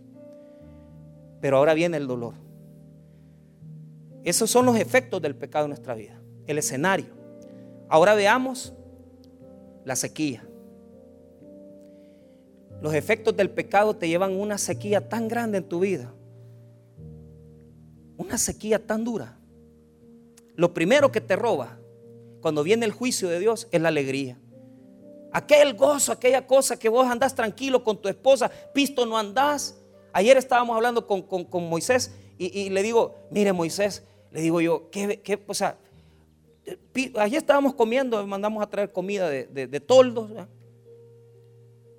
Pero 1.41 1.57
ahora 1.57 1.73
viene 1.73 1.97
el 1.97 2.07
dolor. 2.07 2.35
Esos 4.25 4.51
son 4.51 4.67
los 4.67 4.77
efectos 4.77 5.23
del 5.23 5.35
pecado 5.35 5.65
en 5.65 5.71
nuestra 5.71 5.95
vida, 5.95 6.21
el 6.47 6.59
escenario. 6.59 7.15
Ahora 7.89 8.15
veamos 8.15 8.75
la 9.85 9.97
sequía. 9.97 10.45
Los 12.83 12.95
efectos 12.95 13.37
del 13.37 13.49
pecado 13.49 13.95
te 13.95 14.09
llevan 14.09 14.33
una 14.33 14.59
sequía 14.59 15.09
tan 15.09 15.29
grande 15.29 15.59
en 15.59 15.65
tu 15.69 15.79
vida. 15.79 16.13
Una 18.17 18.37
sequía 18.37 18.85
tan 18.85 19.05
dura. 19.05 19.39
Lo 20.57 20.75
primero 20.75 21.13
que 21.13 21.21
te 21.21 21.37
roba 21.37 21.79
cuando 22.41 22.65
viene 22.65 22.85
el 22.85 22.91
juicio 22.91 23.29
de 23.29 23.39
Dios 23.39 23.69
es 23.71 23.81
la 23.81 23.89
alegría. 23.89 24.37
Aquel 25.31 25.75
gozo, 25.75 26.11
aquella 26.11 26.45
cosa 26.45 26.77
que 26.77 26.89
vos 26.89 27.07
andás 27.07 27.37
tranquilo 27.37 27.85
con 27.85 28.03
tu 28.03 28.09
esposa, 28.09 28.51
pisto 28.75 29.07
no 29.07 29.17
andás. 29.17 29.79
Ayer 30.13 30.37
estábamos 30.37 30.75
hablando 30.75 31.07
con, 31.07 31.25
Moisés 31.69 32.13
y, 32.37 32.69
le 32.69 32.83
digo, 32.83 33.15
mire 33.31 33.53
Moisés, 33.53 34.03
le 34.33 34.41
digo 34.41 34.61
yo, 34.61 34.91
¿qué, 34.91 35.21
qué 35.23 35.41
o 35.47 35.55
sea, 35.55 35.79
allí 37.17 37.37
estábamos 37.37 37.75
comiendo, 37.75 38.27
mandamos 38.27 38.61
a 38.61 38.67
traer 38.69 38.91
comida 38.91 39.29
de, 39.29 39.47
de, 39.47 39.81
toldos. 39.81 40.33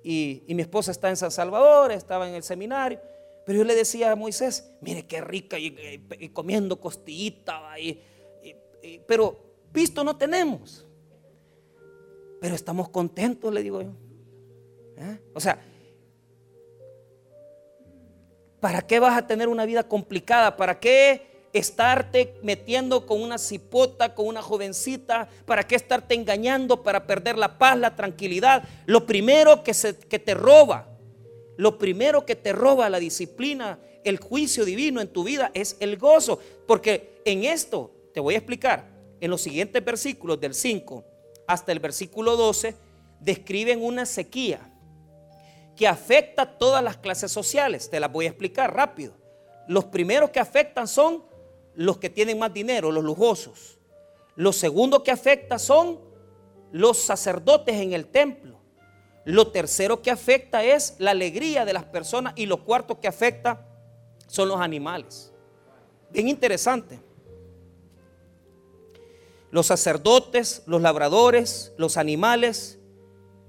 Y, 0.04 0.44
mi 0.48 0.60
esposa 0.60 0.90
está 0.90 1.08
en 1.08 1.16
San 1.16 1.30
Salvador, 1.30 1.90
estaba 1.90 2.28
en 2.28 2.34
el 2.34 2.42
seminario. 2.42 3.00
Pero 3.46 3.58
yo 3.58 3.64
le 3.64 3.74
decía 3.74 4.12
a 4.12 4.16
Moisés, 4.16 4.70
mire 4.82 5.06
qué 5.06 5.22
rica, 5.22 5.58
y, 5.58 6.28
comiendo 6.32 6.78
costillita, 6.78 7.78
y, 7.80 8.00
pero 9.06 9.36
visto 9.72 10.04
no 10.04 10.16
tenemos. 10.16 10.86
Pero 12.40 12.54
estamos 12.54 12.90
contentos, 12.90 13.52
le 13.52 13.62
digo 13.62 13.80
yo. 13.80 13.92
¿Eh? 14.98 15.18
O 15.32 15.40
sea, 15.40 15.58
¿para 18.60 18.82
qué 18.82 19.00
vas 19.00 19.16
a 19.16 19.26
tener 19.26 19.48
una 19.48 19.64
vida 19.64 19.88
complicada? 19.88 20.54
¿Para 20.56 20.78
qué 20.78 21.33
estarte 21.54 22.34
metiendo 22.42 23.06
con 23.06 23.22
una 23.22 23.38
cipota, 23.38 24.14
con 24.14 24.26
una 24.26 24.42
jovencita? 24.42 25.28
¿Para 25.46 25.66
qué 25.66 25.76
estarte 25.76 26.14
engañando 26.14 26.82
para 26.82 27.06
perder 27.06 27.38
la 27.38 27.58
paz, 27.58 27.78
la 27.78 27.96
tranquilidad? 27.96 28.64
Lo 28.84 29.06
primero 29.06 29.62
que, 29.62 29.72
se, 29.72 29.96
que 29.96 30.18
te 30.18 30.34
roba, 30.34 30.88
lo 31.56 31.78
primero 31.78 32.26
que 32.26 32.36
te 32.36 32.52
roba 32.52 32.90
la 32.90 32.98
disciplina, 32.98 33.78
el 34.04 34.18
juicio 34.18 34.64
divino 34.64 35.00
en 35.00 35.08
tu 35.08 35.24
vida 35.24 35.50
es 35.54 35.76
el 35.80 35.96
gozo. 35.96 36.38
Porque 36.66 37.22
en 37.24 37.44
esto, 37.44 37.90
te 38.12 38.20
voy 38.20 38.34
a 38.34 38.38
explicar, 38.38 38.92
en 39.20 39.30
los 39.30 39.40
siguientes 39.40 39.82
versículos 39.84 40.40
del 40.40 40.54
5 40.54 41.04
hasta 41.46 41.72
el 41.72 41.78
versículo 41.78 42.36
12, 42.36 42.74
describen 43.20 43.82
una 43.82 44.06
sequía 44.06 44.70
que 45.76 45.88
afecta 45.88 46.42
a 46.42 46.58
todas 46.58 46.82
las 46.82 46.96
clases 46.96 47.32
sociales. 47.32 47.90
Te 47.90 48.00
las 48.00 48.12
voy 48.12 48.26
a 48.26 48.28
explicar 48.28 48.74
rápido. 48.74 49.14
Los 49.66 49.86
primeros 49.86 50.30
que 50.30 50.40
afectan 50.40 50.86
son 50.86 51.24
los 51.76 51.98
que 51.98 52.10
tienen 52.10 52.38
más 52.38 52.52
dinero, 52.52 52.92
los 52.92 53.04
lujosos. 53.04 53.78
Lo 54.36 54.52
segundo 54.52 55.02
que 55.02 55.10
afecta 55.10 55.58
son 55.58 56.00
los 56.72 56.98
sacerdotes 56.98 57.76
en 57.76 57.92
el 57.92 58.06
templo. 58.06 58.58
Lo 59.24 59.48
tercero 59.48 60.02
que 60.02 60.10
afecta 60.10 60.64
es 60.64 60.96
la 60.98 61.12
alegría 61.12 61.64
de 61.64 61.72
las 61.72 61.84
personas 61.84 62.34
y 62.36 62.46
lo 62.46 62.64
cuarto 62.64 63.00
que 63.00 63.08
afecta 63.08 63.66
son 64.26 64.48
los 64.48 64.60
animales. 64.60 65.32
Bien 66.10 66.28
interesante. 66.28 67.00
Los 69.50 69.66
sacerdotes, 69.66 70.62
los 70.66 70.82
labradores, 70.82 71.72
los 71.78 71.96
animales, 71.96 72.78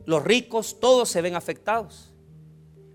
los 0.06 0.24
ricos, 0.24 0.80
todos 0.80 1.10
se 1.10 1.22
ven 1.22 1.36
afectados. 1.36 2.12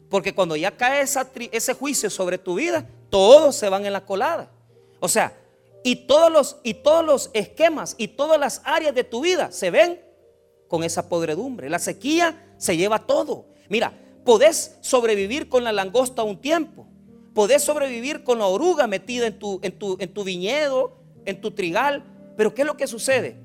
Porque 0.08 0.34
cuando 0.34 0.56
ya 0.56 0.76
cae 0.76 1.02
ese 1.02 1.74
juicio 1.74 2.08
sobre 2.08 2.38
tu 2.38 2.54
vida, 2.54 2.88
todos 3.10 3.56
se 3.56 3.68
van 3.68 3.84
en 3.84 3.92
la 3.92 4.04
colada. 4.04 4.50
O 5.00 5.08
sea, 5.08 5.36
y 5.82 6.06
todos 6.06 6.30
los, 6.30 6.58
y 6.62 6.74
todos 6.74 7.04
los 7.04 7.30
esquemas 7.32 7.94
y 7.98 8.08
todas 8.08 8.38
las 8.38 8.62
áreas 8.64 8.94
de 8.94 9.04
tu 9.04 9.22
vida 9.22 9.50
se 9.50 9.70
ven 9.70 10.00
con 10.68 10.84
esa 10.84 11.08
podredumbre. 11.08 11.70
La 11.70 11.78
sequía 11.78 12.54
se 12.58 12.76
lleva 12.76 13.06
todo. 13.06 13.46
Mira, 13.68 13.98
podés 14.24 14.76
sobrevivir 14.82 15.48
con 15.48 15.64
la 15.64 15.72
langosta 15.72 16.22
un 16.22 16.40
tiempo. 16.40 16.86
Podés 17.34 17.62
sobrevivir 17.62 18.24
con 18.24 18.38
la 18.38 18.46
oruga 18.46 18.86
metida 18.86 19.26
en 19.26 19.38
tu, 19.38 19.58
en 19.62 19.78
tu, 19.78 19.96
en 19.98 20.12
tu 20.12 20.24
viñedo, 20.24 20.98
en 21.24 21.40
tu 21.40 21.52
trigal. 21.52 22.04
Pero 22.36 22.54
¿qué 22.54 22.62
es 22.62 22.66
lo 22.66 22.76
que 22.76 22.86
sucede? 22.86 23.40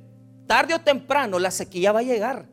Tarde 0.47 0.73
o 0.73 0.81
temprano 0.81 1.39
la 1.39 1.51
sequía 1.51 1.91
va 1.91 1.99
a 1.99 2.03
llegar. 2.03 2.47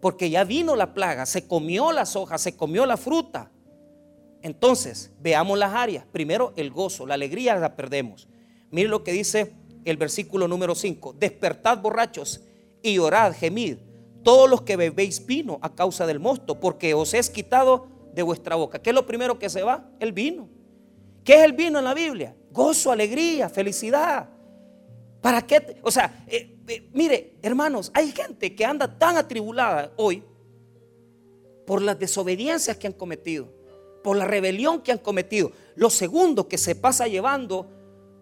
Porque 0.00 0.30
ya 0.30 0.44
vino 0.44 0.76
la 0.76 0.94
plaga, 0.94 1.26
se 1.26 1.46
comió 1.46 1.92
las 1.92 2.16
hojas, 2.16 2.40
se 2.40 2.56
comió 2.56 2.86
la 2.86 2.96
fruta. 2.96 3.50
Entonces, 4.42 5.10
veamos 5.20 5.58
las 5.58 5.74
áreas. 5.74 6.04
Primero, 6.10 6.52
el 6.56 6.70
gozo, 6.70 7.06
la 7.06 7.14
alegría 7.14 7.56
la 7.56 7.76
perdemos. 7.76 8.28
Mire 8.70 8.88
lo 8.88 9.02
que 9.02 9.12
dice 9.12 9.52
el 9.84 9.96
versículo 9.96 10.48
número 10.48 10.74
5. 10.74 11.14
Despertad 11.18 11.78
borrachos 11.78 12.42
y 12.82 12.98
orad, 12.98 13.32
gemid, 13.34 13.78
todos 14.22 14.48
los 14.48 14.62
que 14.62 14.76
bebéis 14.76 15.24
vino 15.24 15.58
a 15.62 15.74
causa 15.74 16.06
del 16.06 16.20
mosto, 16.20 16.60
porque 16.60 16.94
os 16.94 17.14
es 17.14 17.30
quitado 17.30 17.88
de 18.14 18.22
vuestra 18.22 18.56
boca. 18.56 18.80
¿Qué 18.80 18.90
es 18.90 18.94
lo 18.94 19.06
primero 19.06 19.38
que 19.38 19.48
se 19.48 19.62
va? 19.62 19.90
El 20.00 20.12
vino. 20.12 20.48
¿Qué 21.24 21.34
es 21.34 21.44
el 21.44 21.52
vino 21.52 21.78
en 21.78 21.84
la 21.84 21.94
Biblia? 21.94 22.34
Gozo, 22.50 22.90
alegría, 22.90 23.48
felicidad. 23.48 24.28
¿Para 25.20 25.42
qué? 25.42 25.76
O 25.82 25.90
sea, 25.90 26.24
eh, 26.26 26.58
eh, 26.68 26.88
mire, 26.92 27.34
hermanos, 27.42 27.90
hay 27.94 28.12
gente 28.12 28.54
que 28.54 28.64
anda 28.64 28.98
tan 28.98 29.16
atribulada 29.16 29.92
hoy 29.96 30.22
por 31.66 31.82
las 31.82 31.98
desobediencias 31.98 32.76
que 32.76 32.86
han 32.86 32.92
cometido, 32.92 33.52
por 34.02 34.16
la 34.16 34.24
rebelión 34.24 34.80
que 34.80 34.92
han 34.92 34.98
cometido. 34.98 35.52
Lo 35.74 35.90
segundo 35.90 36.48
que 36.48 36.58
se 36.58 36.74
pasa 36.74 37.06
llevando, 37.08 37.68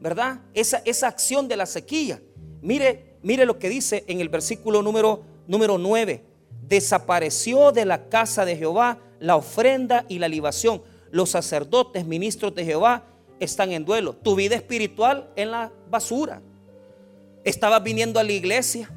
¿verdad? 0.00 0.40
Esa, 0.54 0.82
esa 0.84 1.08
acción 1.08 1.48
de 1.48 1.56
la 1.56 1.66
sequía. 1.66 2.20
Mire, 2.62 3.16
Mire 3.26 3.44
lo 3.44 3.58
que 3.58 3.68
dice 3.68 4.04
en 4.06 4.20
el 4.20 4.28
versículo 4.28 4.82
número, 4.82 5.24
número 5.48 5.78
9. 5.78 6.22
Desapareció 6.68 7.72
de 7.72 7.84
la 7.84 8.08
casa 8.08 8.44
de 8.44 8.56
Jehová 8.56 9.00
la 9.18 9.34
ofrenda 9.34 10.04
y 10.08 10.20
la 10.20 10.28
libación. 10.28 10.80
Los 11.10 11.30
sacerdotes, 11.30 12.06
ministros 12.06 12.54
de 12.54 12.64
Jehová, 12.64 13.02
están 13.40 13.72
en 13.72 13.84
duelo. 13.84 14.14
Tu 14.14 14.36
vida 14.36 14.54
espiritual 14.54 15.28
en 15.34 15.50
la 15.50 15.72
basura. 15.90 16.40
Estabas 17.42 17.82
viniendo 17.82 18.20
a 18.20 18.22
la 18.22 18.30
iglesia. 18.30 18.95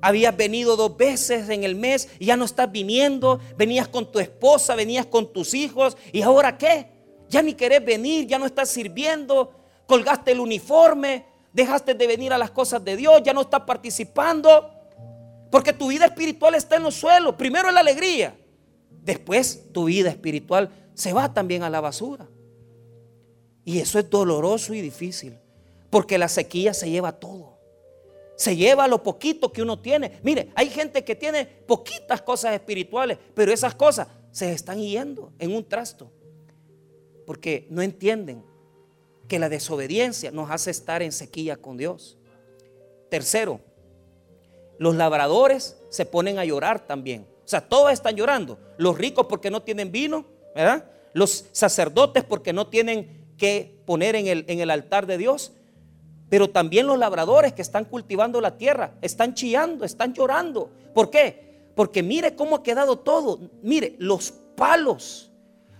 Habías 0.00 0.36
venido 0.36 0.76
dos 0.76 0.96
veces 0.96 1.48
en 1.48 1.64
el 1.64 1.74
mes 1.74 2.08
y 2.18 2.26
ya 2.26 2.36
no 2.36 2.44
estás 2.44 2.70
viniendo. 2.70 3.40
Venías 3.56 3.88
con 3.88 4.10
tu 4.10 4.18
esposa, 4.18 4.74
venías 4.74 5.06
con 5.06 5.32
tus 5.32 5.54
hijos. 5.54 5.96
¿Y 6.12 6.22
ahora 6.22 6.56
qué? 6.56 6.86
Ya 7.28 7.42
ni 7.42 7.54
querés 7.54 7.84
venir, 7.84 8.26
ya 8.26 8.38
no 8.38 8.46
estás 8.46 8.70
sirviendo. 8.70 9.52
Colgaste 9.86 10.32
el 10.32 10.40
uniforme, 10.40 11.24
dejaste 11.52 11.94
de 11.94 12.06
venir 12.06 12.32
a 12.32 12.38
las 12.38 12.50
cosas 12.50 12.84
de 12.84 12.96
Dios, 12.96 13.22
ya 13.24 13.32
no 13.32 13.42
estás 13.42 13.62
participando, 13.62 14.70
porque 15.50 15.72
tu 15.72 15.88
vida 15.88 16.06
espiritual 16.06 16.54
está 16.54 16.76
en 16.76 16.84
los 16.84 16.94
suelos. 16.94 17.34
Primero 17.36 17.70
la 17.70 17.80
alegría, 17.80 18.38
después 19.02 19.72
tu 19.72 19.84
vida 19.84 20.10
espiritual 20.10 20.70
se 20.94 21.12
va 21.12 21.32
también 21.32 21.62
a 21.62 21.70
la 21.70 21.80
basura. 21.80 22.28
Y 23.64 23.80
eso 23.80 23.98
es 23.98 24.08
doloroso 24.08 24.72
y 24.74 24.80
difícil, 24.80 25.38
porque 25.90 26.18
la 26.18 26.28
sequía 26.28 26.72
se 26.74 26.90
lleva 26.90 27.12
todo. 27.12 27.57
Se 28.38 28.54
lleva 28.54 28.86
lo 28.86 29.02
poquito 29.02 29.52
que 29.52 29.62
uno 29.62 29.80
tiene. 29.80 30.20
Mire, 30.22 30.52
hay 30.54 30.70
gente 30.70 31.02
que 31.02 31.16
tiene 31.16 31.44
poquitas 31.44 32.22
cosas 32.22 32.54
espirituales, 32.54 33.18
pero 33.34 33.52
esas 33.52 33.74
cosas 33.74 34.06
se 34.30 34.52
están 34.52 34.78
yendo 34.78 35.32
en 35.40 35.52
un 35.56 35.68
trasto, 35.68 36.12
porque 37.26 37.66
no 37.68 37.82
entienden 37.82 38.44
que 39.26 39.40
la 39.40 39.48
desobediencia 39.48 40.30
nos 40.30 40.52
hace 40.52 40.70
estar 40.70 41.02
en 41.02 41.10
sequía 41.10 41.56
con 41.56 41.76
Dios. 41.76 42.16
Tercero, 43.10 43.58
los 44.78 44.94
labradores 44.94 45.76
se 45.88 46.06
ponen 46.06 46.38
a 46.38 46.44
llorar 46.44 46.86
también. 46.86 47.26
O 47.44 47.48
sea, 47.48 47.68
todos 47.68 47.90
están 47.90 48.14
llorando. 48.14 48.56
Los 48.76 48.96
ricos 48.96 49.26
porque 49.26 49.50
no 49.50 49.64
tienen 49.64 49.90
vino, 49.90 50.26
¿verdad? 50.54 50.88
Los 51.12 51.46
sacerdotes 51.50 52.22
porque 52.22 52.52
no 52.52 52.68
tienen 52.68 53.34
que 53.36 53.80
poner 53.84 54.14
en 54.14 54.28
el, 54.28 54.44
en 54.46 54.60
el 54.60 54.70
altar 54.70 55.06
de 55.06 55.18
Dios. 55.18 55.54
Pero 56.28 56.50
también 56.50 56.86
los 56.86 56.98
labradores 56.98 57.52
que 57.52 57.62
están 57.62 57.84
cultivando 57.84 58.40
la 58.40 58.56
tierra 58.56 58.92
están 59.00 59.34
chillando, 59.34 59.84
están 59.84 60.12
llorando. 60.12 60.70
¿Por 60.94 61.10
qué? 61.10 61.70
Porque 61.74 62.02
mire 62.02 62.34
cómo 62.34 62.56
ha 62.56 62.62
quedado 62.62 62.98
todo. 62.98 63.38
Mire, 63.62 63.96
los 63.98 64.32
palos, 64.56 65.30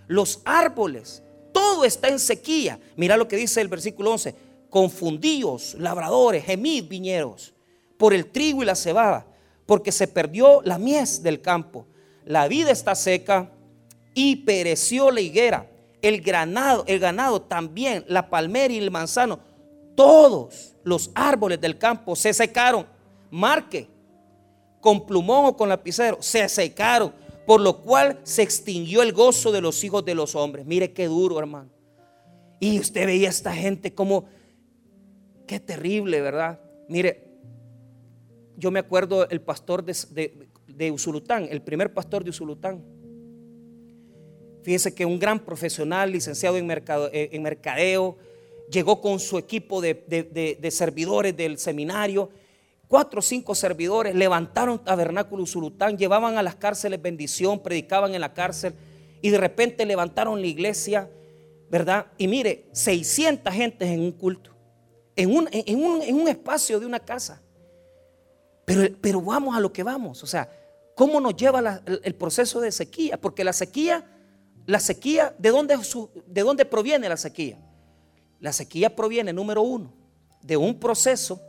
los 0.07 0.41
árboles, 0.45 1.21
todo 1.51 1.85
está 1.85 2.07
en 2.07 2.19
sequía. 2.19 2.79
Mira 2.95 3.17
lo 3.17 3.27
que 3.27 3.35
dice 3.35 3.61
el 3.61 3.67
versículo 3.67 4.11
11. 4.11 4.33
Confundíos, 4.69 5.75
labradores, 5.75 6.45
gemid, 6.45 6.87
viñeros, 6.87 7.53
por 7.97 8.13
el 8.13 8.27
trigo 8.27 8.63
y 8.63 8.65
la 8.65 8.75
cebada, 8.75 9.25
porque 9.65 9.91
se 9.91 10.07
perdió 10.07 10.61
la 10.63 10.77
mies 10.77 11.21
del 11.21 11.41
campo. 11.41 11.85
La 12.25 12.47
vida 12.47 12.71
está 12.71 12.95
seca 12.95 13.51
y 14.13 14.37
pereció 14.37 15.11
la 15.11 15.21
higuera. 15.21 15.69
El 16.01 16.21
granado, 16.21 16.85
el 16.87 16.99
ganado 16.99 17.41
también, 17.41 18.05
la 18.07 18.29
palmera 18.29 18.73
y 18.73 18.77
el 18.77 18.91
manzano, 18.91 19.39
todos 19.99 20.77
los 20.85 21.11
árboles 21.13 21.59
del 21.59 21.77
campo 21.77 22.15
se 22.15 22.33
secaron. 22.33 22.85
Marque, 23.29 23.89
con 24.79 25.05
plumón 25.05 25.47
o 25.47 25.57
con 25.57 25.67
lapicero, 25.67 26.21
se 26.21 26.47
secaron 26.47 27.13
por 27.45 27.59
lo 27.59 27.81
cual 27.81 28.17
se 28.23 28.41
extinguió 28.41 29.01
el 29.01 29.11
gozo 29.11 29.51
de 29.51 29.59
los 29.59 29.83
hijos 29.83 30.05
de 30.05 30.15
los 30.15 30.35
hombres. 30.35 30.65
Mire 30.65 30.93
qué 30.93 31.07
duro, 31.07 31.37
hermano. 31.37 31.69
Y 32.61 32.79
usted 32.79 33.07
veía 33.07 33.27
a 33.27 33.31
esta 33.31 33.53
gente 33.53 33.93
como, 33.93 34.23
qué 35.45 35.59
terrible, 35.59 36.21
¿verdad? 36.21 36.61
Mire, 36.87 37.27
yo 38.55 38.71
me 38.71 38.79
acuerdo 38.79 39.27
el 39.29 39.41
pastor 39.41 39.83
de, 39.83 40.91
Usulután, 40.93 41.45
el 41.51 41.61
primer 41.61 41.93
pastor 41.93 42.23
de 42.23 42.29
Usulután. 42.29 42.85
Fíjese 44.63 44.95
que 44.95 45.05
un 45.05 45.19
gran 45.19 45.41
profesional, 45.41 46.09
licenciado 46.09 46.55
en, 46.55 46.71
eh, 46.71 46.77
en 47.33 47.43
mercadeo, 47.43 48.17
llegó 48.69 49.01
con 49.01 49.19
su 49.19 49.37
equipo 49.37 49.81
de 49.81 50.69
servidores 50.71 51.35
del 51.35 51.57
seminario 51.57 52.29
Cuatro 52.89 53.19
o 53.19 53.21
cinco 53.21 53.53
servidores 53.53 54.15
levantaron 54.15 54.83
tabernáculo 54.83 55.43
Usulután, 55.43 55.95
llevaban 55.95 56.39
a 56.39 56.43
las 56.43 56.55
cárceles 56.55 56.99
bendición, 56.99 57.59
predicaban 57.59 58.15
en 58.15 58.21
la 58.21 58.33
cárcel 58.33 58.73
y 59.21 59.29
de 59.29 59.37
repente 59.37 59.85
levantaron 59.85 60.41
la 60.41 60.47
iglesia, 60.47 61.07
¿verdad? 61.69 62.07
Y 62.17 62.27
mire, 62.27 62.65
600 62.71 63.53
gentes 63.53 63.89
en 63.89 63.99
un 63.99 64.11
culto, 64.11 64.55
en 65.15 65.29
un, 65.29 65.47
en 65.51 66.15
un, 66.15 66.27
espacio 66.27 66.79
de 66.79 66.87
una 66.87 66.99
casa. 66.99 67.43
Pero, 68.65 68.97
pero, 68.99 69.21
vamos 69.21 69.55
a 69.55 69.59
lo 69.59 69.71
que 69.71 69.83
vamos, 69.83 70.23
o 70.23 70.27
sea, 70.27 70.49
¿cómo 70.95 71.21
nos 71.21 71.35
lleva 71.35 71.83
el 71.85 72.15
proceso 72.15 72.59
de 72.59 72.71
sequía? 72.71 73.21
Porque 73.21 73.43
la 73.43 73.53
sequía, 73.53 74.03
la 74.65 74.79
sequía, 74.79 75.35
¿de 75.37 75.49
dónde, 75.51 75.77
¿de 76.25 76.41
dónde 76.41 76.65
proviene 76.65 77.07
la 77.07 77.17
sequía? 77.17 77.59
La 78.39 78.53
sequía 78.53 78.95
proviene, 78.95 79.33
número 79.33 79.61
uno, 79.61 79.93
de 80.41 80.57
un 80.57 80.79
proceso 80.79 81.41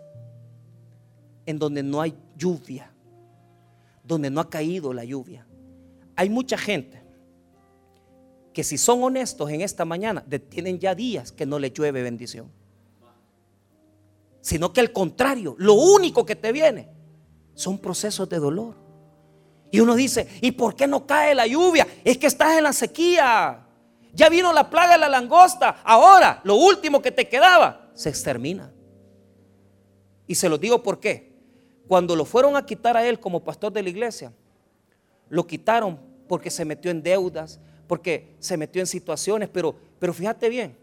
en 1.47 1.59
donde 1.59 1.83
no 1.83 2.01
hay 2.01 2.15
lluvia, 2.37 2.91
donde 4.05 4.31
no 4.31 4.41
ha 4.41 4.51
caído 4.51 4.93
la 4.93 5.05
lluvia. 5.05 5.47
Hay 6.17 6.29
mucha 6.29 6.59
gente 6.59 7.01
que 8.53 8.65
si 8.65 8.77
son 8.77 9.03
honestos 9.03 9.49
en 9.51 9.61
esta 9.61 9.85
mañana, 9.85 10.25
tienen 10.49 10.79
ya 10.79 10.95
días 10.95 11.33
que 11.33 11.47
no 11.47 11.59
le 11.59 11.71
llueve 11.71 12.03
bendición. 12.03 12.51
Sino 14.41 14.73
que 14.73 14.81
al 14.81 14.93
contrario, 14.93 15.55
lo 15.59 15.75
único 15.75 16.27
que 16.27 16.35
te 16.35 16.51
viene 16.51 16.89
son 17.55 17.79
procesos 17.79 18.29
de 18.29 18.39
dolor. 18.39 18.75
Y 19.71 19.81
uno 19.81 19.95
dice, 19.95 20.27
¿y 20.41 20.53
por 20.53 20.75
qué 20.75 20.89
no 20.89 21.07
cae 21.07 21.35
la 21.35 21.47
lluvia? 21.47 21.87
Es 22.03 22.19
que 22.19 22.27
estás 22.27 22.57
en 22.57 22.65
la 22.65 22.73
sequía. 22.73 23.67
Ya 24.15 24.29
vino 24.29 24.53
la 24.53 24.69
plaga 24.69 24.95
de 24.95 24.99
la 24.99 25.09
langosta. 25.09 25.81
Ahora, 25.85 26.41
lo 26.45 26.57
último 26.57 27.01
que 27.01 27.11
te 27.11 27.29
quedaba, 27.29 27.91
se 27.95 28.09
extermina. 28.09 28.73
Y 30.27 30.35
se 30.35 30.49
lo 30.49 30.59
digo 30.59 30.83
por 30.83 31.01
qué. 31.01 31.31
Cuando 31.89 32.15
lo 32.15 32.25
fueron 32.25 32.57
a 32.57 32.65
quitar 32.65 32.97
a 32.97 33.07
él 33.07 33.19
como 33.19 33.43
pastor 33.43 33.73
de 33.73 33.83
la 33.83 33.89
iglesia, 33.89 34.33
lo 35.29 35.47
quitaron 35.47 35.99
porque 36.29 36.51
se 36.51 36.65
metió 36.65 36.91
en 36.91 37.03
deudas, 37.03 37.59
porque 37.87 38.37
se 38.39 38.57
metió 38.57 38.81
en 38.81 38.87
situaciones, 38.87 39.49
pero, 39.49 39.75
pero 39.99 40.15
fíjate 40.15 40.49
bien, 40.49 40.77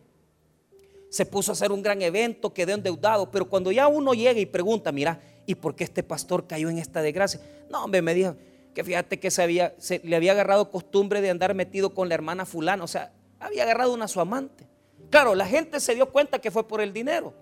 se 1.09 1.25
puso 1.25 1.51
a 1.51 1.53
hacer 1.53 1.71
un 1.71 1.81
gran 1.81 2.01
evento, 2.01 2.53
quedó 2.53 2.73
endeudado, 2.73 3.31
pero 3.31 3.47
cuando 3.47 3.71
ya 3.71 3.87
uno 3.87 4.13
llega 4.13 4.39
y 4.39 4.45
pregunta, 4.45 4.91
mira, 4.91 5.21
¿y 5.45 5.55
por 5.55 5.75
qué 5.75 5.85
este 5.85 6.03
pastor 6.03 6.47
cayó 6.47 6.69
en 6.69 6.77
esta 6.77 7.01
desgracia? 7.01 7.39
No, 7.69 7.85
hombre, 7.85 8.01
me 8.01 8.13
dijo 8.13 8.35
que 8.73 8.83
fíjate 8.83 9.19
que 9.19 9.31
se 9.31 9.41
había, 9.41 9.73
se, 9.77 9.99
le 10.03 10.15
había 10.15 10.33
agarrado 10.33 10.69
costumbre 10.69 11.21
de 11.21 11.29
andar 11.29 11.55
metido 11.55 11.93
con 11.93 12.09
la 12.09 12.15
hermana 12.15 12.45
fulana, 12.45 12.83
o 12.83 12.87
sea, 12.87 13.13
había 13.39 13.63
agarrado 13.63 13.93
una 13.93 14.08
su 14.08 14.19
amante. 14.19 14.67
Claro, 15.10 15.36
la 15.36 15.45
gente 15.45 15.80
se 15.80 15.95
dio 15.95 16.12
cuenta 16.12 16.39
que 16.39 16.52
fue 16.52 16.67
por 16.67 16.82
el 16.82 16.91
dinero, 16.93 17.34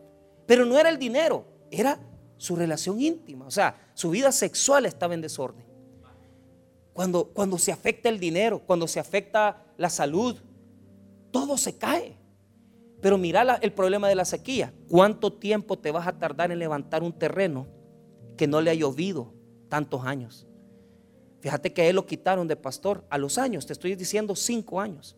pero 0.46 0.66
no 0.66 0.78
era 0.78 0.90
el 0.90 1.00
dinero, 1.00 1.46
era 1.72 2.00
su 2.38 2.56
relación 2.56 3.00
íntima, 3.02 3.46
o 3.48 3.52
sea, 3.52 3.90
su 3.94 4.10
vida 4.10 4.32
sexual 4.32 4.86
estaba 4.86 5.14
en 5.14 5.22
desorden. 5.22 5.66
Cuando, 6.94 7.28
cuando 7.28 7.58
se 7.58 7.72
afecta 7.72 8.08
el 8.08 8.20
dinero, 8.20 8.60
cuando 8.60 8.88
se 8.88 9.00
afecta 9.00 9.64
la 9.78 9.90
salud, 9.90 10.38
todo 11.32 11.58
se 11.58 11.78
cae. 11.78 12.18
Pero 13.02 13.18
mira 13.18 13.60
el 13.62 13.74
problema 13.74 14.08
de 14.08 14.16
la 14.16 14.24
sequía. 14.24 14.74
¿Cuánto 14.90 15.34
tiempo 15.34 15.78
te 15.78 15.92
vas 15.92 16.08
a 16.08 16.18
tardar 16.18 16.52
en 16.52 16.60
levantar 16.60 17.04
un 17.04 17.12
terreno 17.12 17.68
que 18.38 18.48
no 18.48 18.62
le 18.62 18.72
ha 18.72 18.74
llovido 18.74 19.34
tantos 19.68 20.06
años? 20.06 20.48
Fíjate 21.42 21.74
que 21.74 21.82
a 21.82 21.86
él 21.88 21.98
lo 21.98 22.06
quitaron 22.06 22.48
de 22.48 22.56
pastor 22.56 23.06
a 23.10 23.18
los 23.18 23.38
años, 23.38 23.66
te 23.66 23.74
estoy 23.74 23.96
diciendo 23.96 24.36
cinco 24.36 24.80
años. 24.80 25.18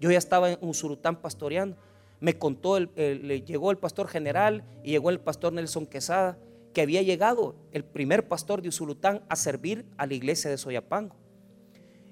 Yo 0.00 0.10
ya 0.10 0.18
estaba 0.18 0.50
en 0.50 0.58
Usurután 0.60 1.20
pastoreando. 1.20 1.76
Me 2.20 2.38
contó, 2.38 2.76
el, 2.76 2.90
le 2.96 3.42
llegó 3.42 3.70
el 3.70 3.78
pastor 3.78 4.08
general 4.08 4.64
y 4.82 4.90
llegó 4.92 5.10
el 5.10 5.20
pastor 5.20 5.52
Nelson 5.52 5.86
Quesada, 5.86 6.38
que 6.72 6.82
había 6.82 7.02
llegado 7.02 7.54
el 7.72 7.84
primer 7.84 8.28
pastor 8.28 8.62
de 8.62 8.68
Usurután 8.68 9.22
a 9.28 9.36
servir 9.36 9.86
a 9.96 10.06
la 10.06 10.14
iglesia 10.14 10.50
de 10.50 10.58
Soyapango. 10.58 11.16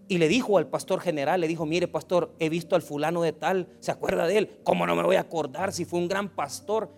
Y 0.09 0.19
le 0.19 0.29
dijo 0.29 0.59
al 0.59 0.67
pastor 0.67 1.01
general, 1.01 1.41
le 1.41 1.49
dijo, 1.49 1.65
mire 1.65 1.89
pastor, 1.89 2.35
he 2.39 2.49
visto 2.49 2.77
al 2.77 2.83
fulano 2.83 3.23
de 3.23 3.33
tal, 3.33 3.69
¿se 3.81 3.91
acuerda 3.91 4.27
de 4.27 4.39
él? 4.39 4.59
¿Cómo 4.63 4.87
no 4.87 4.95
me 4.95 5.03
voy 5.03 5.17
a 5.17 5.21
acordar 5.21 5.73
si 5.73 5.85
fue 5.85 5.99
un 5.99 6.09
gran 6.09 6.29
pastor? 6.29 6.91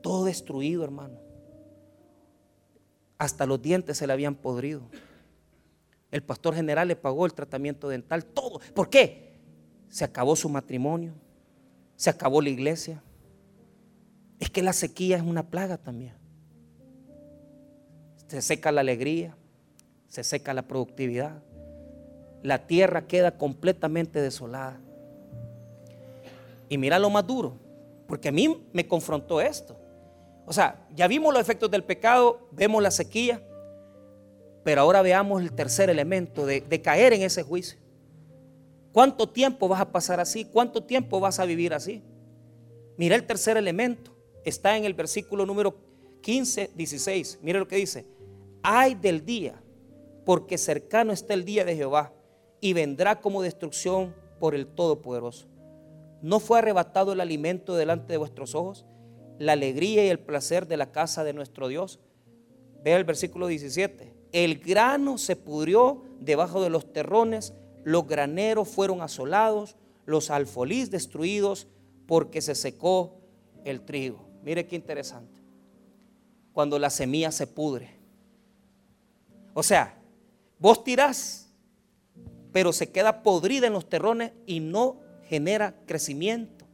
Todo 0.00 0.24
destruido, 0.24 0.84
hermano. 0.84 1.18
Hasta 3.18 3.46
los 3.46 3.60
dientes 3.60 3.98
se 3.98 4.06
le 4.06 4.12
habían 4.12 4.34
podrido. 4.34 4.82
El 6.10 6.22
pastor 6.22 6.54
general 6.54 6.88
le 6.88 6.96
pagó 6.96 7.26
el 7.26 7.34
tratamiento 7.34 7.88
dental, 7.88 8.24
todo. 8.24 8.60
¿Por 8.74 8.90
qué? 8.90 9.31
Se 9.92 10.04
acabó 10.04 10.34
su 10.34 10.48
matrimonio, 10.48 11.12
se 11.94 12.10
acabó 12.10 12.40
la 12.42 12.48
iglesia. 12.48 13.00
Es 14.40 14.50
que 14.50 14.62
la 14.62 14.72
sequía 14.72 15.16
es 15.16 15.22
una 15.22 15.44
plaga 15.44 15.76
también. 15.76 16.14
Se 18.26 18.42
seca 18.42 18.72
la 18.72 18.80
alegría, 18.80 19.36
se 20.08 20.24
seca 20.24 20.52
la 20.54 20.62
productividad 20.62 21.42
la 22.42 22.66
tierra 22.66 23.06
queda 23.06 23.36
completamente 23.38 24.20
desolada. 24.20 24.80
Y 26.68 26.78
mira 26.78 26.98
lo 26.98 27.10
más 27.10 27.26
duro, 27.26 27.56
porque 28.06 28.28
a 28.28 28.32
mí 28.32 28.66
me 28.72 28.86
confrontó 28.86 29.40
esto. 29.40 29.76
O 30.44 30.52
sea, 30.52 30.84
ya 30.94 31.06
vimos 31.06 31.32
los 31.32 31.40
efectos 31.40 31.70
del 31.70 31.84
pecado, 31.84 32.48
vemos 32.50 32.82
la 32.82 32.90
sequía, 32.90 33.40
pero 34.64 34.80
ahora 34.80 35.02
veamos 35.02 35.42
el 35.42 35.52
tercer 35.52 35.88
elemento 35.90 36.46
de, 36.46 36.82
caer 36.82 37.12
en 37.12 37.22
ese 37.22 37.42
juicio. 37.42 37.78
¿Cuánto 38.92 39.28
tiempo 39.28 39.68
vas 39.68 39.80
a 39.80 39.90
pasar 39.90 40.20
así? 40.20 40.44
¿Cuánto 40.44 40.84
tiempo 40.84 41.18
vas 41.18 41.40
a 41.40 41.46
vivir 41.46 41.72
así? 41.72 42.02
Mira 42.96 43.16
el 43.16 43.26
tercer 43.26 43.56
elemento. 43.56 44.14
Está 44.44 44.76
en 44.76 44.84
el 44.84 44.94
versículo 44.94 45.46
número 45.46 45.74
15, 46.20 46.70
16. 46.74 47.38
Mira 47.42 47.58
lo 47.58 47.68
que 47.68 47.76
dice. 47.76 48.06
Ay 48.62 48.94
del 48.94 49.24
día, 49.24 49.62
porque 50.24 50.58
cercano 50.58 51.12
está 51.12 51.34
el 51.34 51.44
día 51.44 51.64
de 51.64 51.74
Jehová 51.74 52.12
y 52.60 52.74
vendrá 52.74 53.20
como 53.20 53.42
destrucción 53.42 54.14
por 54.38 54.54
el 54.54 54.66
Todopoderoso. 54.66 55.48
¿No 56.20 56.38
fue 56.38 56.58
arrebatado 56.58 57.12
el 57.12 57.20
alimento 57.20 57.74
delante 57.74 58.12
de 58.12 58.18
vuestros 58.18 58.54
ojos? 58.54 58.86
La 59.38 59.54
alegría 59.54 60.04
y 60.04 60.08
el 60.08 60.20
placer 60.20 60.68
de 60.68 60.76
la 60.76 60.92
casa 60.92 61.24
de 61.24 61.32
nuestro 61.32 61.66
Dios. 61.66 61.98
Vea 62.84 62.96
el 62.96 63.04
versículo 63.04 63.48
17. 63.48 64.14
El 64.30 64.58
grano 64.58 65.18
se 65.18 65.34
pudrió 65.34 66.04
debajo 66.20 66.62
de 66.62 66.70
los 66.70 66.92
terrones, 66.92 67.54
los 67.84 68.06
graneros 68.06 68.68
fueron 68.68 69.02
asolados, 69.02 69.76
los 70.06 70.30
alfolís 70.30 70.90
destruidos, 70.90 71.68
porque 72.06 72.40
se 72.40 72.54
secó 72.54 73.20
el 73.64 73.82
trigo. 73.82 74.28
Mire 74.42 74.66
qué 74.66 74.76
interesante. 74.76 75.40
Cuando 76.52 76.78
la 76.78 76.90
semilla 76.90 77.32
se 77.32 77.46
pudre. 77.46 77.90
O 79.54 79.62
sea, 79.62 79.98
vos 80.58 80.82
tirás 80.84 81.42
pero 82.52 82.72
se 82.72 82.90
queda 82.90 83.22
podrida 83.22 83.66
en 83.66 83.72
los 83.72 83.88
terrones 83.88 84.32
y 84.46 84.60
no 84.60 85.00
genera 85.24 85.74
crecimiento, 85.86 86.66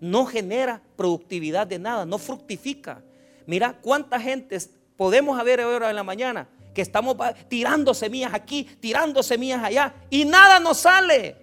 no 0.00 0.26
genera 0.26 0.82
productividad 0.96 1.66
de 1.66 1.78
nada, 1.78 2.04
no 2.04 2.18
fructifica. 2.18 3.02
Mira 3.46 3.78
cuánta 3.80 4.20
gente 4.20 4.58
podemos 4.96 5.38
haber 5.38 5.60
ahora 5.60 5.88
en 5.90 5.96
la 5.96 6.02
mañana 6.02 6.48
que 6.74 6.82
estamos 6.82 7.16
tirando 7.48 7.94
semillas 7.94 8.34
aquí, 8.34 8.64
tirando 8.64 9.22
semillas 9.22 9.62
allá 9.62 9.94
y 10.10 10.24
nada 10.24 10.60
nos 10.60 10.78
sale. 10.78 11.36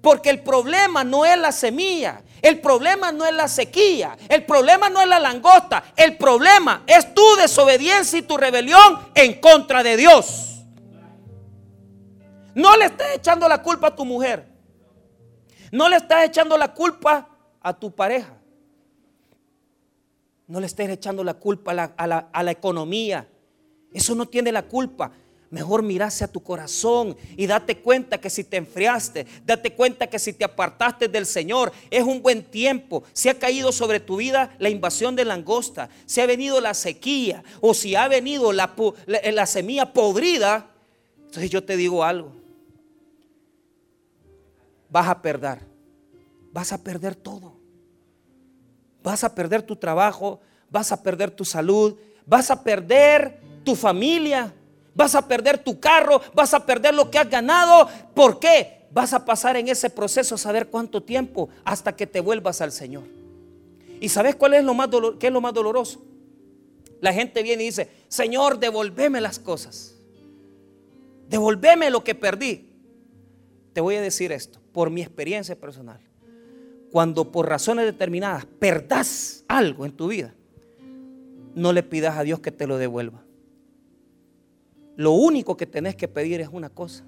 Porque 0.00 0.30
el 0.30 0.42
problema 0.42 1.04
no 1.04 1.24
es 1.24 1.38
la 1.38 1.52
semilla, 1.52 2.22
el 2.42 2.60
problema 2.60 3.12
no 3.12 3.24
es 3.24 3.32
la 3.32 3.46
sequía, 3.46 4.16
el 4.28 4.44
problema 4.44 4.90
no 4.90 5.00
es 5.00 5.06
la 5.06 5.20
langosta, 5.20 5.84
el 5.96 6.16
problema 6.16 6.82
es 6.86 7.14
tu 7.14 7.24
desobediencia 7.36 8.18
y 8.18 8.22
tu 8.22 8.36
rebelión 8.36 8.98
en 9.14 9.40
contra 9.40 9.82
de 9.82 9.96
Dios. 9.96 10.52
No 12.54 12.76
le 12.76 12.86
estés 12.86 13.16
echando 13.16 13.48
la 13.48 13.62
culpa 13.62 13.88
a 13.88 13.96
tu 13.96 14.04
mujer. 14.04 14.46
No 15.70 15.88
le 15.88 15.96
estás 15.96 16.24
echando 16.26 16.58
la 16.58 16.74
culpa 16.74 17.28
a 17.60 17.72
tu 17.72 17.94
pareja. 17.94 18.34
No 20.46 20.60
le 20.60 20.66
estés 20.66 20.90
echando 20.90 21.24
la 21.24 21.34
culpa 21.34 21.72
a 21.96 22.06
la, 22.06 22.50
economía. 22.50 23.26
Eso 23.92 24.14
no 24.14 24.26
tiene 24.26 24.52
la 24.52 24.62
culpa. 24.62 25.12
Mejor 25.50 25.82
mirase 25.82 26.24
a 26.24 26.28
tu 26.28 26.42
corazón 26.42 27.14
y 27.36 27.46
date 27.46 27.78
cuenta 27.78 28.18
que 28.18 28.30
si 28.30 28.42
te 28.42 28.56
enfriaste, 28.56 29.26
date 29.44 29.74
cuenta 29.74 30.06
que 30.06 30.18
si 30.18 30.32
te 30.32 30.44
apartaste 30.44 31.08
del 31.08 31.26
Señor, 31.26 31.72
es 31.90 32.02
un 32.02 32.22
buen 32.22 32.42
tiempo. 32.42 33.04
Si 33.12 33.28
ha 33.28 33.38
caído 33.38 33.70
sobre 33.70 34.00
tu 34.00 34.16
vida 34.16 34.54
la 34.58 34.70
invasión 34.70 35.14
de 35.14 35.26
langosta, 35.26 35.90
si 36.06 36.22
ha 36.22 36.26
venido 36.26 36.60
la 36.60 36.72
sequía 36.72 37.44
o 37.60 37.74
si 37.74 37.94
ha 37.94 38.08
venido 38.08 38.52
la, 38.52 38.74
la 39.06 39.46
semilla 39.46 39.92
podrida, 39.92 40.70
entonces 41.26 41.50
yo 41.50 41.62
te 41.62 41.76
digo 41.76 42.02
algo 42.02 42.42
vas 44.92 45.08
a 45.08 45.22
perder. 45.22 45.58
Vas 46.52 46.72
a 46.72 46.78
perder 46.78 47.16
todo. 47.16 47.54
Vas 49.02 49.24
a 49.24 49.34
perder 49.34 49.62
tu 49.62 49.74
trabajo, 49.74 50.38
vas 50.70 50.92
a 50.92 51.02
perder 51.02 51.30
tu 51.30 51.44
salud, 51.44 51.96
vas 52.24 52.50
a 52.52 52.62
perder 52.62 53.40
tu 53.64 53.74
familia, 53.74 54.54
vas 54.94 55.14
a 55.14 55.26
perder 55.26 55.58
tu 55.58 55.80
carro, 55.80 56.20
vas 56.34 56.54
a 56.54 56.64
perder 56.64 56.94
lo 56.94 57.10
que 57.10 57.18
has 57.18 57.28
ganado. 57.28 57.88
¿Por 58.14 58.38
qué? 58.38 58.86
Vas 58.92 59.12
a 59.12 59.24
pasar 59.24 59.56
en 59.56 59.68
ese 59.68 59.90
proceso 59.90 60.36
saber 60.36 60.68
cuánto 60.68 61.02
tiempo 61.02 61.48
hasta 61.64 61.96
que 61.96 62.06
te 62.06 62.20
vuelvas 62.20 62.60
al 62.60 62.72
Señor. 62.72 63.04
¿Y 64.00 64.08
sabes 64.08 64.34
cuál 64.34 64.54
es 64.54 64.64
lo 64.64 64.74
más 64.74 64.88
qué 65.18 65.28
es 65.28 65.32
lo 65.32 65.40
más 65.40 65.54
doloroso? 65.54 66.02
La 67.00 67.12
gente 67.12 67.42
viene 67.42 67.64
y 67.64 67.66
dice, 67.66 67.88
Señor, 68.08 68.58
devolveme 68.58 69.20
las 69.20 69.38
cosas. 69.38 69.96
Devolveme 71.28 71.90
lo 71.90 72.04
que 72.04 72.14
perdí. 72.14 72.70
Te 73.72 73.80
voy 73.80 73.96
a 73.96 74.02
decir 74.02 74.32
esto 74.32 74.60
por 74.72 74.90
mi 74.90 75.02
experiencia 75.02 75.58
personal. 75.58 76.00
Cuando 76.90 77.32
por 77.32 77.48
razones 77.48 77.86
determinadas 77.86 78.44
perdás 78.44 79.44
algo 79.48 79.86
en 79.86 79.92
tu 79.92 80.08
vida, 80.08 80.34
no 81.54 81.72
le 81.72 81.82
pidas 81.82 82.18
a 82.18 82.22
Dios 82.22 82.40
que 82.40 82.52
te 82.52 82.66
lo 82.66 82.76
devuelva. 82.76 83.21
Lo 84.96 85.12
único 85.12 85.56
que 85.56 85.66
tenés 85.66 85.96
que 85.96 86.08
pedir 86.08 86.40
es 86.40 86.48
una 86.50 86.68
cosa. 86.68 87.04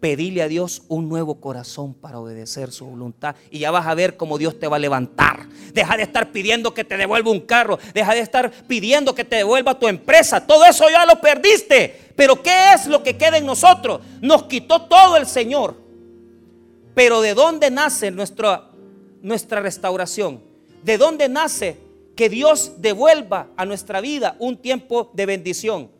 Pedirle 0.00 0.42
a 0.42 0.48
Dios 0.48 0.82
un 0.88 1.08
nuevo 1.08 1.40
corazón 1.40 1.94
para 1.94 2.18
obedecer 2.18 2.70
su 2.70 2.84
voluntad. 2.84 3.36
Y 3.50 3.60
ya 3.60 3.70
vas 3.70 3.86
a 3.86 3.94
ver 3.94 4.16
cómo 4.16 4.38
Dios 4.38 4.58
te 4.58 4.68
va 4.68 4.76
a 4.76 4.78
levantar. 4.78 5.46
Deja 5.72 5.96
de 5.96 6.02
estar 6.02 6.30
pidiendo 6.30 6.74
que 6.74 6.84
te 6.84 6.96
devuelva 6.96 7.30
un 7.30 7.40
carro. 7.40 7.78
Deja 7.94 8.14
de 8.14 8.20
estar 8.20 8.50
pidiendo 8.68 9.14
que 9.14 9.24
te 9.24 9.36
devuelva 9.36 9.78
tu 9.78 9.88
empresa. 9.88 10.46
Todo 10.46 10.64
eso 10.64 10.88
ya 10.90 11.06
lo 11.06 11.20
perdiste. 11.20 12.12
Pero 12.14 12.42
¿qué 12.42 12.74
es 12.74 12.86
lo 12.86 13.02
que 13.02 13.16
queda 13.16 13.38
en 13.38 13.46
nosotros? 13.46 14.00
Nos 14.20 14.44
quitó 14.44 14.82
todo 14.82 15.16
el 15.16 15.26
Señor. 15.26 15.74
Pero 16.94 17.20
¿de 17.22 17.34
dónde 17.34 17.70
nace 17.70 18.10
nuestra, 18.10 18.70
nuestra 19.22 19.60
restauración? 19.60 20.40
¿De 20.84 20.98
dónde 20.98 21.28
nace 21.28 21.78
que 22.14 22.28
Dios 22.28 22.74
devuelva 22.78 23.48
a 23.56 23.64
nuestra 23.64 24.00
vida 24.00 24.36
un 24.38 24.58
tiempo 24.58 25.10
de 25.14 25.26
bendición? 25.26 25.90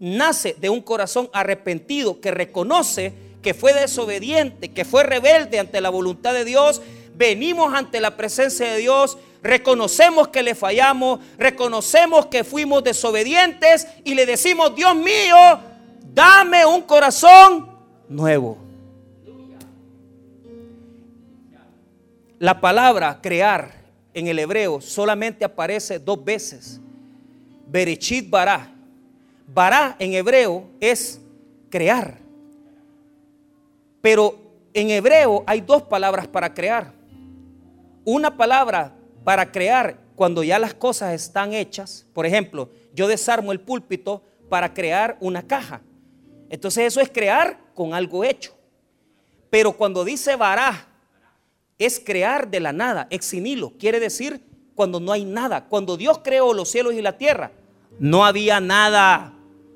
Nace 0.00 0.56
de 0.58 0.70
un 0.70 0.80
corazón 0.80 1.28
arrepentido 1.32 2.20
que 2.20 2.30
reconoce 2.30 3.12
que 3.42 3.54
fue 3.54 3.72
desobediente, 3.74 4.72
que 4.72 4.84
fue 4.84 5.02
rebelde 5.02 5.58
ante 5.58 5.80
la 5.80 5.90
voluntad 5.90 6.32
de 6.32 6.44
Dios. 6.44 6.80
Venimos 7.14 7.74
ante 7.74 8.00
la 8.00 8.16
presencia 8.16 8.72
de 8.72 8.78
Dios, 8.78 9.18
reconocemos 9.42 10.28
que 10.28 10.42
le 10.42 10.54
fallamos, 10.54 11.20
reconocemos 11.36 12.26
que 12.26 12.44
fuimos 12.44 12.82
desobedientes 12.82 13.86
y 14.04 14.14
le 14.14 14.24
decimos, 14.24 14.74
Dios 14.74 14.96
mío, 14.96 15.36
dame 16.14 16.64
un 16.64 16.82
corazón 16.82 17.68
nuevo. 18.08 18.58
La 22.38 22.58
palabra 22.58 23.20
crear 23.20 23.84
en 24.14 24.28
el 24.28 24.38
hebreo 24.38 24.80
solamente 24.80 25.44
aparece 25.44 25.98
dos 25.98 26.24
veces. 26.24 26.80
Berechit 27.66 28.30
bara. 28.30 28.79
Bara 29.52 29.96
en 29.98 30.14
hebreo 30.14 30.68
es 30.80 31.20
crear. 31.70 32.18
Pero 34.00 34.38
en 34.72 34.90
hebreo 34.90 35.42
hay 35.46 35.60
dos 35.60 35.82
palabras 35.82 36.28
para 36.28 36.54
crear. 36.54 36.92
Una 38.04 38.36
palabra 38.36 38.94
para 39.24 39.50
crear 39.50 39.98
cuando 40.14 40.42
ya 40.42 40.58
las 40.58 40.74
cosas 40.74 41.14
están 41.14 41.52
hechas. 41.52 42.06
Por 42.12 42.26
ejemplo, 42.26 42.70
yo 42.94 43.08
desarmo 43.08 43.52
el 43.52 43.60
púlpito 43.60 44.22
para 44.48 44.72
crear 44.72 45.16
una 45.20 45.42
caja. 45.42 45.80
Entonces 46.48 46.86
eso 46.86 47.00
es 47.00 47.10
crear 47.10 47.58
con 47.74 47.94
algo 47.94 48.24
hecho. 48.24 48.54
Pero 49.50 49.72
cuando 49.72 50.04
dice 50.04 50.36
vará, 50.36 50.86
es 51.78 51.98
crear 51.98 52.48
de 52.48 52.60
la 52.60 52.72
nada, 52.72 53.06
ex 53.10 53.34
quiere 53.78 53.98
decir 53.98 54.40
cuando 54.74 55.00
no 55.00 55.12
hay 55.12 55.24
nada. 55.24 55.66
Cuando 55.66 55.96
Dios 55.96 56.20
creó 56.22 56.52
los 56.52 56.68
cielos 56.68 56.94
y 56.94 57.02
la 57.02 57.16
tierra, 57.16 57.52
no 57.98 58.24
había 58.24 58.60
nada, 58.60 59.34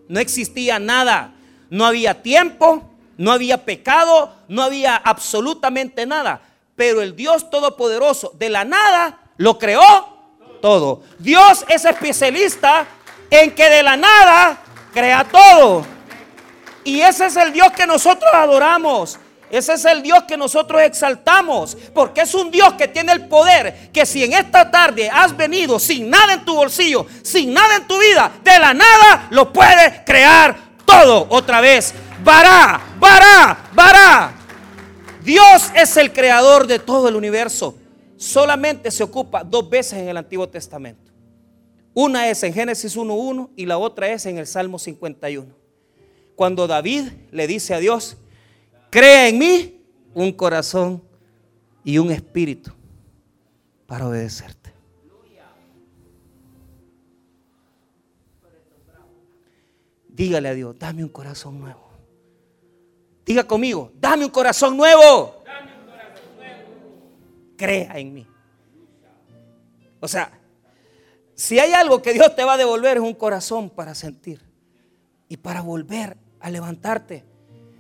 no 0.09 0.21
existía 0.21 0.79
nada, 0.79 1.33
no 1.71 1.87
había 1.87 2.23
tiempo, 2.23 2.91
no 3.17 3.33
había 3.33 3.65
pecado, 3.65 4.33
no 4.49 4.63
había 4.63 4.97
absolutamente 4.97 6.07
nada. 6.07 6.41
Pero 6.77 7.03
el 7.03 7.15
Dios 7.15 7.51
Todopoderoso 7.51 8.33
de 8.39 8.51
la 8.51 8.65
nada 8.65 9.21
lo 9.37 9.59
creó 9.59 9.83
todo. 10.61 11.03
Dios 11.19 11.65
es 11.69 11.85
especialista 11.85 12.87
en 13.31 13.55
que 13.55 13.69
de 13.69 13.83
la 13.83 13.97
nada 13.97 14.59
crea 14.93 15.25
todo. 15.25 15.85
Y 16.85 17.01
ese 17.01 17.27
es 17.27 17.37
el 17.37 17.53
Dios 17.53 17.73
que 17.73 17.87
nosotros 17.87 18.31
adoramos. 18.33 19.19
Ese 19.55 19.75
es 19.75 19.85
el 19.85 20.03
Dios 20.03 20.25
que 20.25 20.37
nosotros 20.37 20.83
exaltamos, 20.83 21.77
porque 21.95 22.23
es 22.23 22.35
un 22.35 22.51
Dios 22.51 22.73
que 22.75 22.89
tiene 22.89 23.13
el 23.13 23.29
poder, 23.29 23.89
que 23.93 24.05
si 24.05 24.25
en 24.25 24.33
esta 24.33 24.69
tarde 24.69 25.09
has 25.09 25.37
venido 25.37 25.79
sin 25.79 26.11
nada 26.11 26.33
en 26.33 26.45
tu 26.45 26.57
bolsillo, 26.57 27.07
sin 27.23 27.55
nada 27.55 27.77
en 27.77 27.87
tu 27.87 27.97
vida, 27.97 28.33
de 28.43 28.59
la 28.59 28.75
nada 28.75 29.29
lo 29.31 29.53
puede 29.53 30.03
crear 30.05 30.57
todo 30.85 31.29
otra 31.31 31.61
vez. 31.61 31.95
Vará, 32.25 32.81
vará, 32.99 33.71
vará. 33.73 34.35
Dios 35.23 35.71
es 35.77 35.97
el 35.99 36.13
creador 36.13 36.67
de 36.67 36.81
todo 36.81 37.09
el 37.09 37.15
universo. 37.15 37.77
Solamente 38.17 38.91
se 38.91 39.05
ocupa 39.05 39.45
dos 39.45 39.71
veces 39.71 40.01
en 40.01 40.09
el 40.09 40.17
Antiguo 40.17 40.49
Testamento. 40.49 41.13
Una 41.95 42.29
es 42.29 42.43
en 42.43 42.55
Génesis 42.55 42.97
1.1 42.97 43.51
y 43.55 43.67
la 43.67 43.79
otra 43.79 44.09
es 44.09 44.27
en 44.27 44.37
el 44.39 44.49
Salmo 44.49 44.81
51. 44.81 45.47
Cuando 46.35 46.67
David 46.67 47.05
le 47.31 47.47
dice 47.47 47.73
a 47.73 47.79
Dios, 47.79 48.17
crea 48.95 49.27
en 49.27 49.39
mí 49.39 49.85
un 50.15 50.31
corazón 50.31 51.03
y 51.83 51.99
un 51.99 52.13
espíritu 52.13 52.71
para 53.87 54.07
obedecerte. 54.07 54.73
Dígale 60.07 60.49
a 60.49 60.55
Dios, 60.55 60.79
dame 60.79 61.03
un 61.03 61.09
corazón 61.09 61.59
nuevo. 61.59 61.91
Diga 63.27 63.43
conmigo, 63.43 63.91
dame 63.97 64.27
un 64.27 64.31
corazón 64.31 64.77
nuevo. 64.77 65.43
Crea 67.57 67.99
en 67.99 68.15
mí. 68.15 68.27
O 69.99 70.07
sea, 70.07 70.39
si 71.35 71.59
hay 71.59 71.73
algo 71.73 72.01
que 72.01 72.13
Dios 72.13 72.37
te 72.37 72.45
va 72.45 72.53
a 72.53 72.59
devolver 72.59 72.99
es 72.99 73.03
un 73.03 73.15
corazón 73.15 73.71
para 73.71 73.93
sentir 73.97 74.41
y 75.29 75.37
para 75.37 75.63
volver 75.63 76.17
a 76.39 76.49
levantarte 76.49 77.34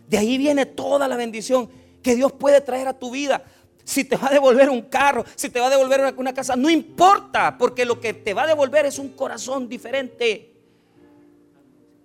de 0.09 0.19
ahí 0.19 0.39
viene 0.39 0.67
toda 0.67 1.09
la 1.09 1.17
bendición 1.17 1.69
que 2.03 2.15
Dios 2.15 2.33
puede 2.33 2.61
traer 2.61 2.89
a 2.89 2.99
tu 2.99 3.11
vida. 3.11 3.45
Si 3.85 4.05
te 4.05 4.17
va 4.17 4.29
a 4.29 4.33
devolver 4.33 4.71
un 4.71 4.83
carro, 4.83 5.25
si 5.35 5.51
te 5.51 5.61
va 5.61 5.67
a 5.67 5.71
devolver 5.71 6.15
una, 6.17 6.33
casa, 6.33 6.57
no 6.57 6.71
importa, 6.71 7.57
porque 7.59 7.85
lo 7.85 8.01
que 8.01 8.15
te 8.15 8.33
va 8.33 8.45
a 8.45 8.47
devolver 8.47 8.87
es 8.87 8.99
un 8.99 9.11
corazón 9.11 9.69
diferente. 9.69 10.55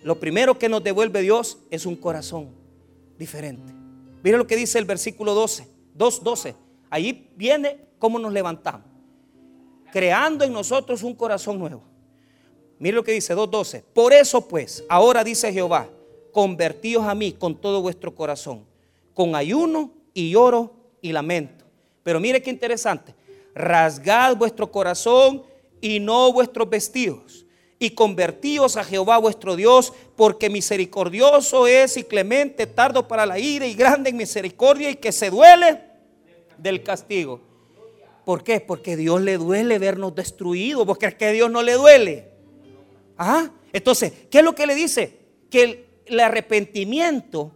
Lo 0.01 0.19
primero 0.19 0.57
que 0.57 0.69
nos 0.69 0.83
devuelve 0.83 1.21
Dios 1.21 1.59
es 1.69 1.85
un 1.85 1.95
corazón 1.95 2.49
diferente. 3.17 3.73
Mira 4.23 4.37
lo 4.37 4.47
que 4.47 4.55
dice 4.55 4.79
el 4.79 4.85
versículo 4.85 5.33
12, 5.33 5.67
2.12. 5.97 6.55
Ahí 6.89 7.31
viene 7.35 7.79
cómo 7.97 8.19
nos 8.19 8.33
levantamos. 8.33 8.87
Creando 9.91 10.43
en 10.43 10.53
nosotros 10.53 11.03
un 11.03 11.15
corazón 11.15 11.59
nuevo. 11.59 11.83
Mira 12.77 12.95
lo 12.95 13.03
que 13.03 13.11
dice 13.13 13.35
2.12. 13.35 13.83
Por 13.93 14.13
eso 14.13 14.47
pues, 14.47 14.83
ahora 14.89 15.23
dice 15.23 15.51
Jehová, 15.51 15.89
convertíos 16.39 17.03
a 17.03 17.13
mí 17.15 17.33
con 17.33 17.53
todo 17.53 17.81
vuestro 17.81 18.15
corazón, 18.15 18.63
con 19.13 19.35
ayuno 19.35 19.91
y 20.13 20.29
lloro 20.29 20.71
y 21.01 21.11
lamento. 21.11 21.65
Pero 22.01 22.21
mire 22.21 22.41
qué 22.41 22.49
interesante, 22.49 23.13
rasgad 23.53 24.37
vuestro 24.37 24.71
corazón 24.71 25.43
y 25.81 25.99
no 25.99 26.31
vuestros 26.31 26.69
vestidos, 26.69 27.45
y 27.77 27.89
convertíos 27.89 28.77
a 28.77 28.85
Jehová 28.85 29.17
vuestro 29.17 29.57
Dios, 29.57 29.91
porque 30.15 30.49
misericordioso 30.49 31.67
es 31.67 31.97
y 31.97 32.05
clemente, 32.05 32.65
tardo 32.67 33.05
para 33.05 33.25
la 33.25 33.37
ira 33.37 33.67
y 33.67 33.73
grande 33.73 34.09
en 34.09 34.15
misericordia 34.15 34.89
y 34.89 34.95
que 34.95 35.11
se 35.11 35.29
duele 35.29 35.81
del 36.57 36.83
castigo. 36.83 37.41
¿Por 38.23 38.45
qué? 38.45 38.61
Porque 38.61 38.95
Dios 38.95 39.19
le 39.19 39.37
duele 39.37 39.77
vernos 39.77 40.15
destruidos. 40.15 40.85
porque 40.85 41.07
es 41.07 41.15
que 41.15 41.33
Dios 41.33 41.51
no 41.51 41.61
le 41.63 41.73
duele? 41.73 42.29
¿Ah? 43.17 43.51
Entonces, 43.73 44.13
¿qué 44.31 44.37
es 44.37 44.43
lo 44.45 44.55
que 44.55 44.67
le 44.67 44.75
dice? 44.75 45.19
Que 45.49 45.63
el, 45.63 45.88
el 46.10 46.20
arrepentimiento 46.20 47.51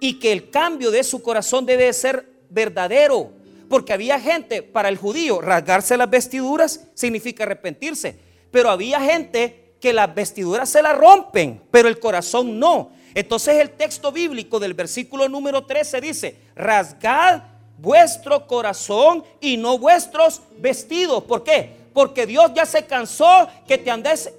y 0.00 0.18
que 0.18 0.32
el 0.32 0.50
cambio 0.50 0.90
de 0.90 1.04
su 1.04 1.22
corazón 1.22 1.64
debe 1.64 1.92
ser 1.92 2.28
verdadero. 2.50 3.32
Porque 3.68 3.92
había 3.92 4.20
gente, 4.20 4.62
para 4.62 4.88
el 4.88 4.96
judío, 4.96 5.40
rasgarse 5.40 5.96
las 5.96 6.10
vestiduras 6.10 6.88
significa 6.94 7.44
arrepentirse. 7.44 8.16
Pero 8.50 8.68
había 8.68 9.00
gente 9.00 9.74
que 9.80 9.92
las 9.92 10.14
vestiduras 10.14 10.68
se 10.68 10.82
las 10.82 10.96
rompen, 10.96 11.62
pero 11.70 11.88
el 11.88 11.98
corazón 11.98 12.58
no. 12.58 12.90
Entonces 13.14 13.56
el 13.56 13.70
texto 13.70 14.12
bíblico 14.12 14.60
del 14.60 14.74
versículo 14.74 15.28
número 15.28 15.64
13 15.64 16.00
dice, 16.00 16.36
rasgad 16.54 17.42
vuestro 17.78 18.46
corazón 18.46 19.24
y 19.40 19.56
no 19.56 19.78
vuestros 19.78 20.42
vestidos. 20.58 21.24
¿Por 21.24 21.42
qué? 21.42 21.82
Porque 21.92 22.26
Dios 22.26 22.52
ya 22.54 22.64
se 22.64 22.86
cansó 22.86 23.48
que 23.66 23.78
te 23.78 23.90
andes 23.90 24.32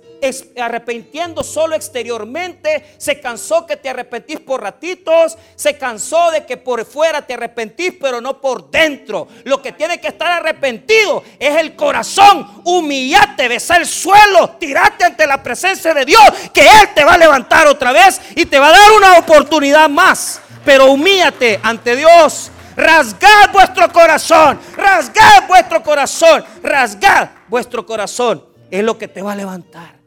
arrepintiendo 0.57 1.43
solo 1.43 1.75
exteriormente, 1.75 2.95
se 2.97 3.19
cansó 3.19 3.65
que 3.65 3.77
te 3.77 3.89
arrepentís 3.89 4.39
por 4.39 4.61
ratitos, 4.61 5.37
se 5.55 5.77
cansó 5.77 6.31
de 6.31 6.45
que 6.45 6.57
por 6.57 6.85
fuera 6.85 7.21
te 7.21 7.33
arrepentís, 7.33 7.93
pero 7.99 8.21
no 8.21 8.39
por 8.39 8.69
dentro. 8.69 9.27
Lo 9.43 9.61
que 9.61 9.71
tiene 9.71 9.99
que 9.99 10.09
estar 10.09 10.31
arrepentido 10.31 11.23
es 11.39 11.57
el 11.57 11.75
corazón. 11.75 12.61
Humillate, 12.63 13.47
besa 13.47 13.77
el 13.77 13.85
suelo, 13.85 14.51
tirate 14.59 15.03
ante 15.05 15.27
la 15.27 15.41
presencia 15.41 15.93
de 15.93 16.05
Dios, 16.05 16.23
que 16.53 16.61
Él 16.61 16.89
te 16.93 17.03
va 17.03 17.13
a 17.13 17.17
levantar 17.17 17.67
otra 17.67 17.91
vez 17.91 18.21
y 18.35 18.45
te 18.45 18.59
va 18.59 18.67
a 18.67 18.71
dar 18.71 18.91
una 18.97 19.17
oportunidad 19.17 19.89
más. 19.89 20.41
Pero 20.65 20.91
humíllate 20.91 21.59
ante 21.61 21.95
Dios. 21.95 22.51
Rasgad 22.75 23.51
vuestro 23.51 23.91
corazón, 23.91 24.59
rasgad 24.75 25.47
vuestro 25.47 25.83
corazón, 25.83 26.43
rasgad 26.63 27.29
vuestro 27.47 27.85
corazón. 27.85 28.43
Es 28.71 28.83
lo 28.83 28.97
que 28.97 29.07
te 29.07 29.21
va 29.21 29.33
a 29.33 29.35
levantar. 29.35 30.02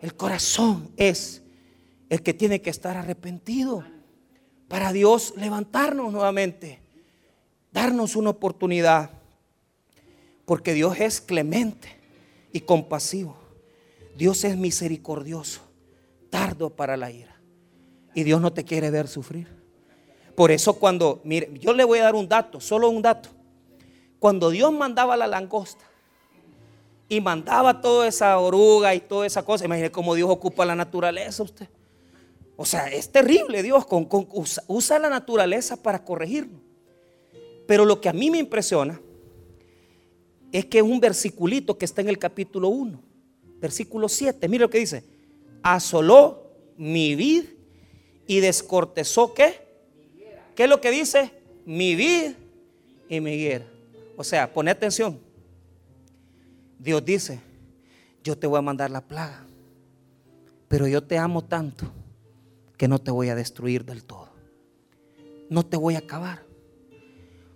El 0.00 0.14
corazón 0.14 0.90
es 0.96 1.42
el 2.08 2.22
que 2.22 2.34
tiene 2.34 2.62
que 2.62 2.70
estar 2.70 2.96
arrepentido 2.96 3.84
para 4.68 4.92
Dios 4.92 5.34
levantarnos 5.36 6.12
nuevamente, 6.12 6.80
darnos 7.72 8.16
una 8.16 8.30
oportunidad, 8.30 9.10
porque 10.46 10.74
Dios 10.74 10.98
es 11.00 11.20
clemente 11.20 11.88
y 12.52 12.60
compasivo. 12.60 13.36
Dios 14.16 14.44
es 14.44 14.56
misericordioso, 14.56 15.60
tardo 16.30 16.70
para 16.70 16.96
la 16.96 17.10
ira. 17.10 17.40
Y 18.14 18.22
Dios 18.24 18.40
no 18.40 18.52
te 18.52 18.64
quiere 18.64 18.90
ver 18.90 19.08
sufrir. 19.08 19.48
Por 20.34 20.50
eso 20.50 20.74
cuando, 20.74 21.20
mire, 21.24 21.50
yo 21.60 21.72
le 21.72 21.84
voy 21.84 21.98
a 21.98 22.04
dar 22.04 22.14
un 22.14 22.28
dato, 22.28 22.60
solo 22.60 22.88
un 22.88 23.02
dato. 23.02 23.28
Cuando 24.18 24.50
Dios 24.50 24.72
mandaba 24.72 25.16
la 25.16 25.26
langosta, 25.26 25.84
y 27.10 27.20
mandaba 27.20 27.80
toda 27.80 28.06
esa 28.06 28.38
oruga 28.38 28.94
y 28.94 29.00
toda 29.00 29.26
esa 29.26 29.44
cosa. 29.44 29.64
Imagínese 29.64 29.90
cómo 29.90 30.14
Dios 30.14 30.30
ocupa 30.30 30.64
la 30.64 30.76
naturaleza 30.76 31.42
usted. 31.42 31.68
O 32.56 32.64
sea, 32.64 32.86
es 32.86 33.10
terrible 33.10 33.64
Dios, 33.64 33.84
con, 33.84 34.06
usa, 34.68 34.98
la 35.00 35.10
naturaleza 35.10 35.82
para 35.82 36.04
corregirnos. 36.04 36.60
Pero 37.66 37.84
lo 37.84 38.00
que 38.00 38.08
a 38.08 38.12
mí 38.12 38.30
me 38.30 38.38
impresiona 38.38 39.00
es 40.52 40.66
que 40.66 40.78
es 40.78 40.84
un 40.84 41.00
versiculito 41.00 41.76
que 41.76 41.84
está 41.84 42.00
en 42.00 42.08
el 42.08 42.18
capítulo 42.18 42.68
1, 42.68 43.02
versículo 43.58 44.08
7. 44.08 44.48
Mira 44.48 44.62
lo 44.62 44.70
que 44.70 44.78
dice. 44.78 45.02
Asoló 45.64 46.44
mi 46.76 47.16
vid 47.16 47.44
y 48.28 48.38
descortezó 48.38 49.34
qué? 49.34 49.66
¿Qué 50.54 50.64
es 50.64 50.70
lo 50.70 50.80
que 50.80 50.92
dice? 50.92 51.32
Mi 51.66 51.96
vid 51.96 52.34
y 53.08 53.20
mi 53.20 53.32
higuera. 53.32 53.66
O 54.16 54.22
sea, 54.22 54.52
pone 54.52 54.70
atención. 54.70 55.29
Dios 56.80 57.04
dice, 57.04 57.40
yo 58.24 58.38
te 58.38 58.46
voy 58.46 58.58
a 58.58 58.62
mandar 58.62 58.90
la 58.90 59.02
plaga, 59.02 59.44
pero 60.66 60.88
yo 60.88 61.02
te 61.02 61.18
amo 61.18 61.44
tanto 61.44 61.92
que 62.78 62.88
no 62.88 62.98
te 62.98 63.10
voy 63.10 63.28
a 63.28 63.34
destruir 63.34 63.84
del 63.84 64.02
todo. 64.02 64.30
No 65.50 65.66
te 65.66 65.76
voy 65.76 65.96
a 65.96 65.98
acabar. 65.98 66.42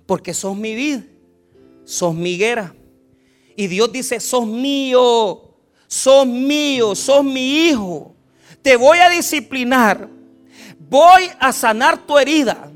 Porque 0.04 0.34
sos 0.34 0.54
mi 0.54 0.74
vida, 0.74 1.02
sos 1.84 2.14
mi 2.14 2.32
higuera. 2.32 2.74
Y 3.56 3.66
Dios 3.66 3.90
dice, 3.90 4.20
sos 4.20 4.46
mío, 4.46 5.56
sos 5.86 6.26
mío, 6.26 6.94
sos 6.94 7.24
mi 7.24 7.68
hijo. 7.68 8.14
Te 8.60 8.76
voy 8.76 8.98
a 8.98 9.08
disciplinar, 9.08 10.06
voy 10.78 11.30
a 11.40 11.50
sanar 11.50 12.06
tu 12.06 12.18
herida. 12.18 12.70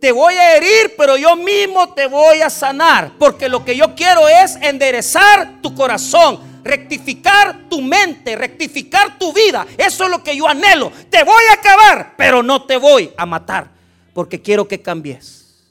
Te 0.00 0.12
voy 0.12 0.34
a 0.34 0.56
herir, 0.56 0.94
pero 0.96 1.16
yo 1.16 1.34
mismo 1.34 1.92
te 1.92 2.06
voy 2.06 2.40
a 2.40 2.50
sanar. 2.50 3.12
Porque 3.18 3.48
lo 3.48 3.64
que 3.64 3.76
yo 3.76 3.94
quiero 3.94 4.28
es 4.28 4.56
enderezar 4.56 5.60
tu 5.60 5.74
corazón, 5.74 6.38
rectificar 6.62 7.68
tu 7.68 7.80
mente, 7.80 8.36
rectificar 8.36 9.18
tu 9.18 9.32
vida. 9.32 9.66
Eso 9.76 10.04
es 10.04 10.10
lo 10.10 10.22
que 10.22 10.36
yo 10.36 10.46
anhelo. 10.46 10.92
Te 11.10 11.24
voy 11.24 11.42
a 11.50 11.54
acabar, 11.54 12.14
pero 12.16 12.42
no 12.42 12.64
te 12.64 12.76
voy 12.76 13.12
a 13.16 13.26
matar. 13.26 13.70
Porque 14.14 14.40
quiero 14.40 14.68
que 14.68 14.80
cambies. 14.80 15.66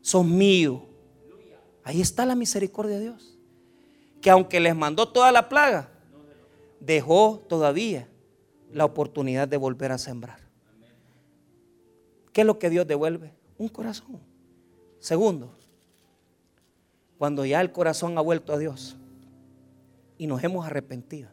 Son 0.00 0.36
mío. 0.36 0.84
Ahí 1.84 2.00
está 2.00 2.26
la 2.26 2.34
misericordia 2.34 2.96
de 2.96 3.02
Dios. 3.02 3.38
Que 4.20 4.30
aunque 4.30 4.58
les 4.58 4.74
mandó 4.74 5.08
toda 5.08 5.30
la 5.30 5.48
plaga, 5.48 5.88
dejó 6.80 7.44
todavía 7.48 8.08
la 8.72 8.84
oportunidad 8.84 9.46
de 9.46 9.56
volver 9.56 9.92
a 9.92 9.98
sembrar. 9.98 10.40
¿Qué 12.32 12.40
es 12.40 12.46
lo 12.46 12.58
que 12.58 12.70
Dios 12.70 12.86
devuelve? 12.86 13.35
Un 13.58 13.68
corazón. 13.68 14.20
Segundo, 14.98 15.56
cuando 17.18 17.44
ya 17.44 17.60
el 17.60 17.72
corazón 17.72 18.16
ha 18.18 18.20
vuelto 18.20 18.52
a 18.52 18.58
Dios 18.58 18.96
y 20.18 20.26
nos 20.26 20.42
hemos 20.44 20.66
arrepentido, 20.66 21.30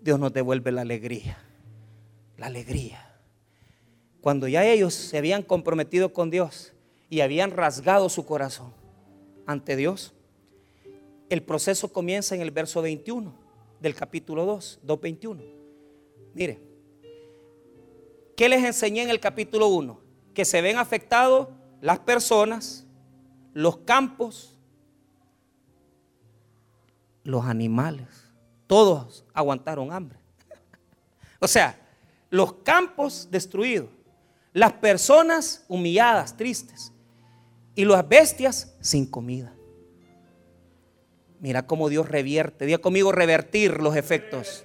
Dios 0.00 0.18
nos 0.18 0.32
devuelve 0.32 0.72
la 0.72 0.82
alegría. 0.82 1.38
La 2.36 2.46
alegría. 2.46 3.04
Cuando 4.20 4.46
ya 4.48 4.64
ellos 4.64 4.94
se 4.94 5.18
habían 5.18 5.42
comprometido 5.42 6.12
con 6.12 6.30
Dios 6.30 6.72
y 7.10 7.20
habían 7.20 7.50
rasgado 7.50 8.08
su 8.08 8.24
corazón 8.24 8.72
ante 9.46 9.76
Dios, 9.76 10.14
el 11.30 11.42
proceso 11.42 11.92
comienza 11.92 12.34
en 12.34 12.40
el 12.40 12.50
verso 12.50 12.80
21 12.80 13.34
del 13.80 13.94
capítulo 13.94 14.44
2, 14.44 14.80
2.21. 14.84 15.44
Mire, 16.34 16.68
¿Qué 18.38 18.48
les 18.48 18.62
enseñé 18.62 19.02
en 19.02 19.10
el 19.10 19.18
capítulo 19.18 19.66
1? 19.66 19.98
Que 20.38 20.44
se 20.44 20.62
ven 20.62 20.78
afectados 20.78 21.48
las 21.80 21.98
personas, 21.98 22.86
los 23.54 23.78
campos, 23.78 24.56
los 27.24 27.44
animales. 27.44 28.06
Todos 28.68 29.24
aguantaron 29.34 29.92
hambre. 29.92 30.16
o 31.40 31.48
sea, 31.48 31.76
los 32.30 32.52
campos 32.52 33.26
destruidos, 33.32 33.88
las 34.52 34.74
personas 34.74 35.64
humilladas, 35.66 36.36
tristes, 36.36 36.92
y 37.74 37.84
las 37.84 38.08
bestias 38.08 38.76
sin 38.80 39.06
comida. 39.06 39.52
Mira 41.40 41.66
cómo 41.66 41.88
Dios 41.88 42.08
revierte. 42.08 42.64
Diga 42.64 42.78
conmigo 42.78 43.10
revertir 43.10 43.82
los 43.82 43.96
efectos. 43.96 44.64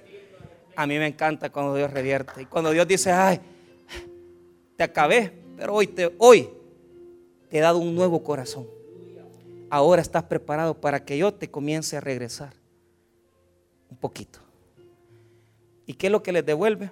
A 0.76 0.86
mí 0.86 0.96
me 1.00 1.08
encanta 1.08 1.50
cuando 1.50 1.74
Dios 1.74 1.90
revierte. 1.92 2.42
Y 2.42 2.46
cuando 2.46 2.70
Dios 2.70 2.86
dice, 2.86 3.10
ay, 3.10 3.40
te 4.76 4.84
acabé, 4.84 5.42
pero 5.56 5.74
hoy 5.74 5.86
te, 5.86 6.14
hoy 6.18 6.48
te 7.48 7.58
he 7.58 7.60
dado 7.60 7.78
un 7.78 7.94
nuevo 7.94 8.22
corazón. 8.22 8.66
Ahora 9.70 10.02
estás 10.02 10.24
preparado 10.24 10.80
para 10.80 11.04
que 11.04 11.18
yo 11.18 11.32
te 11.34 11.50
comience 11.50 11.96
a 11.96 12.00
regresar 12.00 12.52
un 13.90 13.96
poquito. 13.96 14.40
¿Y 15.86 15.94
qué 15.94 16.06
es 16.06 16.12
lo 16.12 16.22
que 16.22 16.32
les 16.32 16.46
devuelve? 16.46 16.90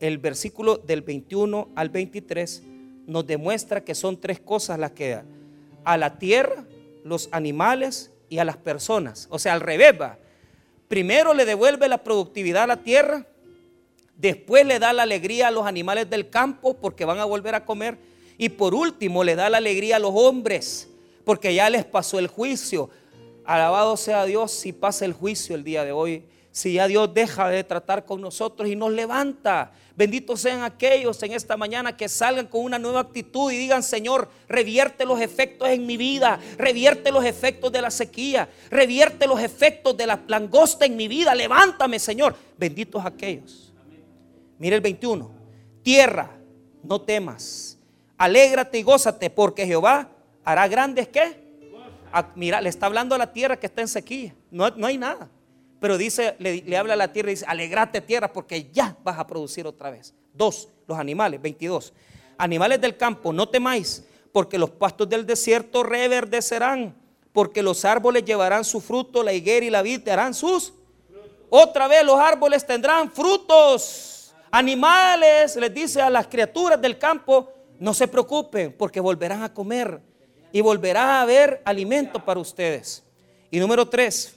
El 0.00 0.18
versículo 0.18 0.78
del 0.78 1.02
21 1.02 1.68
al 1.74 1.90
23 1.90 2.62
nos 3.06 3.26
demuestra 3.26 3.84
que 3.84 3.94
son 3.94 4.20
tres 4.20 4.40
cosas 4.40 4.78
las 4.78 4.92
que 4.92 5.10
da. 5.10 5.24
A 5.84 5.96
la 5.96 6.18
tierra, 6.18 6.64
los 7.04 7.28
animales 7.32 8.10
y 8.28 8.38
a 8.38 8.44
las 8.44 8.56
personas. 8.56 9.26
O 9.30 9.38
sea, 9.38 9.52
al 9.52 9.60
revés 9.60 9.94
va. 10.00 10.18
Primero 10.88 11.34
le 11.34 11.44
devuelve 11.44 11.88
la 11.88 12.02
productividad 12.02 12.64
a 12.64 12.66
la 12.66 12.82
tierra 12.82 13.26
Después 14.16 14.66
le 14.66 14.78
da 14.78 14.92
la 14.92 15.02
alegría 15.02 15.48
a 15.48 15.50
los 15.50 15.66
animales 15.66 16.08
del 16.08 16.30
campo 16.30 16.74
porque 16.74 17.04
van 17.04 17.18
a 17.18 17.24
volver 17.24 17.54
a 17.54 17.64
comer. 17.64 17.98
Y 18.38 18.50
por 18.50 18.74
último 18.74 19.24
le 19.24 19.36
da 19.36 19.50
la 19.50 19.58
alegría 19.58 19.96
a 19.96 19.98
los 19.98 20.12
hombres 20.14 20.88
porque 21.24 21.54
ya 21.54 21.70
les 21.70 21.84
pasó 21.84 22.18
el 22.18 22.26
juicio. 22.26 22.90
Alabado 23.44 23.96
sea 23.96 24.24
Dios 24.24 24.52
si 24.52 24.72
pasa 24.72 25.04
el 25.04 25.12
juicio 25.12 25.54
el 25.54 25.64
día 25.64 25.84
de 25.84 25.92
hoy. 25.92 26.24
Si 26.50 26.74
ya 26.74 26.86
Dios 26.86 27.12
deja 27.14 27.48
de 27.48 27.64
tratar 27.64 28.04
con 28.04 28.20
nosotros 28.20 28.68
y 28.68 28.76
nos 28.76 28.92
levanta. 28.92 29.72
Benditos 29.96 30.40
sean 30.40 30.62
aquellos 30.62 31.22
en 31.22 31.32
esta 31.32 31.56
mañana 31.56 31.96
que 31.96 32.08
salgan 32.08 32.46
con 32.46 32.62
una 32.62 32.78
nueva 32.78 33.00
actitud 33.00 33.50
y 33.50 33.56
digan, 33.56 33.82
Señor, 33.82 34.28
revierte 34.48 35.04
los 35.04 35.20
efectos 35.20 35.68
en 35.68 35.86
mi 35.86 35.96
vida, 35.96 36.38
revierte 36.58 37.10
los 37.10 37.24
efectos 37.24 37.72
de 37.72 37.82
la 37.82 37.90
sequía, 37.90 38.48
revierte 38.70 39.26
los 39.26 39.40
efectos 39.40 39.96
de 39.96 40.06
la 40.06 40.20
langosta 40.28 40.86
en 40.86 40.96
mi 40.96 41.08
vida, 41.08 41.34
levántame, 41.34 41.98
Señor. 41.98 42.34
Benditos 42.58 43.04
aquellos 43.04 43.71
Mire 44.62 44.76
el 44.76 44.80
21. 44.80 45.28
Tierra, 45.82 46.30
no 46.84 47.00
temas. 47.00 47.76
Alégrate 48.16 48.78
y 48.78 48.84
gózate 48.84 49.28
porque 49.28 49.66
Jehová 49.66 50.08
hará 50.44 50.68
grandes 50.68 51.08
qué. 51.08 51.42
mira, 52.36 52.60
le 52.60 52.68
está 52.68 52.86
hablando 52.86 53.16
a 53.16 53.18
la 53.18 53.32
tierra 53.32 53.58
que 53.58 53.66
está 53.66 53.80
en 53.80 53.88
sequía. 53.88 54.36
No, 54.52 54.70
no 54.70 54.86
hay 54.86 54.98
nada. 54.98 55.28
Pero 55.80 55.98
dice, 55.98 56.36
le, 56.38 56.76
habla 56.76 56.92
a 56.92 56.96
la 56.96 57.12
tierra 57.12 57.30
y 57.30 57.34
dice, 57.34 57.44
alegrate 57.48 58.00
tierra 58.02 58.32
porque 58.32 58.70
ya 58.72 58.96
vas 59.02 59.18
a 59.18 59.26
producir 59.26 59.66
otra 59.66 59.90
vez. 59.90 60.14
Dos, 60.32 60.68
los 60.86 60.96
animales, 60.96 61.42
22. 61.42 61.92
Animales 62.38 62.80
del 62.80 62.96
campo, 62.96 63.32
no 63.32 63.48
temáis, 63.48 64.04
porque 64.30 64.58
los 64.58 64.70
pastos 64.70 65.08
del 65.08 65.26
desierto 65.26 65.82
reverdecerán, 65.82 66.94
porque 67.32 67.64
los 67.64 67.84
árboles 67.84 68.24
llevarán 68.24 68.64
su 68.64 68.80
fruto, 68.80 69.24
la 69.24 69.32
higuera 69.32 69.66
y 69.66 69.70
la 69.70 69.82
vid 69.82 70.06
harán 70.06 70.34
sus. 70.34 70.72
Otra 71.50 71.88
vez 71.88 72.04
los 72.04 72.20
árboles 72.20 72.64
tendrán 72.64 73.10
frutos 73.10 74.11
Animales, 74.54 75.56
les 75.56 75.72
dice 75.72 76.02
a 76.02 76.10
las 76.10 76.26
criaturas 76.26 76.78
del 76.78 76.98
campo, 76.98 77.50
no 77.78 77.94
se 77.94 78.06
preocupen 78.06 78.74
porque 78.76 79.00
volverán 79.00 79.42
a 79.42 79.54
comer 79.54 80.02
y 80.52 80.60
volverá 80.60 81.16
a 81.16 81.22
haber 81.22 81.62
alimento 81.64 82.22
para 82.22 82.38
ustedes. 82.38 83.02
Y 83.50 83.58
número 83.58 83.88
tres, 83.88 84.34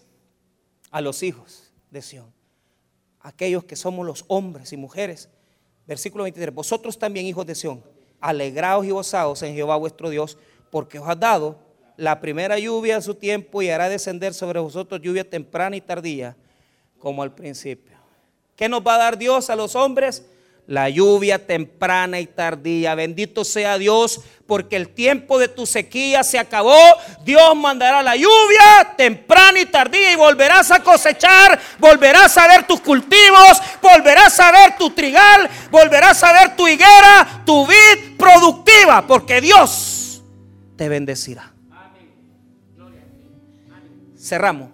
a 0.90 1.02
los 1.02 1.22
hijos 1.22 1.70
de 1.92 2.02
Sión, 2.02 2.34
aquellos 3.20 3.66
que 3.66 3.76
somos 3.76 4.06
los 4.06 4.24
hombres 4.30 4.72
y 4.72 4.78
mujeres. 4.78 5.28
Versículo 5.86 6.24
23, 6.24 6.56
vosotros 6.56 6.98
también 6.98 7.26
hijos 7.26 7.46
de 7.46 7.54
Sión, 7.54 7.84
alegraos 8.22 8.86
y 8.86 8.92
gozaos 8.92 9.44
en 9.44 9.54
Jehová 9.54 9.76
vuestro 9.76 10.10
Dios, 10.10 10.38
porque 10.72 10.98
os 10.98 11.10
ha 11.10 11.16
dado 11.16 11.60
la 11.98 12.22
primera 12.22 12.58
lluvia 12.58 12.96
a 12.96 13.02
su 13.02 13.16
tiempo 13.16 13.62
y 13.62 13.70
hará 13.70 13.90
descender 13.90 14.34
sobre 14.34 14.62
vosotros 14.62 15.02
lluvia 15.02 15.30
temprana 15.30 15.76
y 15.76 15.82
tardía, 15.82 16.38
como 17.00 17.22
al 17.22 17.36
principio. 17.36 17.95
¿Qué 18.56 18.70
nos 18.70 18.82
va 18.82 18.96
a 18.96 19.00
dar 19.00 19.18
Dios 19.18 19.50
a 19.50 19.56
los 19.56 19.76
hombres? 19.76 20.24
La 20.66 20.90
lluvia 20.90 21.46
temprana 21.46 22.20
y 22.20 22.26
tardía. 22.26 22.96
Bendito 22.96 23.44
sea 23.44 23.78
Dios, 23.78 24.22
porque 24.48 24.78
el 24.78 24.90
tiempo 24.90 25.38
de 25.38 25.50
tu 25.50 25.66
sequía 25.66 26.24
se 26.24 26.40
acabó. 26.40 26.80
Dios 27.24 27.56
mandará 27.56 28.02
la 28.02 28.16
lluvia 28.16 28.96
temprana 28.98 29.60
y 29.60 29.66
tardía 29.66 30.14
y 30.14 30.16
volverás 30.16 30.72
a 30.72 30.82
cosechar, 30.82 31.60
volverás 31.80 32.38
a 32.38 32.48
ver 32.48 32.66
tus 32.66 32.80
cultivos, 32.80 33.62
volverás 33.82 34.40
a 34.40 34.52
ver 34.52 34.78
tu 34.78 34.90
trigal, 34.90 35.50
volverás 35.70 36.24
a 36.24 36.32
ver 36.32 36.56
tu 36.56 36.68
higuera, 36.68 37.44
tu 37.46 37.68
vid 37.68 38.18
productiva, 38.18 39.06
porque 39.06 39.42
Dios 39.42 40.24
te 40.78 40.88
bendecirá. 40.90 41.52
Cerramos. 44.18 44.72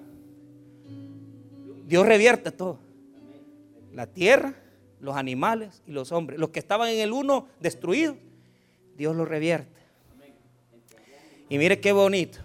Dios 1.86 2.06
revierte 2.06 2.52
todo 2.52 2.91
la 3.94 4.08
tierra, 4.08 4.54
los 5.00 5.16
animales 5.16 5.82
y 5.86 5.92
los 5.92 6.12
hombres. 6.12 6.40
Los 6.40 6.50
que 6.50 6.60
estaban 6.60 6.90
en 6.90 7.00
el 7.00 7.12
uno 7.12 7.48
destruidos, 7.60 8.16
Dios 8.96 9.16
los 9.16 9.28
revierte. 9.28 9.82
Y 11.50 11.58
mire 11.58 11.80
qué 11.80 11.92
bonito. 11.92 12.40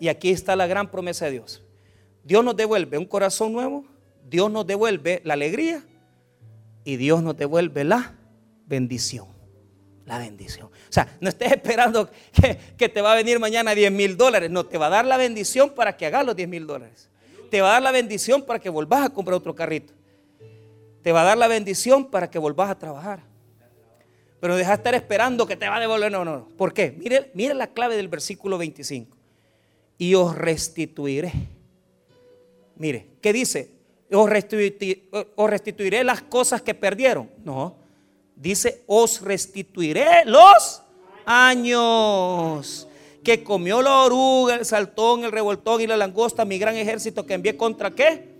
Y 0.00 0.08
aquí 0.08 0.30
está 0.30 0.56
la 0.56 0.66
gran 0.66 0.90
promesa 0.90 1.26
de 1.26 1.32
Dios. 1.32 1.62
Dios 2.24 2.44
nos 2.44 2.56
devuelve 2.56 2.98
un 2.98 3.04
corazón 3.04 3.52
nuevo, 3.52 3.84
Dios 4.28 4.50
nos 4.50 4.66
devuelve 4.66 5.20
la 5.24 5.34
alegría 5.34 5.84
y 6.84 6.96
Dios 6.96 7.22
nos 7.22 7.36
devuelve 7.36 7.84
la 7.84 8.16
bendición. 8.66 9.28
La 10.04 10.18
bendición. 10.18 10.66
O 10.66 10.92
sea, 10.92 11.16
no 11.20 11.28
estés 11.28 11.52
esperando 11.52 12.08
que, 12.76 12.88
te 12.88 13.00
va 13.00 13.12
a 13.12 13.16
venir 13.16 13.40
mañana 13.40 13.74
10 13.74 13.90
mil 13.90 14.16
dólares. 14.16 14.50
No, 14.50 14.64
te 14.64 14.78
va 14.78 14.86
a 14.86 14.90
dar 14.90 15.04
la 15.04 15.16
bendición 15.16 15.70
para 15.70 15.96
que 15.96 16.06
hagas 16.06 16.24
los 16.24 16.36
10 16.36 16.48
mil 16.48 16.66
dólares. 16.66 17.08
Te 17.50 17.60
va 17.60 17.70
a 17.70 17.72
dar 17.72 17.82
la 17.82 17.92
bendición 17.92 18.44
para 18.44 18.58
que 18.58 18.68
volvás 18.68 19.06
a 19.06 19.10
comprar 19.10 19.34
otro 19.34 19.54
carrito 19.54 19.92
te 21.06 21.12
va 21.12 21.20
a 21.20 21.24
dar 21.24 21.38
la 21.38 21.46
bendición 21.46 22.06
para 22.06 22.28
que 22.28 22.36
volvás 22.36 22.68
a 22.68 22.80
trabajar. 22.80 23.20
Pero 24.40 24.56
deja 24.56 24.70
de 24.70 24.74
estar 24.74 24.92
esperando 24.96 25.46
que 25.46 25.54
te 25.54 25.68
va 25.68 25.76
a 25.76 25.80
devolver. 25.80 26.10
No, 26.10 26.24
no, 26.24 26.38
no. 26.38 26.48
¿Por 26.56 26.74
qué? 26.74 26.96
Mire, 26.98 27.30
mire 27.32 27.54
la 27.54 27.68
clave 27.68 27.94
del 27.94 28.08
versículo 28.08 28.58
25. 28.58 29.16
Y 29.98 30.16
os 30.16 30.34
restituiré. 30.34 31.32
Mire, 32.74 33.06
¿qué 33.20 33.32
dice? 33.32 33.70
Os, 34.10 34.28
os 35.36 35.48
restituiré 35.48 36.02
las 36.02 36.22
cosas 36.22 36.60
que 36.60 36.74
perdieron. 36.74 37.30
No. 37.44 37.76
Dice, 38.34 38.82
os 38.88 39.20
restituiré 39.20 40.24
los 40.24 40.82
años 41.24 42.88
que 43.22 43.44
comió 43.44 43.80
la 43.80 44.00
oruga, 44.02 44.56
el 44.56 44.64
saltón, 44.64 45.22
el 45.22 45.30
revoltón 45.30 45.80
y 45.80 45.86
la 45.86 45.96
langosta, 45.96 46.44
mi 46.44 46.58
gran 46.58 46.74
ejército 46.74 47.24
que 47.24 47.34
envié 47.34 47.56
contra 47.56 47.92
qué? 47.92 48.35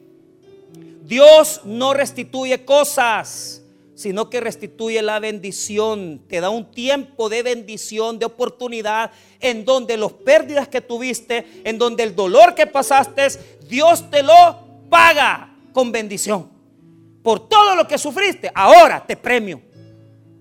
Dios 1.06 1.60
no 1.64 1.94
restituye 1.94 2.64
cosas, 2.64 3.62
sino 3.94 4.28
que 4.28 4.40
restituye 4.40 5.00
la 5.02 5.20
bendición. 5.20 6.22
Te 6.28 6.40
da 6.40 6.50
un 6.50 6.70
tiempo 6.72 7.28
de 7.28 7.44
bendición, 7.44 8.18
de 8.18 8.26
oportunidad, 8.26 9.12
en 9.38 9.64
donde 9.64 9.96
los 9.96 10.12
pérdidas 10.12 10.66
que 10.66 10.80
tuviste, 10.80 11.46
en 11.64 11.78
donde 11.78 12.02
el 12.02 12.16
dolor 12.16 12.56
que 12.56 12.66
pasaste, 12.66 13.28
Dios 13.68 14.10
te 14.10 14.24
lo 14.24 14.34
paga 14.90 15.56
con 15.72 15.92
bendición. 15.92 16.50
Por 17.22 17.48
todo 17.48 17.76
lo 17.76 17.86
que 17.86 17.98
sufriste, 17.98 18.50
ahora 18.52 19.06
te 19.06 19.16
premio. 19.16 19.60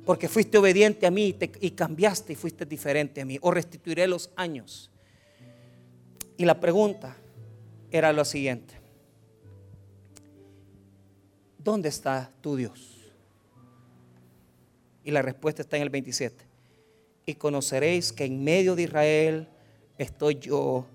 Porque 0.03 0.27
fuiste 0.27 0.57
obediente 0.57 1.05
a 1.05 1.11
mí 1.11 1.35
y, 1.61 1.71
cambiaste 1.71 2.33
y 2.33 2.35
fuiste 2.35 2.65
diferente 2.65 3.21
a 3.21 3.25
mí. 3.25 3.37
O 3.41 3.51
restituiré 3.51 4.07
los 4.07 4.31
años. 4.35 4.91
Y 6.37 6.45
la 6.45 6.59
pregunta 6.59 7.15
era 7.91 8.11
lo 8.11 8.25
siguiente. 8.25 8.84
¿Dónde 11.65 11.89
está 11.89 12.29
tu 12.41 12.55
Dios? 12.55 13.11
Y 15.03 15.09
la 15.09 15.23
respuesta 15.23 15.63
está 15.63 15.77
en 15.77 15.81
el 15.81 15.89
27. 15.89 16.45
Y 17.25 17.33
conoceréis 17.33 18.13
que 18.13 18.25
en 18.25 18.43
medio 18.43 18.75
de 18.75 18.83
Israel 18.83 19.47
estoy 19.97 20.35
yo 20.35 20.85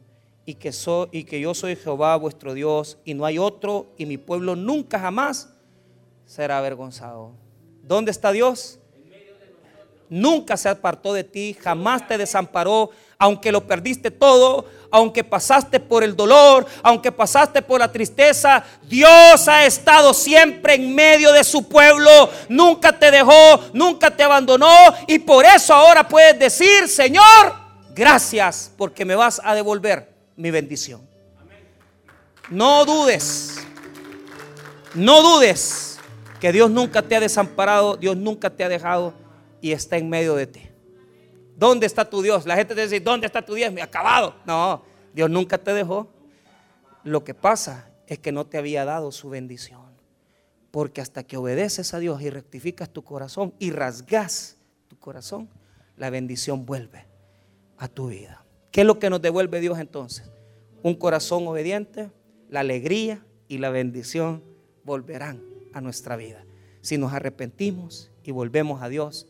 y 0.47 0.55
que, 0.55 0.71
soy, 0.71 1.09
y 1.11 1.25
que 1.25 1.41
yo 1.41 1.55
soy 1.55 1.75
Jehová 1.75 2.15
vuestro 2.15 2.55
Dios 2.55 2.99
y 3.05 3.15
no 3.15 3.25
hay 3.25 3.37
otro 3.37 3.93
y 3.99 4.07
mi 4.07 4.17
pueblo 4.17 4.55
nunca 4.55 5.01
jamás 5.01 5.53
será 6.25 6.59
avergonzado. 6.59 7.33
¿Dónde 7.83 8.13
está 8.13 8.31
Dios? 8.31 8.79
Nunca 10.09 10.57
se 10.57 10.69
apartó 10.69 11.13
de 11.13 11.25
ti, 11.25 11.57
jamás 11.59 12.07
te 12.07 12.17
desamparó, 12.17 12.91
aunque 13.21 13.53
lo 13.53 13.67
perdiste 13.67 14.11
todo, 14.11 14.65
aunque 14.91 15.23
pasaste 15.23 15.79
por 15.79 16.03
el 16.03 16.17
dolor, 16.17 16.67
aunque 16.83 17.13
pasaste 17.13 17.61
por 17.61 17.79
la 17.79 17.93
tristeza, 17.93 18.65
Dios 18.83 19.47
ha 19.47 19.67
estado 19.67 20.15
siempre 20.15 20.75
en 20.75 20.95
medio 20.95 21.31
de 21.31 21.45
su 21.45 21.69
pueblo, 21.69 22.31
nunca 22.49 22.99
te 22.99 23.11
dejó, 23.11 23.61
nunca 23.75 24.11
te 24.11 24.23
abandonó 24.23 24.67
y 25.07 25.19
por 25.19 25.45
eso 25.45 25.75
ahora 25.75 26.09
puedes 26.09 26.39
decir, 26.39 26.89
Señor, 26.89 27.55
gracias 27.95 28.73
porque 28.77 29.05
me 29.05 29.15
vas 29.15 29.39
a 29.45 29.55
devolver 29.55 30.11
mi 30.35 30.51
bendición. 30.51 31.07
No 32.49 32.87
dudes, 32.87 33.59
no 34.95 35.23
dudes 35.23 35.99
que 36.41 36.53
Dios 36.53 36.71
nunca 36.71 37.03
te 37.03 37.17
ha 37.17 37.21
desamparado, 37.21 37.99
Dios 37.99 38.17
nunca 38.17 38.49
te 38.49 38.65
ha 38.65 38.69
dejado 38.71 39.13
y 39.61 39.73
está 39.73 39.99
en 39.99 40.09
medio 40.09 40.35
de 40.37 40.47
ti. 40.47 40.70
¿Dónde 41.61 41.85
está 41.85 42.09
tu 42.09 42.23
Dios? 42.23 42.47
La 42.47 42.57
gente 42.57 42.75
te 42.75 42.81
dice, 42.81 43.01
¿dónde 43.01 43.27
está 43.27 43.45
tu 43.45 43.53
Dios? 43.53 43.71
Me 43.71 43.83
acabado. 43.83 44.35
No, 44.47 44.83
Dios 45.13 45.29
nunca 45.29 45.59
te 45.59 45.75
dejó. 45.75 46.09
Lo 47.05 47.23
que 47.23 47.35
pasa 47.35 47.91
es 48.07 48.19
que 48.19 48.33
no 48.33 48.47
te 48.47 48.57
había 48.57 48.87
dado 48.87 49.13
su 49.13 49.29
bendición. 49.29 49.83
Porque 50.71 51.03
hasta 51.03 51.23
que 51.23 51.37
obedeces 51.37 51.93
a 51.93 51.99
Dios 51.99 52.23
y 52.23 52.31
rectificas 52.31 52.89
tu 52.89 53.05
corazón 53.05 53.53
y 53.59 53.73
rasgas 53.73 54.57
tu 54.89 54.99
corazón, 54.99 55.51
la 55.99 56.09
bendición 56.09 56.65
vuelve 56.65 57.05
a 57.77 57.89
tu 57.89 58.09
vida. 58.09 58.43
¿Qué 58.73 58.81
es 58.81 58.87
lo 58.87 58.99
que 58.99 59.11
nos 59.11 59.21
devuelve 59.21 59.61
Dios 59.61 59.79
entonces? 59.79 60.31
Un 60.83 60.95
corazón 60.95 61.47
obediente, 61.47 62.11
la 62.49 62.61
alegría 62.61 63.23
y 63.49 63.59
la 63.59 63.69
bendición 63.69 64.43
volverán 64.83 65.45
a 65.75 65.83
nuestra 65.83 66.17
vida. 66.17 66.43
Si 66.81 66.97
nos 66.97 67.13
arrepentimos 67.13 68.11
y 68.25 68.31
volvemos 68.31 68.81
a 68.81 68.89
Dios 68.89 69.27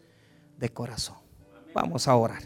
de 0.59 0.68
corazón. 0.68 1.30
Vamos 1.74 2.08
a 2.08 2.16
orar. 2.16 2.42